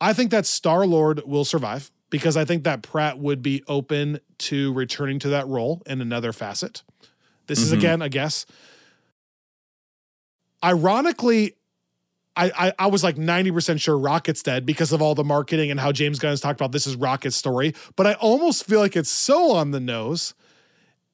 I 0.00 0.12
think 0.14 0.32
that 0.32 0.46
Star 0.46 0.84
Lord 0.84 1.22
will 1.24 1.44
survive 1.44 1.92
because 2.10 2.36
I 2.36 2.44
think 2.44 2.64
that 2.64 2.82
Pratt 2.82 3.20
would 3.20 3.40
be 3.40 3.62
open 3.68 4.18
to 4.38 4.72
returning 4.72 5.20
to 5.20 5.28
that 5.28 5.46
role 5.46 5.80
in 5.86 6.00
another 6.00 6.32
facet. 6.32 6.82
This 7.46 7.60
mm-hmm. 7.60 7.66
is 7.66 7.72
again 7.72 8.02
a 8.02 8.08
guess. 8.08 8.46
Ironically, 10.64 11.54
I, 12.34 12.50
I, 12.58 12.72
I 12.80 12.86
was 12.88 13.04
like 13.04 13.14
90% 13.14 13.80
sure 13.80 13.96
Rocket's 13.96 14.42
dead 14.42 14.66
because 14.66 14.90
of 14.90 15.00
all 15.00 15.14
the 15.14 15.22
marketing 15.22 15.70
and 15.70 15.78
how 15.78 15.92
James 15.92 16.18
Gunn 16.18 16.30
has 16.30 16.40
talked 16.40 16.60
about 16.60 16.72
this 16.72 16.88
is 16.88 16.96
Rocket's 16.96 17.36
story, 17.36 17.74
but 17.94 18.08
I 18.08 18.14
almost 18.14 18.66
feel 18.66 18.80
like 18.80 18.96
it's 18.96 19.10
so 19.10 19.52
on 19.52 19.70
the 19.70 19.80
nose. 19.80 20.34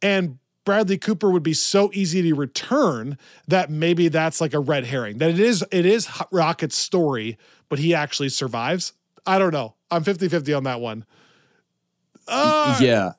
And 0.00 0.38
Bradley 0.68 0.98
Cooper 0.98 1.30
would 1.30 1.42
be 1.42 1.54
so 1.54 1.90
easy 1.94 2.20
to 2.20 2.34
return 2.34 3.16
that 3.46 3.70
maybe 3.70 4.08
that's 4.08 4.38
like 4.38 4.52
a 4.52 4.58
red 4.60 4.84
herring. 4.84 5.16
That 5.16 5.30
it 5.30 5.40
is 5.40 5.64
it 5.70 5.86
is 5.86 6.06
Rocket's 6.30 6.76
story, 6.76 7.38
but 7.70 7.78
he 7.78 7.94
actually 7.94 8.28
survives. 8.28 8.92
I 9.26 9.38
don't 9.38 9.54
know. 9.54 9.76
I'm 9.90 10.04
50-50 10.04 10.54
on 10.54 10.64
that 10.64 10.82
one. 10.82 11.06
Uh, 12.26 12.78
yeah. 12.82 13.12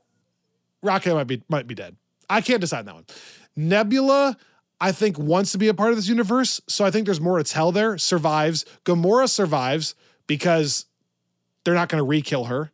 Rocket 0.83 1.15
might 1.15 1.23
be 1.23 1.41
might 1.49 1.65
be 1.65 1.73
dead. 1.73 1.95
I 2.29 2.41
can't 2.41 2.61
decide 2.61 2.85
that 2.85 2.93
one. 2.93 3.07
Nebula, 3.55 4.37
I 4.79 4.91
think 4.91 5.17
wants 5.17 5.51
to 5.53 5.57
be 5.57 5.69
a 5.69 5.73
part 5.73 5.89
of 5.89 5.95
this 5.95 6.07
universe, 6.07 6.61
so 6.67 6.85
I 6.85 6.91
think 6.91 7.07
there's 7.07 7.19
more 7.19 7.39
to 7.39 7.43
tell 7.43 7.71
there. 7.71 7.97
Survives. 7.97 8.63
Gamora 8.85 9.27
survives 9.27 9.95
because 10.27 10.85
they're 11.63 11.73
not 11.73 11.89
going 11.89 11.99
to 11.99 12.07
re-kill 12.07 12.43
her. 12.43 12.69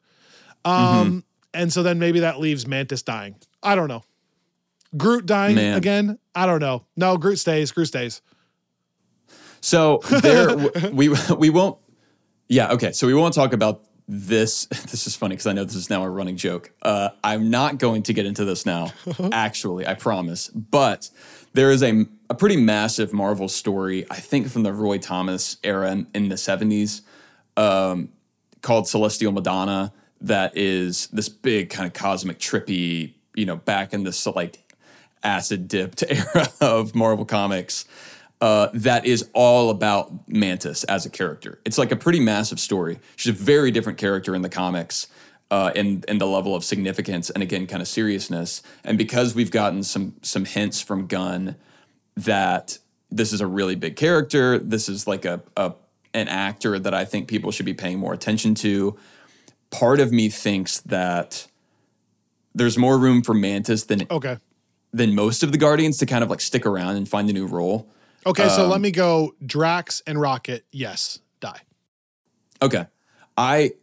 Um, 0.65 0.75
mm-hmm. 0.75 1.19
and 1.53 1.71
so 1.71 1.81
then 1.81 1.97
maybe 1.97 2.19
that 2.19 2.41
leaves 2.41 2.67
Mantis 2.67 3.03
dying. 3.03 3.35
I 3.63 3.75
don't 3.75 3.88
know. 3.88 4.03
Groot 4.97 5.25
dying 5.25 5.55
Man. 5.55 5.77
again? 5.77 6.19
I 6.34 6.45
don't 6.45 6.60
know. 6.60 6.86
No, 6.95 7.17
Groot 7.17 7.39
stays. 7.39 7.71
Groot 7.71 7.88
stays. 7.88 8.21
So 9.62 9.99
there, 10.21 10.55
we 10.93 11.10
we 11.38 11.49
won't. 11.49 11.77
Yeah, 12.47 12.71
okay. 12.73 12.91
So 12.91 13.08
we 13.08 13.13
won't 13.13 13.34
talk 13.34 13.53
about 13.53 13.84
this. 14.08 14.67
This 14.91 15.08
is 15.08 15.15
funny 15.15 15.34
because 15.34 15.47
I 15.47 15.53
know 15.53 15.63
this 15.63 15.75
is 15.75 15.89
now 15.89 16.03
a 16.03 16.10
running 16.10 16.38
joke. 16.38 16.71
Uh, 16.81 17.10
I'm 17.23 17.49
not 17.49 17.79
going 17.79 18.03
to 18.03 18.13
get 18.13 18.25
into 18.25 18.45
this 18.45 18.65
now. 18.65 18.91
actually, 19.31 19.88
I 19.88 19.95
promise. 19.95 20.49
But 20.49 21.10
there 21.53 21.71
is 21.71 21.81
a 21.84 22.05
a 22.29 22.36
pretty 22.36 22.58
massive 22.58 23.12
Marvel 23.13 23.49
story. 23.49 24.05
I 24.10 24.15
think 24.15 24.49
from 24.49 24.63
the 24.63 24.73
Roy 24.73 24.97
Thomas 24.99 25.58
era 25.63 25.91
in, 25.91 26.08
in 26.13 26.29
the 26.29 26.36
70s, 26.36 27.01
um, 27.58 28.10
called 28.62 28.88
Celestial 28.88 29.31
Madonna. 29.31 29.91
That 30.21 30.55
is 30.58 31.08
this 31.08 31.29
big 31.29 31.69
kind 31.69 31.88
of 31.88 31.93
cosmic 31.93 32.39
trippy. 32.39 33.13
You 33.36 33.45
know, 33.45 33.58
back 33.58 33.93
in 33.93 34.03
this 34.03 34.25
like 34.27 34.64
acid 35.25 35.67
dipped 35.67 36.03
era 36.09 36.47
of 36.61 36.95
Marvel 36.95 37.25
Comics 37.25 37.85
uh, 38.41 38.69
that 38.73 39.05
is 39.05 39.29
all 39.33 39.69
about 39.69 40.27
Mantis 40.27 40.83
as 40.85 41.05
a 41.05 41.09
character. 41.09 41.59
It's 41.65 41.77
like 41.77 41.91
a 41.91 41.95
pretty 41.95 42.19
massive 42.19 42.59
story. 42.59 42.99
She's 43.15 43.31
a 43.31 43.43
very 43.43 43.71
different 43.71 43.97
character 43.97 44.35
in 44.35 44.41
the 44.41 44.49
comics. 44.49 45.07
Uh, 45.51 45.71
in 45.75 46.03
in 46.07 46.17
the 46.17 46.25
level 46.25 46.55
of 46.55 46.63
significance 46.63 47.29
and 47.29 47.43
again 47.43 47.67
kind 47.67 47.79
of 47.79 47.88
seriousness 47.88 48.63
and 48.83 48.97
because 48.97 49.35
we've 49.35 49.51
gotten 49.51 49.83
some 49.83 50.15
some 50.23 50.43
hints 50.43 50.81
from 50.81 51.05
Gunn 51.05 51.55
that 52.17 52.79
this 53.11 53.31
is 53.31 53.41
a 53.41 53.47
really 53.47 53.75
big 53.75 53.95
character 53.95 54.57
this 54.57 54.89
is 54.89 55.05
like 55.05 55.23
a, 55.23 55.43
a 55.55 55.73
an 56.15 56.27
actor 56.29 56.79
that 56.79 56.95
I 56.95 57.05
think 57.05 57.27
people 57.27 57.51
should 57.51 57.67
be 57.67 57.75
paying 57.75 57.99
more 57.99 58.11
attention 58.11 58.55
to 58.55 58.97
part 59.69 59.99
of 59.99 60.11
me 60.11 60.29
thinks 60.29 60.79
that 60.81 61.45
there's 62.55 62.75
more 62.75 62.97
room 62.97 63.21
for 63.21 63.35
Mantis 63.35 63.83
than 63.83 64.07
okay 64.09 64.39
than 64.95 65.13
most 65.13 65.43
of 65.43 65.51
the 65.51 65.58
Guardians 65.58 65.97
to 65.97 66.05
kind 66.05 66.23
of 66.23 66.29
like 66.29 66.41
stick 66.41 66.65
around 66.65 66.95
and 66.95 67.08
find 67.08 67.29
a 67.29 67.34
new 67.34 67.45
role. 67.45 67.91
Okay, 68.25 68.43
um, 68.43 68.49
so 68.49 68.67
let 68.67 68.77
um, 68.77 68.81
me 68.81 68.91
go 68.91 69.36
Drax 69.45 70.01
and 70.08 70.19
Rocket. 70.19 70.65
Yes, 70.71 71.19
die. 71.39 71.62
Okay. 72.62 72.88
I 73.38 73.73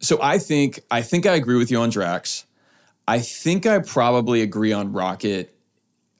so 0.00 0.18
I 0.22 0.38
think 0.38 0.80
I 0.90 1.02
think 1.02 1.26
I 1.26 1.34
agree 1.34 1.56
with 1.56 1.70
you 1.70 1.78
on 1.78 1.90
Drax. 1.90 2.46
I 3.06 3.20
think 3.20 3.66
I 3.66 3.78
probably 3.80 4.42
agree 4.42 4.72
on 4.72 4.92
Rocket 4.92 5.52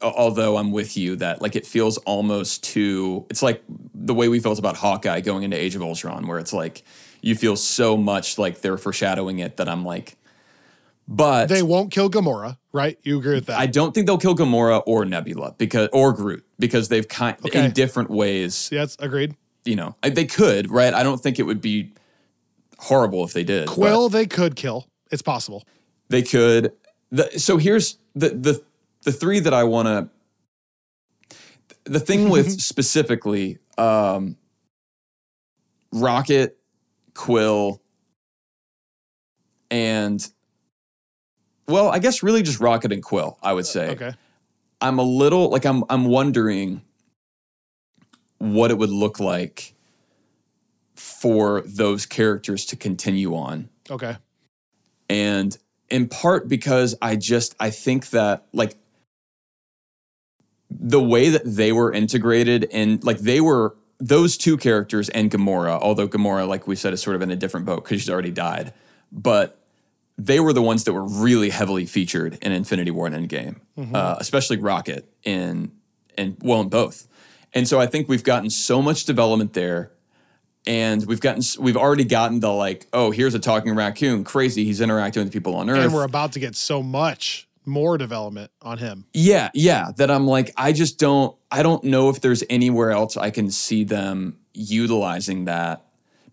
although 0.03 0.59
I'm 0.59 0.73
with 0.73 0.97
you 0.97 1.17
that 1.17 1.41
like 1.41 1.57
it 1.57 1.67
feels 1.67 1.97
almost 1.99 2.63
too 2.63 3.25
it's 3.31 3.43
like 3.43 3.63
the 3.95 4.13
way 4.13 4.29
we 4.29 4.41
felt 4.41 4.59
about 4.59 4.77
Hawkeye 4.77 5.21
going 5.21 5.43
into 5.43 5.57
Age 5.57 5.75
of 5.75 5.81
Ultron 5.81 6.27
where 6.27 6.39
it's 6.39 6.53
like 6.53 6.83
you 7.23 7.35
feel 7.35 7.57
so 7.57 7.97
much 7.97 8.37
like 8.37 8.61
they're 8.61 8.77
foreshadowing 8.77 9.39
it 9.39 9.57
that 9.57 9.71
I'm 9.71 9.87
like 9.87 10.17
but 11.09 11.49
they 11.49 11.63
won't 11.63 11.91
kill 11.91 12.11
Gamora, 12.11 12.59
right? 12.73 12.99
You 13.03 13.19
agree 13.19 13.35
with 13.35 13.47
that? 13.47 13.59
I 13.59 13.67
don't 13.67 13.95
think 13.95 14.07
they'll 14.07 14.19
kill 14.19 14.35
Gamora 14.35 14.83
or 14.87 15.05
Nebula 15.05 15.55
because 15.57 15.89
or 15.93 16.13
Groot 16.13 16.45
because 16.59 16.89
they've 16.89 17.07
kind 17.07 17.37
okay. 17.45 17.67
in 17.67 17.71
different 17.73 18.11
ways. 18.11 18.69
Yes, 18.73 18.97
agreed. 18.99 19.37
You 19.65 19.77
know, 19.77 19.97
they 20.03 20.27
could, 20.27 20.71
right? 20.71 20.95
I 20.95 21.03
don't 21.03 21.21
think 21.21 21.39
it 21.39 21.43
would 21.45 21.61
be 21.61 21.93
horrible 22.79 23.25
if 23.25 23.33
they 23.33 23.45
did. 23.45 23.69
Quill, 23.69 24.09
they 24.09 24.27
could 24.27 24.57
kill. 24.57 24.89
It's 25.11 25.23
possible. 25.23 25.65
They 26.09 26.23
could. 26.23 26.73
The, 27.11 27.39
so 27.39 27.57
here's 27.57 27.99
the 28.15 28.31
the 28.31 28.63
the 29.03 29.13
three 29.13 29.41
that 29.41 29.55
I 29.55 29.65
want 29.65 29.89
to. 29.89 31.39
The 31.85 32.01
thing 32.01 32.31
with 32.31 32.61
specifically 32.61 33.59
um, 33.79 34.37
Rocket, 35.93 36.59
Quill, 37.15 37.81
and 39.71 40.29
well, 41.69 41.89
I 41.89 41.99
guess 41.99 42.23
really 42.23 42.43
just 42.43 42.61
Rocket 42.61 42.93
and 42.93 43.03
Quill. 43.03 43.39
I 43.43 43.53
would 43.53 43.65
uh, 43.65 43.69
say. 43.69 43.91
Okay. 43.91 44.15
I'm 44.81 44.99
a 44.99 45.03
little 45.03 45.51
like 45.51 45.65
I'm 45.65 45.85
I'm 45.89 46.05
wondering 46.07 46.83
what 48.39 48.71
it 48.71 48.79
would 48.79 48.91
look 48.91 49.19
like 49.19 49.75
for 50.95 51.63
those 51.63 52.07
characters 52.07 52.67
to 52.67 52.77
continue 52.77 53.35
on. 53.35 53.69
Okay. 53.91 54.17
And 55.09 55.57
in 55.89 56.09
part 56.09 56.49
because 56.49 56.95
I 57.01 57.17
just 57.17 57.55
I 57.61 57.71
think 57.71 58.11
that 58.11 58.47
like 58.53 58.77
the 60.71 61.03
way 61.03 61.31
that 61.31 61.43
they 61.45 61.73
were 61.73 61.93
integrated 61.93 62.69
and 62.73 63.03
like 63.05 63.19
they 63.19 63.41
were 63.41 63.77
those 63.99 64.37
two 64.37 64.57
characters 64.57 65.09
and 65.11 65.31
Gamora, 65.31 65.79
although 65.81 66.09
Gamora, 66.09 66.47
like 66.47 66.67
we 66.67 66.77
said, 66.77 66.93
is 66.93 67.01
sort 67.01 67.17
of 67.17 67.23
in 67.23 67.31
a 67.31 67.37
different 67.37 67.65
boat 67.65 67.85
because 67.85 68.01
she's 68.01 68.11
already 68.11 68.31
died, 68.31 68.75
but 69.11 69.66
they 70.19 70.41
were 70.41 70.53
the 70.53 70.63
ones 70.63 70.85
that 70.85 70.93
were 70.93 71.05
really 71.05 71.51
heavily 71.51 71.87
featured 71.87 72.39
in 72.43 72.53
Infinity 72.53 72.91
War 72.91 73.07
and 73.07 73.15
Endgame, 73.15 73.61
mm-hmm. 73.79 73.95
uh, 73.95 74.17
especially 74.19 74.57
Rocket 74.57 75.11
in 75.25 75.73
and 76.17 76.37
well 76.41 76.61
in 76.61 76.69
both. 76.69 77.07
And 77.53 77.69
so 77.69 77.81
I 77.81 77.87
think 77.87 78.09
we've 78.09 78.25
gotten 78.25 78.51
so 78.51 78.81
much 78.83 79.05
development 79.05 79.53
there, 79.53 79.93
and 80.67 81.05
we've 81.07 81.21
gotten 81.21 81.43
we've 81.63 81.77
already 81.77 82.05
gotten 82.05 82.41
the 82.41 82.51
like, 82.51 82.87
oh, 82.93 83.11
here's 83.11 83.35
a 83.35 83.39
talking 83.39 83.75
raccoon, 83.75 84.25
crazy, 84.25 84.65
he's 84.65 84.81
interacting 84.81 85.25
with 85.25 85.33
people 85.33 85.55
on 85.57 85.69
Earth, 85.69 85.85
and 85.85 85.93
we're 85.93 86.05
about 86.05 86.33
to 86.33 86.41
get 86.41 86.57
so 86.57 86.83
much 86.83 87.49
more 87.67 87.99
development 87.99 88.51
on 88.63 88.79
him. 88.79 89.05
Yeah, 89.13 89.51
yeah. 89.53 89.91
That 89.97 90.11
I'm 90.11 90.27
like, 90.27 90.53
I 90.57 90.73
just 90.73 90.99
don't 90.99 91.37
I 91.51 91.63
don't 91.63 91.85
know 91.85 92.09
if 92.09 92.21
there's 92.21 92.43
anywhere 92.49 92.91
else 92.91 93.17
I 93.17 93.31
can 93.31 93.51
see 93.51 93.85
them 93.85 94.39
utilizing 94.55 95.45
that 95.45 95.85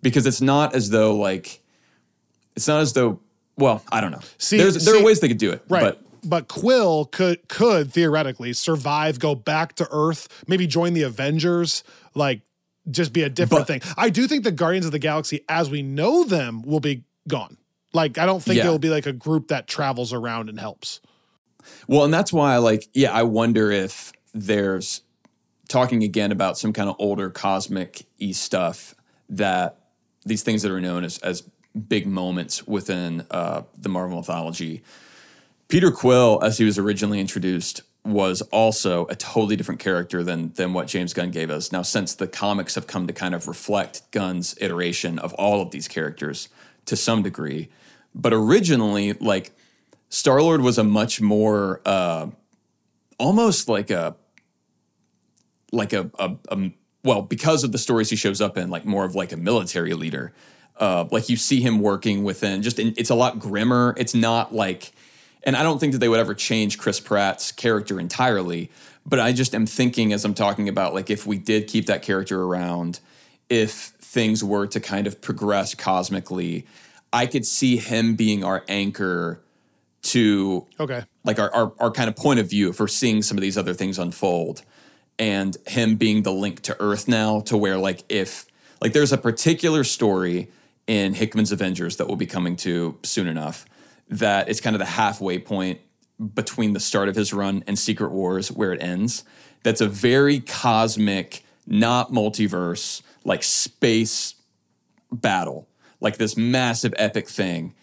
because 0.01 0.25
it's 0.25 0.41
not 0.41 0.73
as 0.73 0.89
though 0.89 1.15
like 1.15 1.61
it's 2.55 2.67
not 2.67 2.81
as 2.81 2.93
though 2.93 3.19
well, 3.57 3.83
I 3.91 4.01
don't 4.01 4.11
know. 4.11 4.21
See, 4.37 4.57
There's, 4.57 4.83
there 4.85 4.95
see, 4.95 5.01
are 5.01 5.03
ways 5.03 5.19
they 5.19 5.27
could 5.27 5.37
do 5.37 5.51
it, 5.51 5.63
right? 5.69 5.81
But 5.81 6.01
but 6.23 6.47
Quill 6.47 7.05
could 7.05 7.47
could 7.47 7.91
theoretically 7.91 8.53
survive, 8.53 9.19
go 9.19 9.35
back 9.35 9.75
to 9.75 9.87
Earth, 9.91 10.27
maybe 10.47 10.67
join 10.67 10.93
the 10.93 11.03
Avengers, 11.03 11.83
like 12.15 12.41
just 12.89 13.13
be 13.13 13.23
a 13.23 13.29
different 13.29 13.67
but, 13.67 13.81
thing. 13.81 13.93
I 13.97 14.09
do 14.09 14.27
think 14.27 14.43
the 14.43 14.51
Guardians 14.51 14.85
of 14.85 14.91
the 14.91 14.99
Galaxy, 14.99 15.43
as 15.47 15.69
we 15.69 15.81
know 15.81 16.23
them, 16.23 16.61
will 16.63 16.79
be 16.79 17.03
gone. 17.27 17.57
Like 17.93 18.17
I 18.17 18.25
don't 18.25 18.41
think 18.41 18.57
yeah. 18.57 18.65
it'll 18.65 18.79
be 18.79 18.89
like 18.89 19.05
a 19.05 19.13
group 19.13 19.49
that 19.49 19.67
travels 19.67 20.13
around 20.13 20.49
and 20.49 20.59
helps. 20.59 20.99
Well, 21.87 22.03
and 22.03 22.13
that's 22.13 22.33
why, 22.33 22.57
like, 22.57 22.87
yeah, 22.93 23.13
I 23.13 23.23
wonder 23.23 23.71
if 23.71 24.11
there's 24.33 25.01
talking 25.69 26.03
again 26.03 26.31
about 26.31 26.57
some 26.57 26.73
kind 26.73 26.89
of 26.89 26.95
older 26.99 27.29
cosmic 27.29 28.05
e 28.17 28.33
stuff 28.33 28.95
that 29.29 29.77
these 30.25 30.43
things 30.43 30.61
that 30.63 30.71
are 30.71 30.81
known 30.81 31.03
as 31.03 31.19
as 31.19 31.43
big 31.87 32.07
moments 32.07 32.67
within 32.67 33.25
uh, 33.31 33.63
the 33.77 33.89
Marvel 33.89 34.17
mythology. 34.17 34.83
Peter 35.67 35.91
Quill, 35.91 36.39
as 36.43 36.57
he 36.57 36.65
was 36.65 36.77
originally 36.77 37.19
introduced, 37.19 37.81
was 38.05 38.41
also 38.43 39.05
a 39.07 39.15
totally 39.15 39.55
different 39.55 39.79
character 39.79 40.23
than 40.23 40.51
than 40.53 40.73
what 40.73 40.87
James 40.87 41.13
Gunn 41.13 41.31
gave 41.31 41.49
us. 41.49 41.71
Now, 41.71 41.81
since 41.81 42.13
the 42.13 42.27
comics 42.27 42.75
have 42.75 42.85
come 42.85 43.07
to 43.07 43.13
kind 43.13 43.33
of 43.33 43.47
reflect 43.47 44.03
Gunn's 44.11 44.55
iteration 44.59 45.17
of 45.19 45.33
all 45.35 45.61
of 45.61 45.71
these 45.71 45.87
characters 45.87 46.49
to 46.85 46.95
some 46.95 47.23
degree, 47.23 47.69
but 48.13 48.33
originally, 48.33 49.13
like 49.13 49.51
Star 50.09 50.41
Lord 50.41 50.61
was 50.61 50.77
a 50.77 50.83
much 50.83 51.21
more 51.21 51.81
uh, 51.85 52.27
almost 53.17 53.69
like 53.69 53.89
a 53.89 54.15
like 55.71 55.93
a, 55.93 56.11
a, 56.19 56.35
a, 56.49 56.71
well 57.03 57.21
because 57.21 57.63
of 57.63 57.71
the 57.71 57.77
stories 57.77 58.09
he 58.09 58.15
shows 58.15 58.41
up 58.41 58.57
in, 58.57 58.69
like 58.69 58.85
more 58.85 59.05
of 59.05 59.15
like 59.15 59.31
a 59.31 59.37
military 59.37 59.93
leader. 59.93 60.33
Uh, 60.79 61.05
like 61.11 61.29
you 61.29 61.37
see 61.37 61.61
him 61.61 61.79
working 61.79 62.23
within 62.23 62.61
just 62.61 62.79
in, 62.79 62.93
it's 62.97 63.09
a 63.09 63.15
lot 63.15 63.39
grimmer. 63.39 63.93
It's 63.97 64.15
not 64.15 64.53
like, 64.53 64.91
and 65.43 65.55
I 65.55 65.63
don't 65.63 65.79
think 65.79 65.93
that 65.93 65.99
they 65.99 66.09
would 66.09 66.19
ever 66.19 66.33
change 66.33 66.77
Chris 66.77 66.99
Pratt's 66.99 67.51
character 67.51 67.99
entirely. 67.99 68.71
But 69.05 69.19
I 69.19 69.33
just 69.33 69.53
am 69.53 69.65
thinking 69.65 70.13
as 70.13 70.25
I'm 70.25 70.33
talking 70.33 70.69
about 70.69 70.93
like 70.93 71.09
if 71.09 71.27
we 71.27 71.37
did 71.37 71.67
keep 71.67 71.87
that 71.87 72.01
character 72.01 72.41
around, 72.41 72.99
if 73.49 73.93
things 73.99 74.43
were 74.43 74.65
to 74.67 74.79
kind 74.79 75.07
of 75.07 75.21
progress 75.21 75.75
cosmically, 75.75 76.65
I 77.11 77.27
could 77.27 77.45
see 77.45 77.77
him 77.77 78.15
being 78.15 78.43
our 78.43 78.63
anchor 78.67 79.41
to 80.03 80.67
okay 80.79 81.03
like 81.23 81.39
our, 81.39 81.53
our, 81.53 81.73
our 81.79 81.91
kind 81.91 82.09
of 82.09 82.15
point 82.15 82.39
of 82.39 82.49
view 82.49 82.73
for 82.73 82.87
seeing 82.87 83.21
some 83.21 83.37
of 83.37 83.41
these 83.41 83.57
other 83.57 83.73
things 83.73 83.97
unfold 83.97 84.63
and 85.17 85.57
him 85.67 85.95
being 85.95 86.23
the 86.23 86.31
link 86.31 86.61
to 86.61 86.75
earth 86.81 87.07
now 87.07 87.39
to 87.41 87.55
where 87.55 87.77
like 87.77 88.03
if 88.09 88.45
like 88.81 88.93
there's 88.93 89.13
a 89.13 89.17
particular 89.17 89.83
story 89.83 90.49
in 90.87 91.13
hickman's 91.13 91.51
avengers 91.51 91.97
that 91.97 92.07
we'll 92.07 92.15
be 92.15 92.25
coming 92.25 92.55
to 92.57 92.97
soon 93.03 93.27
enough 93.27 93.65
that 94.09 94.49
it's 94.49 94.61
kind 94.61 94.75
of 94.75 94.79
the 94.79 94.85
halfway 94.85 95.39
point 95.39 95.79
between 96.35 96.73
the 96.73 96.79
start 96.79 97.09
of 97.09 97.15
his 97.15 97.33
run 97.33 97.63
and 97.67 97.77
secret 97.79 98.11
wars 98.11 98.51
where 98.51 98.71
it 98.73 98.81
ends. 98.81 99.23
That's 99.63 99.81
a 99.81 99.87
very 99.87 100.39
cosmic 100.39 101.43
not 101.65 102.11
multiverse 102.11 103.01
like 103.23 103.43
space 103.43 104.35
battle 105.11 105.67
like 106.01 106.17
this 106.17 106.35
massive 106.35 106.93
epic 106.97 107.27
thing. 107.27 107.73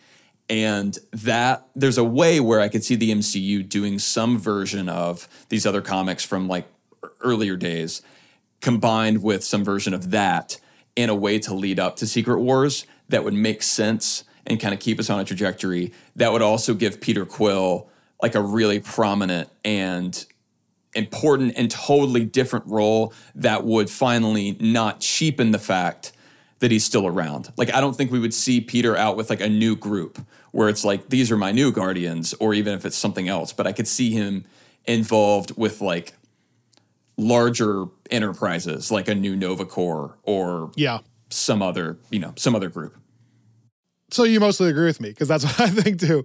And 0.49 0.99
that 1.13 1.67
there's 1.75 1.97
a 1.97 2.05
way 2.05 2.41
where 2.41 2.61
I 2.61 2.69
could 2.69 2.85
see 2.85 2.97
the 2.97 3.13
MCU 3.13 3.67
doing 3.69 3.99
some 3.99 4.39
version 4.39 4.89
of 4.89 5.29
these 5.49 5.65
other 5.65 5.81
comics 5.81 6.25
from 6.25 6.49
like 6.49 6.67
earlier 7.21 7.57
days 7.57 8.03
combined 8.61 9.23
with 9.23 9.43
some 9.43 9.65
version 9.65 9.95
of 9.95 10.11
that 10.11 10.61
in 10.97 11.09
a 11.09 11.15
way 11.15 11.39
to 11.39 11.55
lead 11.55 11.79
up 11.79 11.97
to 11.97 12.07
Secret 12.07 12.41
Wars 12.41 12.87
that 13.09 13.25
would 13.25 13.35
make 13.35 13.63
sense 13.63 14.25
and 14.47 14.61
kind 14.61 14.75
of 14.75 14.81
keep 14.81 14.99
us 14.99 15.11
on 15.11 15.21
a 15.21 15.25
trajectory 15.25 15.93
that 16.17 16.33
would 16.33 16.43
also 16.43 16.75
give 16.75 17.01
Peter 17.01 17.25
Quill 17.25 17.89
like 18.23 18.35
a 18.35 18.41
really 18.41 18.81
prominent 18.81 19.49
and 19.65 20.27
important 20.95 21.53
and 21.57 21.71
totally 21.71 22.25
different 22.25 22.67
role 22.67 23.13
that 23.35 23.65
would 23.65 23.89
finally 23.89 24.57
not 24.61 25.01
cheapen 25.01 25.53
the 25.53 25.59
fact 25.59 26.13
that 26.59 26.71
he's 26.71 26.85
still 26.85 27.07
around. 27.07 27.53
Like 27.57 27.73
I 27.73 27.81
don't 27.81 27.97
think 27.97 28.11
we 28.11 28.19
would 28.19 28.35
see 28.35 28.61
Peter 28.61 28.97
out 28.97 29.17
with 29.17 29.31
like 29.31 29.41
a 29.41 29.49
new 29.49 29.77
group 29.77 30.19
where 30.53 30.69
it's 30.69 30.85
like 30.85 31.09
these 31.09 31.31
are 31.31 31.37
my 31.37 31.53
new 31.53 31.73
guardians 31.73 32.35
or 32.35 32.55
even 32.55 32.75
if 32.75 32.85
it's 32.85 32.97
something 32.97 33.29
else 33.29 33.53
but 33.53 33.67
i 33.67 33.73
could 33.73 33.89
see 33.89 34.11
him 34.11 34.45
involved 34.87 35.57
with 35.57 35.81
like 35.81 36.15
larger 37.17 37.85
enterprises 38.11 38.91
like 38.91 39.09
a 39.09 39.15
new 39.15 39.37
nova 39.37 39.65
corps 39.65 40.17
or 40.23 40.71
yeah 40.77 40.99
some 41.31 41.63
other 41.63 41.99
you 42.11 42.19
know 42.19 42.33
some 42.37 42.55
other 42.55 42.69
group 42.69 42.97
so 44.13 44.25
you 44.25 44.41
mostly 44.41 44.69
agree 44.69 44.87
with 44.87 45.01
me 45.01 45.11
because 45.11 45.29
that's 45.29 45.45
what 45.59 45.61
I 45.61 45.69
think 45.69 46.01
too. 46.01 46.25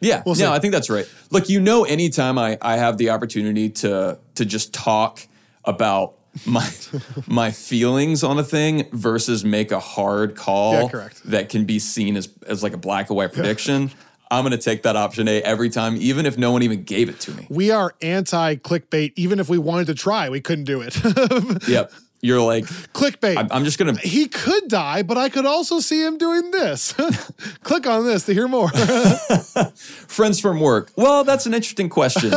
yeah, 0.00 0.22
we'll 0.24 0.36
no, 0.36 0.52
I 0.52 0.58
think 0.58 0.72
that's 0.72 0.88
right. 0.88 1.08
Look, 1.30 1.48
you 1.48 1.60
know, 1.60 1.84
anytime 1.84 2.38
I 2.38 2.58
I 2.62 2.76
have 2.76 2.96
the 2.98 3.10
opportunity 3.10 3.70
to 3.70 4.18
to 4.36 4.44
just 4.44 4.72
talk 4.72 5.26
about 5.64 6.14
my 6.46 6.68
my 7.26 7.50
feelings 7.50 8.22
on 8.22 8.38
a 8.38 8.44
thing 8.44 8.88
versus 8.92 9.44
make 9.44 9.72
a 9.72 9.80
hard 9.80 10.36
call 10.36 10.90
yeah, 10.92 11.08
that 11.26 11.48
can 11.48 11.64
be 11.64 11.78
seen 11.78 12.16
as 12.16 12.28
as 12.46 12.62
like 12.62 12.72
a 12.72 12.78
black 12.78 13.10
and 13.10 13.16
white 13.16 13.32
prediction. 13.32 13.88
Yeah. 13.88 13.94
I'm 14.30 14.44
going 14.44 14.52
to 14.52 14.58
take 14.58 14.84
that 14.84 14.96
option 14.96 15.26
A 15.26 15.42
every 15.42 15.70
time, 15.70 15.96
even 15.96 16.24
if 16.24 16.38
no 16.38 16.52
one 16.52 16.62
even 16.62 16.84
gave 16.84 17.08
it 17.08 17.18
to 17.20 17.32
me. 17.32 17.46
We 17.50 17.70
are 17.70 17.94
anti 18.00 18.56
clickbait. 18.56 19.12
Even 19.16 19.40
if 19.40 19.48
we 19.48 19.58
wanted 19.58 19.88
to 19.88 19.94
try, 19.94 20.28
we 20.28 20.40
couldn't 20.40 20.64
do 20.64 20.82
it. 20.82 20.96
yep. 21.68 21.92
You're 22.22 22.42
like 22.42 22.64
clickbait. 22.92 23.38
I'm, 23.38 23.48
I'm 23.50 23.64
just 23.64 23.78
gonna. 23.78 23.96
He 23.96 24.28
could 24.28 24.68
die, 24.68 25.02
but 25.02 25.16
I 25.16 25.30
could 25.30 25.46
also 25.46 25.80
see 25.80 26.04
him 26.04 26.18
doing 26.18 26.50
this. 26.50 26.92
Click 27.62 27.86
on 27.86 28.04
this 28.04 28.26
to 28.26 28.34
hear 28.34 28.46
more. 28.46 28.68
Friends 29.74 30.38
from 30.38 30.60
work. 30.60 30.92
Well, 30.96 31.24
that's 31.24 31.46
an 31.46 31.54
interesting 31.54 31.88
question. 31.88 32.30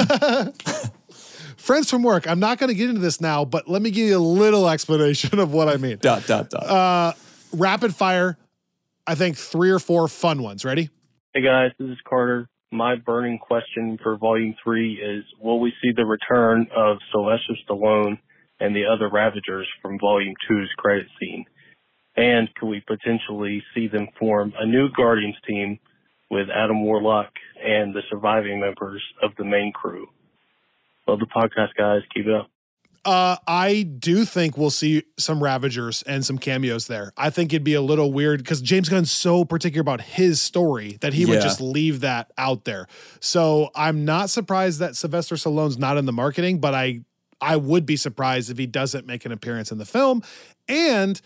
Friends 1.58 1.90
from 1.90 2.02
work. 2.02 2.30
I'm 2.30 2.40
not 2.40 2.60
going 2.60 2.70
to 2.70 2.74
get 2.74 2.90
into 2.90 3.02
this 3.02 3.20
now, 3.20 3.44
but 3.44 3.70
let 3.70 3.82
me 3.82 3.92
give 3.92 4.08
you 4.08 4.18
a 4.18 4.20
little 4.20 4.70
explanation 4.70 5.38
of 5.40 5.54
what 5.54 5.68
I 5.68 5.76
mean. 5.76 5.98
Dot, 5.98 6.26
dot, 6.28 6.50
dot. 6.50 6.64
Uh, 6.64 7.14
rapid 7.52 7.94
fire. 7.94 8.38
I 9.06 9.16
think 9.16 9.38
three 9.38 9.70
or 9.70 9.80
four 9.80 10.08
fun 10.08 10.44
ones. 10.44 10.64
Ready? 10.64 10.90
Hey 11.36 11.42
guys, 11.42 11.72
this 11.80 11.90
is 11.90 11.98
Carter. 12.08 12.48
my 12.72 12.96
burning 12.96 13.40
question 13.40 13.98
for 14.04 14.18
Volume 14.18 14.54
3 14.64 14.94
is 14.94 15.24
will 15.42 15.60
we 15.60 15.74
see 15.82 15.90
the 15.92 16.06
return 16.06 16.68
of 16.78 16.98
Sylvester 17.12 17.56
Stallone 17.68 18.20
and 18.60 18.76
the 18.76 18.86
other 18.86 19.10
Ravagers 19.10 19.68
from 19.82 19.98
Volume 19.98 20.36
2's 20.48 20.70
credit 20.78 21.08
scene? 21.20 21.46
And 22.16 22.54
could 22.54 22.68
we 22.68 22.84
potentially 22.86 23.64
see 23.74 23.88
them 23.88 24.10
form 24.20 24.54
a 24.60 24.68
new 24.68 24.90
Guardians 24.96 25.34
team 25.48 25.80
with 26.30 26.50
Adam 26.56 26.86
Warlock 26.86 27.32
and 27.66 27.96
the 27.96 28.04
surviving 28.12 28.60
members 28.60 29.02
of 29.24 29.32
the 29.36 29.44
main 29.44 29.72
crew? 29.74 30.06
Love 31.08 31.18
the 31.18 31.26
podcast, 31.36 31.70
guys. 31.76 32.02
Keep 32.14 32.28
it 32.28 32.36
up. 32.36 32.52
Uh, 33.06 33.36
I 33.46 33.84
do 33.84 34.24
think 34.24 34.58
we'll 34.58 34.70
see 34.70 35.04
some 35.18 35.44
Ravagers 35.44 36.04
and 36.04 36.26
some 36.26 36.38
cameos 36.38 36.88
there. 36.88 37.12
I 37.18 37.30
think 37.30 37.52
it'd 37.52 37.64
be 37.64 37.74
a 37.74 37.82
little 37.82 38.14
weird 38.14 38.40
because 38.40 38.62
James 38.62 38.88
Gunn's 38.88 39.12
so 39.12 39.44
particular 39.44 39.82
about 39.82 40.02
his 40.02 40.42
story 40.42 40.98
that 41.02 41.14
he 41.14 41.24
yeah. 41.24 41.30
would 41.30 41.42
just 41.42 41.60
leave 41.60 42.00
that 42.00 42.32
out 42.38 42.64
there. 42.64 42.88
So 43.20 43.72
I'm 43.76 44.06
not 44.06 44.30
surprised 44.30 44.80
that 44.80 44.96
Sylvester 44.96 45.36
Stallone's 45.36 45.78
not 45.78 45.98
in 45.98 46.06
the 46.06 46.14
marketing, 46.14 46.60
but 46.60 46.74
I 46.74 47.02
I 47.42 47.58
would 47.58 47.86
be 47.86 47.98
surprised 47.98 48.50
if 48.50 48.58
he 48.58 48.66
doesn't 48.66 49.06
make 49.06 49.26
an 49.26 49.34
appearance 49.34 49.70
in 49.70 49.78
the 49.78 49.86
film. 49.86 50.24
And 50.70 51.20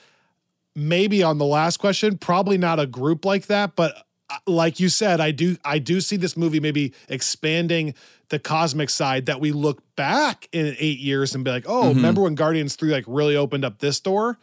maybe 0.76 1.22
on 1.22 1.38
the 1.38 1.46
last 1.46 1.78
question, 1.78 2.18
probably 2.18 2.58
not 2.58 2.80
a 2.80 2.88
group 2.88 3.24
like 3.24 3.46
that, 3.48 3.76
but 3.76 4.07
like 4.46 4.80
you 4.80 4.90
said, 4.90 5.20
I 5.22 5.32
do 5.32 5.58
I 5.64 5.80
do 5.80 6.02
see 6.02 6.18
this 6.18 6.36
movie 6.36 6.60
maybe 6.60 6.94
expanding 7.10 7.94
the 8.30 8.40
cosmic 8.40 8.90
side 8.90 9.26
that 9.28 9.40
we 9.40 9.52
look 9.52 9.82
back 9.96 10.50
in 10.52 10.76
eight 10.80 11.00
years 11.00 11.34
and 11.34 11.44
be 11.44 11.52
like, 11.52 11.66
oh, 11.68 11.84
mm-hmm. 11.84 11.98
remember 11.98 12.22
when 12.24 12.36
Guardians 12.36 12.76
3 12.76 12.92
like 12.92 13.06
really 13.08 13.36
opened 13.36 13.64
up 13.64 13.80
this 13.80 14.00
door? 14.00 14.38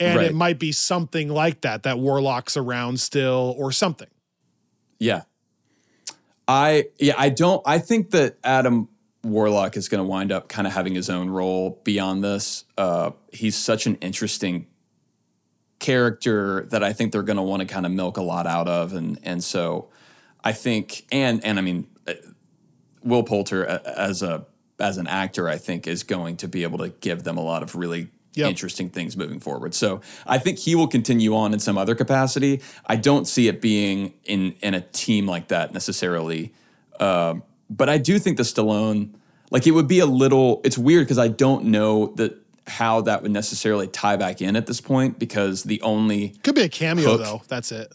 And 0.00 0.16
right. 0.16 0.26
it 0.26 0.34
might 0.34 0.58
be 0.58 0.72
something 0.72 1.28
like 1.28 1.62
that, 1.62 1.82
that 1.82 1.98
Warlock's 1.98 2.56
around 2.56 3.00
still 3.00 3.54
or 3.58 3.72
something. 3.72 4.08
Yeah. 4.98 5.22
I 6.46 6.86
yeah, 6.98 7.14
I 7.18 7.28
don't 7.28 7.60
I 7.66 7.78
think 7.78 8.10
that 8.12 8.38
Adam 8.42 8.88
Warlock 9.22 9.76
is 9.76 9.88
going 9.88 10.02
to 10.02 10.08
wind 10.08 10.32
up 10.32 10.48
kind 10.48 10.66
of 10.66 10.72
having 10.72 10.94
his 10.94 11.10
own 11.10 11.28
role 11.28 11.80
beyond 11.84 12.24
this. 12.24 12.64
Uh, 12.78 13.10
he's 13.32 13.56
such 13.56 13.86
an 13.86 13.96
interesting 13.96 14.66
character 15.78 16.66
that 16.70 16.82
I 16.82 16.92
think 16.92 17.12
they're 17.12 17.22
going 17.22 17.36
to 17.36 17.42
want 17.42 17.60
to 17.60 17.66
kind 17.66 17.86
of 17.86 17.92
milk 17.92 18.16
a 18.16 18.22
lot 18.22 18.46
out 18.46 18.68
of, 18.68 18.92
and 18.92 19.18
and 19.22 19.42
so 19.42 19.88
I 20.42 20.52
think 20.52 21.06
and 21.12 21.44
and 21.44 21.58
I 21.58 21.62
mean 21.62 21.86
Will 23.02 23.22
Poulter 23.22 23.64
as 23.64 24.22
a 24.22 24.46
as 24.80 24.98
an 24.98 25.06
actor, 25.06 25.48
I 25.48 25.56
think, 25.56 25.86
is 25.86 26.02
going 26.04 26.36
to 26.38 26.48
be 26.48 26.62
able 26.62 26.78
to 26.78 26.90
give 26.90 27.24
them 27.24 27.36
a 27.36 27.42
lot 27.42 27.62
of 27.62 27.74
really 27.74 28.08
yep. 28.34 28.48
interesting 28.48 28.88
things 28.90 29.16
moving 29.16 29.40
forward. 29.40 29.74
So 29.74 30.00
I 30.26 30.38
think 30.38 30.58
he 30.58 30.74
will 30.74 30.86
continue 30.86 31.34
on 31.34 31.52
in 31.52 31.58
some 31.58 31.76
other 31.76 31.94
capacity. 31.94 32.60
I 32.86 32.96
don't 32.96 33.26
see 33.26 33.48
it 33.48 33.60
being 33.60 34.14
in 34.24 34.54
in 34.62 34.74
a 34.74 34.80
team 34.80 35.26
like 35.26 35.48
that 35.48 35.72
necessarily, 35.72 36.52
uh, 37.00 37.34
but 37.70 37.88
I 37.88 37.98
do 37.98 38.18
think 38.18 38.36
the 38.36 38.44
Stallone, 38.44 39.14
like 39.50 39.66
it 39.66 39.72
would 39.72 39.88
be 39.88 40.00
a 40.00 40.06
little. 40.06 40.60
It's 40.64 40.78
weird 40.78 41.06
because 41.06 41.18
I 41.18 41.28
don't 41.28 41.66
know 41.66 42.08
that 42.16 42.36
how 42.68 43.00
that 43.02 43.22
would 43.22 43.30
necessarily 43.30 43.88
tie 43.88 44.16
back 44.16 44.40
in 44.40 44.56
at 44.56 44.66
this 44.66 44.80
point 44.80 45.18
because 45.18 45.64
the 45.64 45.80
only 45.82 46.30
could 46.42 46.54
be 46.54 46.62
a 46.62 46.68
cameo 46.68 47.10
hook, 47.10 47.20
though. 47.20 47.42
That's 47.48 47.72
it. 47.72 47.92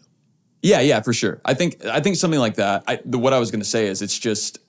Yeah, 0.61 0.79
yeah, 0.79 1.01
for 1.01 1.13
sure. 1.13 1.41
I 1.43 1.53
think 1.53 1.85
I 1.85 1.99
think 1.99 2.15
something 2.15 2.39
like 2.39 2.55
that. 2.55 2.83
I, 2.87 2.99
the, 3.03 3.19
what 3.19 3.33
I 3.33 3.39
was 3.39 3.51
going 3.51 3.61
to 3.61 3.67
say 3.67 3.87
is 3.87 4.01
it's 4.01 4.17
just 4.17 4.59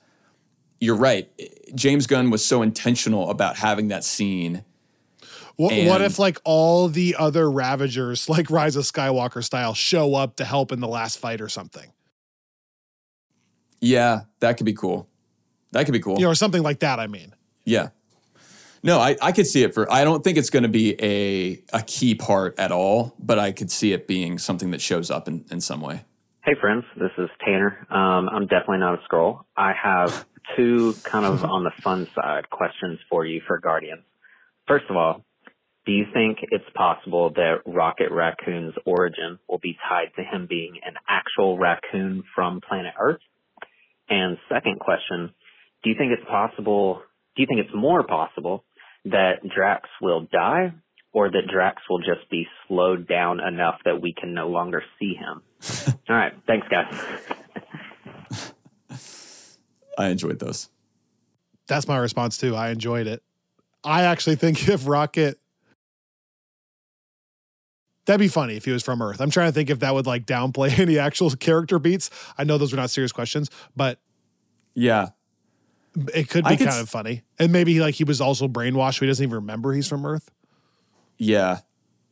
you're 0.79 0.95
right. 0.95 1.29
James 1.73 2.05
Gunn 2.05 2.29
was 2.29 2.45
so 2.45 2.61
intentional 2.61 3.29
about 3.29 3.55
having 3.55 3.87
that 3.87 4.03
scene. 4.03 4.63
What, 5.57 5.73
what, 5.85 6.01
if 6.01 6.19
like 6.19 6.37
all 6.43 6.89
the 6.89 7.15
other 7.17 7.49
Ravagers, 7.49 8.27
like 8.27 8.51
Rise 8.51 8.75
of 8.75 8.83
Skywalker 8.83 9.41
style, 9.41 9.73
show 9.73 10.15
up 10.15 10.35
to 10.35 10.45
help 10.45 10.73
in 10.73 10.81
the 10.81 10.87
last 10.87 11.17
fight 11.17 11.39
or 11.39 11.47
something? 11.47 11.93
Yeah, 13.79 14.21
that 14.41 14.57
could 14.57 14.65
be 14.65 14.73
cool. 14.73 15.07
That 15.71 15.85
could 15.85 15.93
be 15.93 15.99
cool. 15.99 16.17
You 16.17 16.25
know, 16.25 16.31
or 16.31 16.35
something 16.35 16.61
like 16.61 16.79
that. 16.79 16.99
I 16.99 17.07
mean. 17.07 17.33
Yeah. 17.63 17.89
No, 18.85 18.99
I, 18.99 19.17
I 19.19 19.31
could 19.31 19.47
see 19.47 19.63
it 19.63 19.73
for. 19.73 19.91
I 19.91 20.03
don't 20.03 20.23
think 20.23 20.37
it's 20.37 20.51
going 20.51 20.61
to 20.61 20.69
be 20.69 20.95
a 21.01 21.59
a 21.75 21.81
key 21.81 22.13
part 22.13 22.59
at 22.59 22.71
all, 22.71 23.15
but 23.17 23.39
I 23.39 23.51
could 23.51 23.71
see 23.71 23.93
it 23.93 24.05
being 24.05 24.37
something 24.37 24.69
that 24.71 24.79
shows 24.79 25.09
up 25.09 25.27
in, 25.27 25.43
in 25.49 25.59
some 25.59 25.81
way. 25.81 26.05
Hey 26.43 26.53
friends, 26.61 26.85
this 26.95 27.09
is 27.17 27.27
Tanner. 27.43 27.87
Um, 27.89 28.29
I'm 28.29 28.43
definitely 28.43 28.77
not 28.77 28.99
a 28.99 29.01
Skrull. 29.09 29.45
I 29.57 29.73
have 29.73 30.27
two 30.55 30.93
kind 31.03 31.25
of 31.25 31.43
on 31.43 31.63
the 31.63 31.71
fun 31.81 32.07
side 32.13 32.51
questions 32.51 32.99
for 33.09 33.25
you 33.25 33.41
for 33.47 33.57
Guardians. 33.57 34.03
First 34.67 34.85
of 34.91 34.95
all, 34.95 35.25
do 35.87 35.91
you 35.91 36.05
think 36.13 36.37
it's 36.51 36.69
possible 36.75 37.31
that 37.31 37.61
Rocket 37.65 38.11
Raccoon's 38.11 38.75
origin 38.85 39.39
will 39.49 39.57
be 39.57 39.75
tied 39.89 40.11
to 40.15 40.23
him 40.23 40.45
being 40.47 40.73
an 40.85 40.93
actual 41.09 41.57
raccoon 41.57 42.23
from 42.35 42.61
planet 42.61 42.93
Earth? 42.99 43.21
And 44.09 44.37
second 44.47 44.79
question, 44.79 45.33
do 45.83 45.89
you 45.89 45.95
think 45.97 46.11
it's 46.11 46.29
possible, 46.29 47.01
do 47.35 47.41
you 47.41 47.47
think 47.47 47.61
it's 47.61 47.73
more 47.75 48.03
possible 48.03 48.63
that 49.05 49.47
Drax 49.47 49.89
will 50.01 50.27
die 50.31 50.73
or 51.13 51.29
that 51.29 51.47
Drax 51.51 51.81
will 51.89 51.99
just 51.99 52.29
be 52.29 52.47
slowed 52.67 53.07
down 53.07 53.39
enough 53.39 53.79
that 53.85 54.01
we 54.01 54.13
can 54.13 54.33
no 54.33 54.49
longer 54.49 54.83
see 54.99 55.13
him? 55.13 55.41
All 56.09 56.15
right. 56.15 56.33
Thanks, 56.45 56.67
guys. 56.67 56.93
I 59.97 60.09
enjoyed 60.09 60.39
those. 60.39 60.69
That's 61.67 61.87
my 61.87 61.97
response 61.97 62.37
too. 62.37 62.55
I 62.55 62.69
enjoyed 62.69 63.07
it. 63.07 63.23
I 63.83 64.03
actually 64.03 64.35
think 64.35 64.67
if 64.69 64.87
Rocket 64.87 65.39
That'd 68.05 68.19
be 68.19 68.27
funny 68.27 68.55
if 68.55 68.65
he 68.65 68.71
was 68.71 68.83
from 68.83 69.01
Earth. 69.01 69.19
I'm 69.19 69.31
trying 69.31 69.47
to 69.47 69.51
think 69.51 69.71
if 69.71 69.79
that 69.79 69.93
would 69.95 70.05
like 70.05 70.27
downplay 70.27 70.77
any 70.77 70.99
actual 70.99 71.31
character 71.31 71.79
beats. 71.79 72.11
I 72.37 72.43
know 72.43 72.59
those 72.59 72.71
are 72.71 72.75
not 72.75 72.91
serious 72.91 73.11
questions, 73.11 73.49
but 73.75 73.99
yeah, 74.75 75.09
it 76.13 76.29
could 76.29 76.43
be 76.45 76.57
could 76.57 76.67
kind 76.67 76.81
of 76.81 76.89
funny. 76.89 77.23
And 77.39 77.51
maybe 77.51 77.79
like 77.79 77.95
he 77.95 78.03
was 78.03 78.21
also 78.21 78.47
brainwashed. 78.47 78.95
So 78.95 79.01
he 79.01 79.07
doesn't 79.07 79.23
even 79.23 79.35
remember 79.35 79.73
he's 79.73 79.87
from 79.87 80.05
Earth. 80.05 80.31
Yeah, 81.17 81.59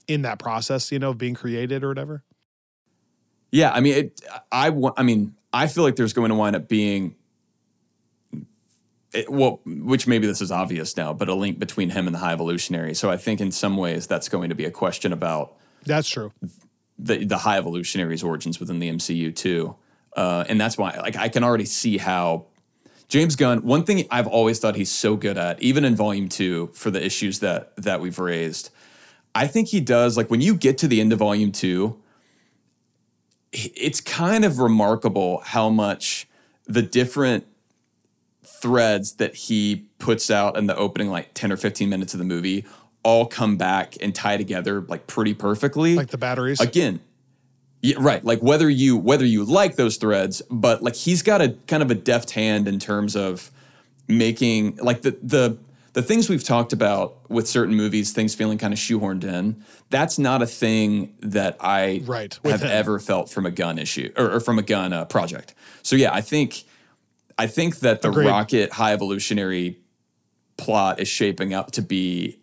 in 0.07 0.21
that 0.23 0.39
process, 0.39 0.91
you 0.91 0.99
know, 0.99 1.09
of 1.11 1.17
being 1.17 1.33
created 1.33 1.83
or 1.83 1.89
whatever. 1.89 2.23
Yeah, 3.51 3.71
I 3.71 3.81
mean, 3.81 3.93
it, 3.93 4.21
I 4.51 4.71
I 4.97 5.03
mean, 5.03 5.35
I 5.51 5.67
feel 5.67 5.83
like 5.83 5.95
there's 5.95 6.13
going 6.13 6.29
to 6.29 6.35
wind 6.35 6.55
up 6.55 6.67
being 6.67 7.15
it, 9.13 9.29
well, 9.29 9.61
which 9.65 10.07
maybe 10.07 10.25
this 10.25 10.41
is 10.41 10.51
obvious 10.51 10.97
now, 10.97 11.13
but 11.13 11.29
a 11.29 11.35
link 11.35 11.59
between 11.59 11.89
him 11.89 12.07
and 12.07 12.15
the 12.15 12.19
High 12.19 12.33
Evolutionary. 12.33 12.93
So 12.95 13.11
I 13.11 13.17
think 13.17 13.41
in 13.41 13.51
some 13.51 13.77
ways 13.77 14.07
that's 14.07 14.27
going 14.27 14.49
to 14.49 14.55
be 14.55 14.65
a 14.65 14.71
question 14.71 15.13
about 15.13 15.55
that's 15.85 16.09
true 16.09 16.31
the 16.97 17.25
the 17.25 17.37
High 17.37 17.57
Evolutionary's 17.57 18.23
origins 18.23 18.59
within 18.59 18.79
the 18.79 18.89
MCU 18.89 19.35
too, 19.35 19.75
uh, 20.15 20.45
and 20.47 20.59
that's 20.59 20.77
why 20.77 20.97
like 20.97 21.15
I 21.15 21.29
can 21.29 21.43
already 21.43 21.65
see 21.65 21.97
how 21.97 22.47
James 23.09 23.35
Gunn. 23.35 23.63
One 23.63 23.83
thing 23.83 24.07
I've 24.09 24.27
always 24.27 24.59
thought 24.59 24.75
he's 24.75 24.91
so 24.91 25.15
good 25.15 25.37
at, 25.37 25.61
even 25.61 25.85
in 25.85 25.95
Volume 25.95 26.29
Two, 26.29 26.69
for 26.73 26.91
the 26.91 27.03
issues 27.03 27.39
that 27.39 27.75
that 27.77 28.01
we've 28.01 28.19
raised, 28.19 28.69
I 29.35 29.47
think 29.47 29.69
he 29.69 29.79
does 29.79 30.17
like 30.17 30.29
when 30.29 30.41
you 30.41 30.55
get 30.55 30.77
to 30.79 30.87
the 30.87 31.01
end 31.01 31.13
of 31.13 31.19
Volume 31.19 31.51
Two. 31.51 31.99
It's 33.55 34.01
kind 34.01 34.45
of 34.45 34.57
remarkable 34.57 35.41
how 35.45 35.69
much 35.69 36.27
the 36.65 36.81
different 36.81 37.45
threads 38.43 39.13
that 39.13 39.35
he 39.35 39.85
puts 39.99 40.31
out 40.31 40.57
in 40.57 40.65
the 40.65 40.75
opening 40.75 41.09
like 41.09 41.33
10 41.33 41.51
or 41.51 41.57
15 41.57 41.87
minutes 41.87 42.13
of 42.13 42.17
the 42.17 42.25
movie 42.25 42.65
all 43.03 43.25
come 43.25 43.57
back 43.57 43.95
and 44.01 44.15
tie 44.15 44.37
together 44.37 44.81
like 44.81 45.05
pretty 45.07 45.33
perfectly. 45.33 45.95
Like 45.95 46.09
the 46.09 46.17
batteries. 46.17 46.59
Again. 46.59 47.01
Yeah, 47.83 47.97
right. 47.99 48.23
Like 48.23 48.39
whether 48.39 48.69
you 48.69 48.95
whether 48.95 49.25
you 49.25 49.43
like 49.43 49.75
those 49.75 49.97
threads, 49.97 50.41
but 50.49 50.81
like 50.81 50.95
he's 50.95 51.21
got 51.21 51.41
a 51.41 51.49
kind 51.67 51.83
of 51.83 51.91
a 51.91 51.95
deft 51.95 52.31
hand 52.31 52.67
in 52.67 52.79
terms 52.79 53.15
of 53.15 53.51
making 54.07 54.77
like 54.77 55.01
the 55.01 55.17
the 55.21 55.57
the 55.91 56.01
things 56.01 56.29
we've 56.29 56.43
talked 56.43 56.73
about 56.73 57.29
with 57.29 57.47
certain 57.47 57.75
movies, 57.75 58.13
things 58.13 58.33
feeling 58.33 58.57
kind 58.57 58.73
of 58.73 58.79
shoehorned 58.79 59.25
in, 59.25 59.63
that's 59.89 60.17
not 60.17 60.41
a 60.41 60.47
thing 60.47 61.13
that 61.19 61.57
I 61.59 62.01
right, 62.05 62.39
have 62.45 62.61
him. 62.61 62.71
ever 62.71 62.99
felt 62.99 63.29
from 63.29 63.45
a 63.45 63.51
Gunn 63.51 63.77
issue 63.77 64.11
or, 64.17 64.31
or 64.31 64.39
from 64.39 64.57
a 64.57 64.63
Gunn 64.63 64.93
uh, 64.93 65.05
project. 65.05 65.53
So 65.83 65.97
yeah, 65.97 66.13
I 66.13 66.21
think 66.21 66.63
I 67.37 67.47
think 67.47 67.79
that 67.79 68.01
the 68.01 68.09
Agreed. 68.09 68.27
rocket 68.27 68.71
high 68.71 68.93
evolutionary 68.93 69.77
plot 70.55 71.01
is 71.01 71.09
shaping 71.09 71.53
up 71.53 71.71
to 71.71 71.81
be 71.81 72.39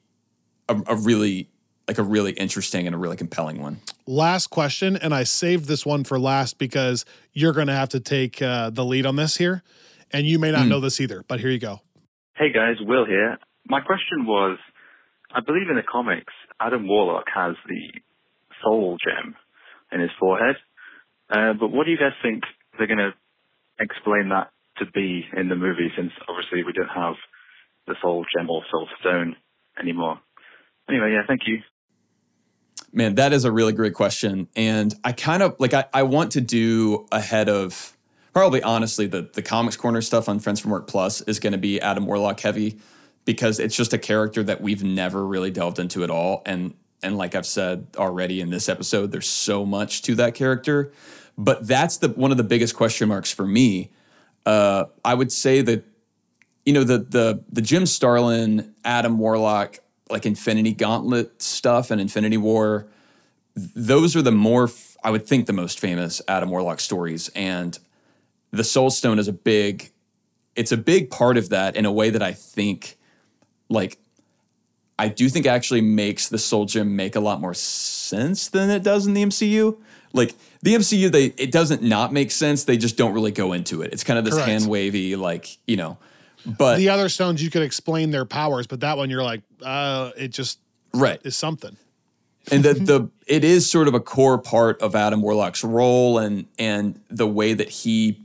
a, 0.69 0.81
a, 0.87 0.97
really 0.97 1.49
like 1.91 1.99
a 1.99 2.05
really 2.05 2.31
interesting 2.33 2.87
and 2.87 2.95
a 2.95 2.99
really 2.99 3.17
compelling 3.17 3.61
one. 3.61 3.81
Last 4.07 4.47
question, 4.47 4.97
and 4.97 5.13
I 5.13 5.25
saved 5.25 5.65
this 5.65 5.85
one 5.85 6.05
for 6.05 6.21
last 6.21 6.57
because 6.57 7.05
you're 7.33 7.53
going 7.53 7.67
to 7.67 7.75
have 7.75 7.89
to 7.89 7.99
take 7.99 8.41
uh, 8.41 8.71
the 8.71 8.85
lead 8.85 9.07
on 9.07 9.17
this 9.17 9.37
here, 9.37 9.65
and 10.13 10.25
you 10.25 10.39
may 10.39 10.53
not 10.53 10.67
mm. 10.67 10.69
know 10.69 10.81
this 10.81 11.01
either. 11.01 11.25
But 11.27 11.41
here 11.41 11.51
you 11.51 11.59
go. 11.59 11.81
Hey 12.37 12.53
guys, 12.53 12.77
Will 12.81 13.05
here. 13.07 13.39
My 13.67 13.81
question 13.81 14.25
was, 14.25 14.57
I 15.35 15.41
believe 15.45 15.69
in 15.69 15.75
the 15.75 15.83
comics, 15.83 16.33
Adam 16.61 16.87
Warlock 16.87 17.25
has 17.35 17.57
the 17.67 18.01
soul 18.63 18.97
gem 19.05 19.35
in 19.91 20.01
his 20.01 20.11
forehead. 20.21 20.55
Uh, 21.29 21.55
but 21.59 21.73
what 21.73 21.87
do 21.87 21.91
you 21.91 21.99
guys 21.99 22.15
think 22.23 22.45
they're 22.79 22.87
going 22.87 22.99
to 22.99 23.15
explain 23.81 24.29
that 24.29 24.51
to 24.79 24.87
be 24.95 25.25
in 25.37 25.49
the 25.49 25.57
movie 25.57 25.91
since 25.97 26.13
obviously 26.29 26.63
we 26.63 26.73
don't 26.73 26.95
have 26.95 27.15
the 27.89 27.97
soul 28.01 28.25
gem 28.33 28.49
or 28.49 28.63
soul 28.71 28.87
stone 29.01 29.35
anymore. 29.81 30.21
Anyway, 30.89 31.13
yeah, 31.13 31.23
thank 31.27 31.43
you. 31.47 31.59
Man, 32.93 33.15
that 33.17 33.33
is 33.33 33.45
a 33.45 33.53
really 33.53 33.73
great 33.73 33.95
question. 33.95 34.49
And 34.57 34.95
I 35.05 35.13
kind 35.13 35.43
of 35.43 35.57
like 35.59 35.75
I, 35.75 35.85
I 35.93 36.03
want 36.03 36.33
to 36.33 36.41
do 36.41 37.07
ahead 37.13 37.49
of 37.49 37.97
probably 38.33 38.63
honestly 38.63 39.07
the 39.07 39.29
the 39.33 39.43
comics 39.43 39.77
corner 39.77 40.03
stuff 40.03 40.29
on 40.29 40.41
Friends 40.41 40.61
from 40.61 40.71
Work 40.71 40.87
Plus 40.87 41.21
is 41.23 41.39
going 41.39 41.53
to 41.53 41.59
be 41.59 41.81
Adam 41.81 42.07
Warlock 42.07 42.41
heavy 42.41 42.79
because 43.25 43.61
it's 43.61 43.77
just 43.77 43.93
a 43.93 43.99
character 43.99 44.43
that 44.43 44.61
we've 44.61 44.83
never 44.83 45.25
really 45.25 45.51
delved 45.51 45.79
into 45.79 46.03
at 46.03 46.11
all. 46.11 46.43
And 46.47 46.75
and 47.03 47.17
like 47.17 47.35
I've 47.35 47.47
said 47.47 47.87
already 47.97 48.41
in 48.41 48.51
this 48.51 48.69
episode 48.69 49.13
there's 49.13 49.29
so 49.29 49.65
much 49.65 50.03
to 50.03 50.15
that 50.17 50.35
character. 50.35 50.93
But 51.39 51.67
that's 51.67 51.99
the 51.99 52.09
one 52.09 52.31
of 52.31 52.37
the 52.37 52.45
biggest 52.45 52.75
question 52.75 53.09
marks 53.09 53.33
for 53.33 53.47
me. 53.47 53.91
Uh, 54.45 54.85
I 55.05 55.15
would 55.15 55.33
say 55.33 55.63
that 55.63 55.85
you 56.65 56.73
know 56.73 56.85
the 56.85 56.99
the 56.99 57.45
the 57.51 57.63
Jim 57.63 57.87
Starlin 57.87 58.75
Adam 58.85 59.19
Warlock 59.19 59.79
like 60.11 60.27
Infinity 60.27 60.73
Gauntlet 60.73 61.41
stuff 61.41 61.91
and 61.91 62.01
Infinity 62.01 62.37
War 62.37 62.87
those 63.55 64.17
are 64.17 64.23
the 64.23 64.33
more 64.33 64.71
I 65.03 65.11
would 65.11 65.27
think 65.27 65.47
the 65.47 65.53
most 65.53 65.81
famous 65.81 66.23
Adam 66.29 66.51
Warlock 66.51 66.81
stories 66.81 67.31
and 67.35 67.79
the 68.51 68.65
Soul 68.65 68.91
Stone 68.91 69.19
is 69.19 69.29
a 69.29 69.33
big 69.33 69.91
it's 70.57 70.73
a 70.73 70.77
big 70.77 71.11
part 71.11 71.37
of 71.37 71.51
that 71.51 71.77
in 71.77 71.87
a 71.87 71.93
way 71.93 72.11
that 72.11 72.23
I 72.23 72.33
think 72.33 72.97
like 73.69 73.99
I 74.99 75.09
do 75.09 75.29
think 75.29 75.47
actually 75.47 75.81
makes 75.81 76.29
the 76.29 76.39
Soul 76.39 76.67
Gem 76.67 76.95
make 76.95 77.17
a 77.17 77.21
lot 77.21 77.41
more 77.41 77.55
sense 77.55 78.49
than 78.49 78.69
it 78.69 78.83
does 78.83 79.07
in 79.07 79.15
the 79.15 79.25
MCU. 79.25 79.79
Like 80.13 80.35
the 80.61 80.75
MCU, 80.75 81.11
they 81.11 81.27
it 81.39 81.51
doesn't 81.51 81.83
not 81.83 82.13
make 82.13 82.31
sense. 82.31 82.65
They 82.65 82.77
just 82.77 82.99
don't 82.99 83.15
really 83.15 83.31
go 83.31 83.53
into 83.53 83.81
it. 83.81 83.93
It's 83.93 84.05
kind 84.05 84.19
of 84.19 84.25
this 84.25 84.37
hand 84.37 84.69
wavy, 84.69 85.17
like 85.17 85.57
you 85.67 85.77
know. 85.77 85.99
But 86.47 86.79
the 86.79 86.89
other 86.89 87.09
stones 87.09 87.43
you 87.43 87.51
could 87.51 87.63
explain 87.63 88.11
their 88.11 88.25
powers, 88.25 88.67
but 88.67 88.81
that 88.81 88.97
one 88.97 89.11
you're 89.11 89.23
like, 89.23 89.43
uh, 89.63 90.11
it 90.17 90.29
just 90.29 90.59
right 90.95 91.21
is 91.25 91.37
something. 91.37 91.77
and 92.51 92.65
the 92.65 92.75
the 92.75 93.11
it 93.27 93.45
is 93.45 93.71
sort 93.71 93.89
of 93.89 93.95
a 93.95 94.01
core 94.01 94.39
part 94.39 94.81
of 94.81 94.95
Adam 94.95 95.23
Warlock's 95.23 95.63
role 95.63 96.19
and 96.19 96.47
and 96.59 97.01
the 97.09 97.27
way 97.27 97.53
that 97.53 97.69
he 97.69 98.23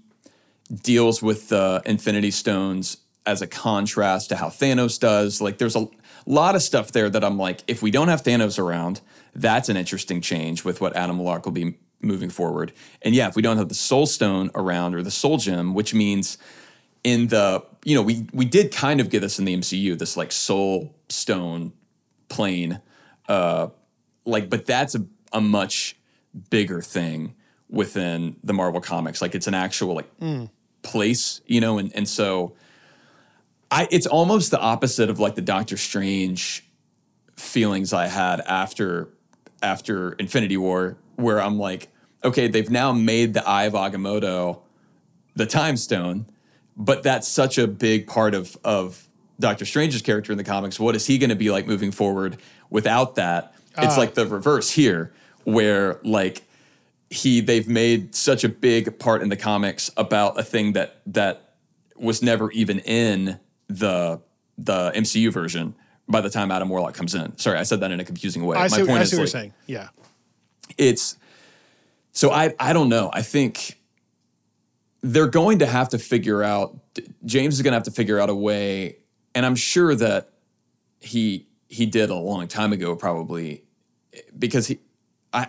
deals 0.84 1.22
with 1.22 1.50
the 1.50 1.82
Infinity 1.86 2.32
Stones 2.32 2.98
as 3.26 3.42
a 3.42 3.48
contrast 3.48 4.30
to 4.30 4.36
how 4.36 4.48
Thanos 4.50 5.00
does. 5.00 5.42
Like 5.42 5.58
there's 5.58 5.76
a 5.76 5.88
lot 6.26 6.56
of 6.56 6.62
stuff 6.62 6.92
there 6.92 7.10
that 7.10 7.24
I'm 7.24 7.38
like, 7.38 7.64
if 7.68 7.82
we 7.82 7.92
don't 7.92 8.08
have 8.08 8.24
Thanos 8.24 8.60
around, 8.60 9.02
that's 9.34 9.70
an 9.70 9.78
interesting 9.78 10.22
change 10.22 10.64
with 10.64 10.82
what 10.82 10.96
Adam 10.96 11.18
Warlock 11.18 11.46
will 11.46 11.52
be 11.52 11.78
moving 12.02 12.30
forward. 12.30 12.72
And 13.02 13.16
yeah, 13.16 13.28
if 13.28 13.36
we 13.36 13.42
don't 13.42 13.58
have 13.58 13.70
the 13.70 13.76
Soul 13.76 14.06
Stone 14.06 14.52
around 14.56 14.96
or 14.96 15.02
the 15.02 15.12
Soul 15.12 15.38
Gem, 15.38 15.74
which 15.74 15.94
means 15.94 16.38
in 17.04 17.28
the 17.28 17.64
you 17.86 17.96
know 17.96 18.02
we 18.02 18.28
we 18.34 18.44
did 18.44 18.74
kind 18.74 19.00
of 19.00 19.10
get 19.10 19.22
this 19.22 19.40
in 19.40 19.46
the 19.46 19.56
MCU, 19.56 19.98
this 19.98 20.18
like 20.18 20.34
Soul 20.34 20.94
Stone 21.08 21.72
plane, 22.28 22.82
uh, 23.30 23.68
like 24.26 24.50
but 24.50 24.66
that's 24.66 24.96
a, 24.96 25.06
a 25.32 25.40
much 25.40 25.96
bigger 26.50 26.82
thing 26.82 27.34
within 27.70 28.36
the 28.44 28.52
Marvel 28.54 28.82
comics. 28.82 29.22
Like 29.22 29.36
it's 29.36 29.48
an 29.48 29.54
actual 29.54 29.96
like 29.96 30.20
Mm. 30.20 30.50
place, 30.82 31.40
you 31.46 31.62
know, 31.62 31.78
and 31.78 31.96
and 31.96 32.10
so 32.10 32.56
I 33.72 33.88
it's 33.92 34.08
almost 34.08 34.52
the 34.52 34.60
opposite 34.60 35.10
of 35.10 35.20
like 35.20 35.36
the 35.36 35.42
Doctor 35.42 35.78
Strange 35.78 36.66
feelings 37.38 37.94
I 37.94 38.08
had 38.08 38.42
after 38.42 39.10
after 39.62 40.14
Infinity 40.14 40.58
War, 40.58 40.98
where 41.16 41.42
I'm 41.42 41.58
like, 41.58 41.90
okay, 42.24 42.48
they've 42.48 42.70
now 42.70 42.92
made 42.92 43.34
the 43.34 43.48
Eye 43.48 43.66
of 43.66 43.74
Agamotto 43.74 44.60
the 45.36 45.46
Time 45.46 45.76
Stone, 45.78 46.26
but 46.78 47.04
that's 47.04 47.28
such 47.28 47.58
a 47.58 47.68
big 47.68 48.08
part 48.08 48.34
of 48.34 48.58
of 48.64 49.08
Doctor 49.40 49.66
Strange's 49.66 50.02
character 50.02 50.32
in 50.32 50.38
the 50.38 50.44
comics. 50.44 50.80
What 50.80 50.96
is 50.96 51.06
he 51.08 51.18
going 51.18 51.30
to 51.30 51.36
be 51.36 51.52
like 51.52 51.68
moving 51.68 51.92
forward 51.92 52.38
without 52.70 53.16
that? 53.16 53.54
It's 53.78 53.96
Ah. 53.96 54.00
like 54.00 54.14
the 54.14 54.26
reverse 54.26 54.72
here, 54.72 55.12
where 55.44 56.00
like 56.04 56.44
he 57.10 57.42
they've 57.42 57.68
made 57.68 58.16
such 58.16 58.44
a 58.44 58.50
big 58.50 58.98
part 59.00 59.22
in 59.22 59.30
the 59.30 59.36
comics 59.36 59.92
about 59.98 60.40
a 60.40 60.44
thing 60.44 60.74
that 60.74 61.02
that 61.08 61.54
was 61.98 62.22
never 62.22 62.52
even 62.52 62.80
in 62.80 63.40
the 63.68 64.22
the 64.58 64.92
MCU 64.96 65.32
version 65.32 65.76
by 66.08 66.22
the 66.22 66.30
time 66.30 66.52
Adam 66.52 66.70
Warlock 66.70 66.94
comes 66.94 67.14
in. 67.16 67.38
Sorry, 67.38 67.58
I 67.58 67.64
said 67.64 67.80
that 67.82 67.92
in 67.92 68.00
a 68.00 68.06
confusing 68.06 68.46
way. 68.46 68.58
I 68.58 68.68
see, 68.68 68.88
I 68.90 69.02
is 69.02 69.10
see 69.10 69.16
what 69.18 69.20
you're 69.22 69.28
saying. 69.28 69.54
Yeah. 69.68 69.90
it's 70.78 71.18
so 72.12 72.32
I 72.32 72.54
I 72.60 72.72
don't 72.74 72.90
know. 72.90 73.10
I 73.14 73.22
think 73.22 73.75
they're 75.06 75.28
going 75.28 75.60
to 75.60 75.68
have 75.68 75.90
to 75.90 76.00
figure 76.00 76.42
out 76.42 76.76
James 77.26 77.56
is 77.56 77.62
going 77.62 77.72
to 77.74 77.76
have 77.76 77.84
to 77.84 77.92
figure 77.92 78.20
out 78.20 78.30
a 78.30 78.36
way 78.36 78.98
and 79.36 79.46
I'm 79.46 79.56
sure 79.56 79.94
that 79.94 80.32
he 81.00 81.48
he 81.68 81.86
did 81.86 82.10
a 82.10 82.16
long 82.16 82.48
time 82.48 82.74
ago 82.74 82.96
probably 82.96 83.64
because 84.38 84.68
he 84.68 84.80
I 85.32 85.48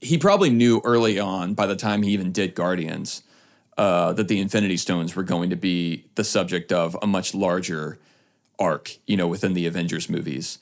he 0.00 0.18
probably 0.18 0.50
knew 0.50 0.80
early 0.84 1.20
on 1.20 1.54
by 1.54 1.66
the 1.66 1.76
time 1.76 2.02
he 2.02 2.10
even 2.10 2.32
did 2.32 2.54
Guardians 2.54 3.22
uh, 3.78 4.12
that 4.14 4.28
the 4.28 4.40
Infinity 4.40 4.76
Stones 4.76 5.14
were 5.14 5.22
going 5.22 5.50
to 5.50 5.56
be 5.56 6.06
the 6.14 6.24
subject 6.24 6.72
of 6.72 6.96
a 7.00 7.06
much 7.06 7.34
larger 7.34 7.98
arc, 8.58 8.96
you 9.06 9.16
know, 9.16 9.28
within 9.28 9.52
the 9.52 9.66
Avengers 9.66 10.08
movies. 10.08 10.58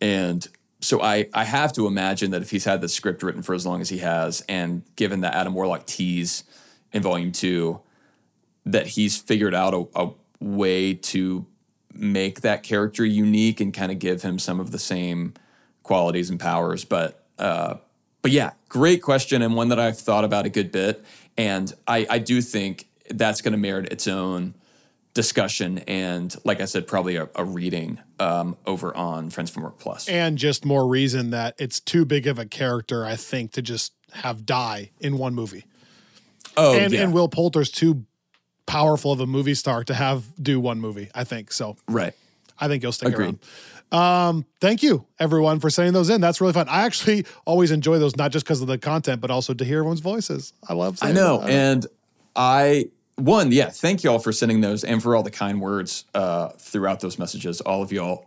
And 0.00 0.46
so 0.80 1.00
I, 1.00 1.28
I 1.32 1.44
have 1.44 1.72
to 1.74 1.86
imagine 1.86 2.30
that 2.32 2.42
if 2.42 2.50
he's 2.50 2.64
had 2.64 2.80
the 2.80 2.88
script 2.88 3.22
written 3.22 3.42
for 3.42 3.54
as 3.54 3.66
long 3.66 3.80
as 3.80 3.88
he 3.88 3.98
has, 3.98 4.42
and 4.48 4.82
given 4.96 5.20
the 5.20 5.34
Adam 5.34 5.54
Warlock 5.54 5.86
tease 5.86 6.42
in 6.92 7.02
volume 7.02 7.32
two, 7.32 7.80
that 8.66 8.86
he's 8.86 9.16
figured 9.16 9.54
out 9.54 9.74
a, 9.74 9.86
a 9.94 10.10
way 10.40 10.94
to 10.94 11.46
make 11.92 12.42
that 12.42 12.62
character 12.62 13.04
unique 13.04 13.60
and 13.60 13.74
kind 13.74 13.90
of 13.90 13.98
give 13.98 14.22
him 14.22 14.38
some 14.38 14.60
of 14.60 14.70
the 14.70 14.78
same 14.78 15.34
qualities 15.82 16.30
and 16.30 16.38
powers. 16.38 16.84
But 16.84 17.24
uh, 17.38 17.76
but 18.22 18.30
yeah, 18.30 18.52
great 18.68 19.02
question 19.02 19.42
and 19.42 19.56
one 19.56 19.68
that 19.68 19.80
I've 19.80 19.98
thought 19.98 20.24
about 20.24 20.46
a 20.46 20.50
good 20.50 20.70
bit. 20.70 21.04
And 21.38 21.72
I, 21.86 22.06
I 22.10 22.18
do 22.18 22.42
think 22.42 22.86
that's 23.08 23.40
going 23.40 23.52
to 23.52 23.58
merit 23.58 23.90
its 23.92 24.06
own 24.06 24.54
discussion 25.14 25.78
and, 25.78 26.34
like 26.44 26.60
I 26.60 26.66
said, 26.66 26.86
probably 26.86 27.16
a, 27.16 27.28
a 27.34 27.44
reading 27.44 27.98
um, 28.18 28.56
over 28.66 28.94
on 28.94 29.30
Friends 29.30 29.50
from 29.50 29.62
Work 29.62 29.78
Plus. 29.78 30.08
And 30.08 30.38
just 30.38 30.64
more 30.64 30.86
reason 30.86 31.30
that 31.30 31.54
it's 31.58 31.80
too 31.80 32.04
big 32.04 32.26
of 32.26 32.38
a 32.38 32.46
character, 32.46 33.04
I 33.04 33.16
think, 33.16 33.52
to 33.52 33.62
just 33.62 33.92
have 34.12 34.44
die 34.44 34.90
in 35.00 35.18
one 35.18 35.34
movie. 35.34 35.64
Oh, 36.60 36.74
and, 36.78 36.92
yeah. 36.92 37.02
and 37.02 37.12
Will 37.12 37.28
Poulter's 37.28 37.70
too 37.70 38.04
powerful 38.66 39.12
of 39.12 39.20
a 39.20 39.26
movie 39.26 39.54
star 39.54 39.82
to 39.84 39.94
have 39.94 40.24
do 40.40 40.60
one 40.60 40.80
movie, 40.80 41.10
I 41.14 41.24
think. 41.24 41.52
So 41.52 41.76
right. 41.88 42.14
I 42.58 42.68
think 42.68 42.82
you'll 42.82 42.92
stick 42.92 43.08
Agreed. 43.08 43.24
around. 43.24 43.38
Um, 43.92 44.46
thank 44.60 44.82
you 44.82 45.06
everyone 45.18 45.58
for 45.58 45.70
sending 45.70 45.92
those 45.92 46.10
in. 46.10 46.20
That's 46.20 46.40
really 46.40 46.52
fun. 46.52 46.68
I 46.68 46.82
actually 46.82 47.26
always 47.44 47.72
enjoy 47.72 47.98
those, 47.98 48.16
not 48.16 48.30
just 48.30 48.44
because 48.44 48.60
of 48.60 48.68
the 48.68 48.78
content, 48.78 49.20
but 49.20 49.30
also 49.30 49.54
to 49.54 49.64
hear 49.64 49.78
everyone's 49.78 50.00
voices. 50.00 50.52
I 50.68 50.74
love 50.74 50.94
it. 50.94 51.04
I 51.04 51.12
know. 51.12 51.38
that. 51.38 51.50
And 51.50 51.86
I, 52.36 52.90
one, 53.16 53.50
yeah, 53.50 53.70
thank 53.70 54.04
y'all 54.04 54.20
for 54.20 54.32
sending 54.32 54.60
those 54.60 54.84
and 54.84 55.02
for 55.02 55.16
all 55.16 55.24
the 55.24 55.30
kind 55.30 55.60
words 55.60 56.04
uh, 56.14 56.50
throughout 56.50 57.00
those 57.00 57.18
messages. 57.18 57.60
All 57.60 57.82
of 57.82 57.90
y'all 57.90 58.26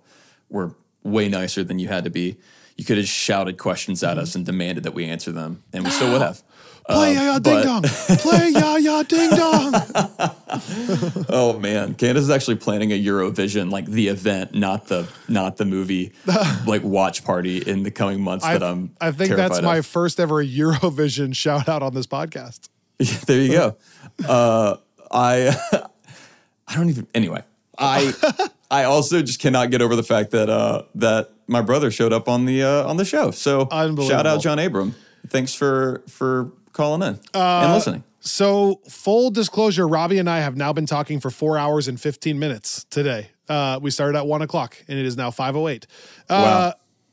were 0.49 0.75
way 1.03 1.29
nicer 1.29 1.63
than 1.63 1.79
you 1.79 1.88
had 1.88 2.03
to 2.03 2.09
be. 2.09 2.38
You 2.75 2.84
could 2.84 2.97
have 2.97 3.07
shouted 3.07 3.57
questions 3.57 4.03
at 4.03 4.17
us 4.17 4.36
and 4.36 4.45
demanded 4.45 4.84
that 4.84 4.93
we 4.93 5.05
answer 5.05 5.31
them, 5.31 5.63
and 5.71 5.84
we 5.84 5.91
still 5.91 6.11
would 6.11 6.21
have. 6.21 6.41
Play 6.89 7.15
Uh, 7.17 7.21
ya 7.21 7.23
ya 7.23 7.39
but- 7.39 7.43
ding 7.43 7.63
dong. 7.63 7.84
Play 8.19 8.49
ya 8.49 8.75
ya 8.75 9.03
ding 9.03 9.29
dong. 9.29 9.73
oh 11.29 11.57
man, 11.59 11.93
Candace 11.95 12.23
is 12.23 12.29
actually 12.29 12.55
planning 12.55 12.91
a 12.91 13.01
Eurovision, 13.01 13.71
like 13.71 13.86
the 13.86 14.09
event, 14.09 14.53
not 14.53 14.88
the 14.88 15.07
not 15.27 15.57
the 15.57 15.65
movie, 15.65 16.11
like 16.67 16.84
watch 16.84 17.23
party 17.23 17.57
in 17.59 17.84
the 17.84 17.91
coming 17.91 18.21
months 18.21 18.43
I, 18.45 18.53
that 18.57 18.63
I'm. 18.63 18.95
I 18.99 19.11
think 19.11 19.29
that's 19.36 19.59
terrified 19.59 19.63
my 19.63 19.81
first 19.81 20.19
ever 20.19 20.43
Eurovision 20.43 21.36
shout 21.36 21.69
out 21.69 21.84
on 21.84 21.93
this 21.93 22.07
podcast. 22.07 22.67
there 23.25 23.39
you 23.41 23.51
go. 23.51 23.77
Uh, 24.27 24.75
I 25.11 25.55
I 26.67 26.75
don't 26.75 26.89
even. 26.89 27.07
Anyway, 27.13 27.43
I 27.77 28.13
I 28.69 28.84
also 28.84 29.21
just 29.21 29.39
cannot 29.39 29.71
get 29.71 29.81
over 29.81 29.95
the 29.95 30.03
fact 30.03 30.31
that 30.31 30.49
uh, 30.49 30.84
that 30.95 31.29
my 31.47 31.61
brother 31.61 31.91
showed 31.91 32.11
up 32.11 32.27
on 32.27 32.45
the 32.45 32.63
uh, 32.63 32.88
on 32.88 32.97
the 32.97 33.05
show. 33.05 33.31
So 33.31 33.67
shout 34.07 34.27
out 34.27 34.41
John 34.41 34.59
Abram. 34.59 34.95
Thanks 35.29 35.53
for 35.53 36.03
for 36.07 36.51
calling 36.74 37.01
in 37.01 37.19
Uh, 37.34 37.61
and 37.63 37.74
listening. 37.74 38.03
So, 38.19 38.80
full 38.89 39.32
disclosure, 39.32 39.88
Robbie 39.88 40.17
and 40.17 40.30
I 40.30 40.39
have 40.39 40.55
now 40.55 40.71
been 40.74 40.86
talking 40.86 41.19
for 41.19 41.30
four 41.30 41.57
hours 41.57 41.88
and 41.88 41.99
15 41.99 42.39
minutes 42.39 42.86
today. 42.89 43.32
Uh, 43.49 43.80
we 43.82 43.91
started 43.91 44.17
at 44.17 44.26
one 44.28 44.41
o'clock 44.41 44.78
and 44.88 44.97
it 44.97 45.05
is 45.05 45.17
now 45.17 45.30
5.08. 45.30 45.86
Uh, 46.30 46.71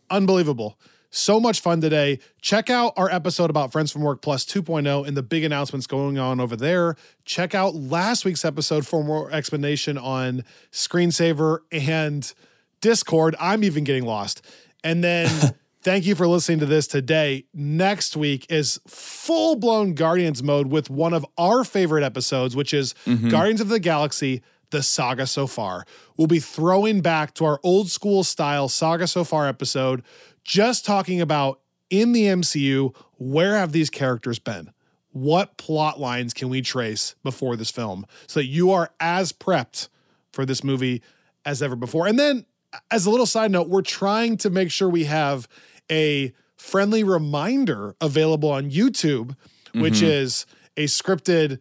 Unbelievable. 0.08 0.78
So 1.12 1.40
much 1.40 1.60
fun 1.60 1.80
today. 1.80 2.20
Check 2.40 2.70
out 2.70 2.92
our 2.96 3.10
episode 3.10 3.50
about 3.50 3.72
Friends 3.72 3.90
from 3.90 4.02
Work 4.02 4.22
Plus 4.22 4.44
2.0 4.44 5.06
and 5.06 5.16
the 5.16 5.22
big 5.24 5.42
announcements 5.42 5.88
going 5.88 6.18
on 6.18 6.38
over 6.38 6.54
there. 6.54 6.94
Check 7.24 7.52
out 7.54 7.74
last 7.74 8.24
week's 8.24 8.44
episode 8.44 8.86
for 8.86 9.02
more 9.02 9.30
explanation 9.32 9.98
on 9.98 10.44
Screensaver 10.70 11.58
and 11.72 12.32
Discord. 12.80 13.34
I'm 13.40 13.64
even 13.64 13.82
getting 13.82 14.04
lost. 14.04 14.44
And 14.84 15.02
then 15.02 15.28
thank 15.82 16.04
you 16.06 16.14
for 16.14 16.26
listening 16.26 16.58
to 16.60 16.66
this 16.66 16.86
today. 16.86 17.44
Next 17.54 18.16
week 18.16 18.46
is 18.50 18.80
full 18.86 19.56
blown 19.56 19.94
Guardians 19.94 20.42
mode 20.42 20.68
with 20.68 20.90
one 20.90 21.12
of 21.14 21.24
our 21.38 21.64
favorite 21.64 22.04
episodes, 22.04 22.54
which 22.56 22.72
is 22.74 22.94
Mhm. 23.06 23.30
Guardians 23.30 23.60
of 23.60 23.68
the 23.68 23.80
Galaxy, 23.80 24.42
the 24.70 24.82
saga 24.82 25.26
so 25.26 25.46
far. 25.46 25.84
We'll 26.16 26.26
be 26.28 26.38
throwing 26.40 27.00
back 27.00 27.34
to 27.34 27.44
our 27.44 27.58
old 27.62 27.90
school 27.90 28.22
style 28.24 28.68
saga 28.68 29.06
so 29.06 29.24
far 29.24 29.48
episode, 29.48 30.02
just 30.44 30.84
talking 30.84 31.20
about 31.20 31.60
in 31.90 32.12
the 32.12 32.26
MCU, 32.28 32.92
where 33.18 33.56
have 33.56 33.72
these 33.72 33.90
characters 33.90 34.38
been? 34.38 34.70
what 35.12 35.56
plot 35.56 35.98
lines 35.98 36.32
can 36.32 36.48
we 36.48 36.62
trace 36.62 37.16
before 37.24 37.56
this 37.56 37.68
film 37.72 38.06
so 38.28 38.38
that 38.38 38.46
you 38.46 38.70
are 38.70 38.92
as 39.00 39.32
prepped 39.32 39.88
for 40.32 40.46
this 40.46 40.62
movie 40.62 41.02
as 41.44 41.60
ever 41.64 41.74
before. 41.74 42.06
And 42.06 42.16
then, 42.16 42.46
as 42.92 43.06
a 43.06 43.10
little 43.10 43.26
side 43.26 43.50
note, 43.50 43.68
we're 43.68 43.82
trying 43.82 44.36
to 44.36 44.50
make 44.50 44.70
sure 44.70 44.88
we 44.88 45.06
have 45.06 45.48
a 45.90 46.32
friendly 46.56 47.02
reminder 47.02 47.96
available 48.00 48.50
on 48.50 48.70
YouTube, 48.70 49.34
which 49.74 49.94
Mhm. 50.00 50.08
is 50.08 50.46
a 50.76 50.84
scripted, 50.84 51.58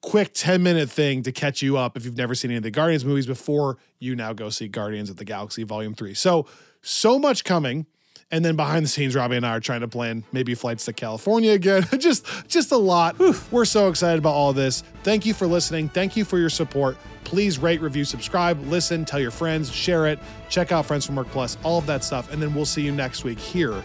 quick 0.00 0.30
10 0.34 0.62
minute 0.62 0.90
thing 0.90 1.22
to 1.22 1.32
catch 1.32 1.62
you 1.62 1.76
up 1.78 1.96
if 1.96 2.04
you've 2.04 2.16
never 2.16 2.34
seen 2.34 2.50
any 2.50 2.58
of 2.58 2.62
the 2.62 2.70
Guardians 2.70 3.04
movies 3.04 3.26
before 3.26 3.78
you 3.98 4.14
now 4.16 4.32
go 4.32 4.50
see 4.50 4.68
Guardians 4.68 5.08
of 5.10 5.16
the 5.16 5.24
Galaxy 5.24 5.62
Volume 5.62 5.94
3. 5.94 6.12
So, 6.14 6.46
so 6.82 7.18
much 7.18 7.44
coming. 7.44 7.86
And 8.32 8.42
then 8.42 8.56
behind 8.56 8.84
the 8.84 8.88
scenes, 8.88 9.14
Robbie 9.14 9.36
and 9.36 9.46
I 9.46 9.50
are 9.50 9.60
trying 9.60 9.82
to 9.82 9.88
plan 9.88 10.24
maybe 10.32 10.54
flights 10.54 10.86
to 10.86 10.94
California 10.94 11.52
again. 11.52 11.86
just, 11.98 12.26
just 12.48 12.72
a 12.72 12.76
lot. 12.78 13.16
We're 13.52 13.66
so 13.66 13.88
excited 13.88 14.18
about 14.18 14.32
all 14.32 14.54
this. 14.54 14.82
Thank 15.02 15.26
you 15.26 15.34
for 15.34 15.46
listening. 15.46 15.90
Thank 15.90 16.16
you 16.16 16.24
for 16.24 16.38
your 16.38 16.48
support. 16.48 16.96
Please 17.24 17.58
rate, 17.58 17.82
review, 17.82 18.04
subscribe, 18.04 18.58
listen, 18.66 19.04
tell 19.04 19.20
your 19.20 19.30
friends, 19.30 19.70
share 19.70 20.06
it, 20.06 20.18
check 20.48 20.72
out 20.72 20.86
Friends 20.86 21.06
from 21.06 21.14
Work 21.14 21.28
Plus, 21.28 21.56
all 21.62 21.78
of 21.78 21.86
that 21.86 22.02
stuff. 22.02 22.32
And 22.32 22.42
then 22.42 22.54
we'll 22.54 22.64
see 22.64 22.82
you 22.82 22.92
next 22.92 23.22
week 23.22 23.38
here 23.38 23.82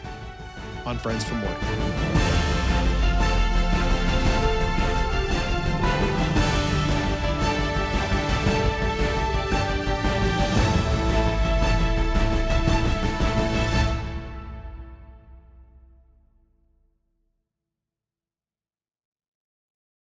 on 0.86 0.98
Friends 0.98 1.24
from 1.24 1.42
Work. 1.42 2.37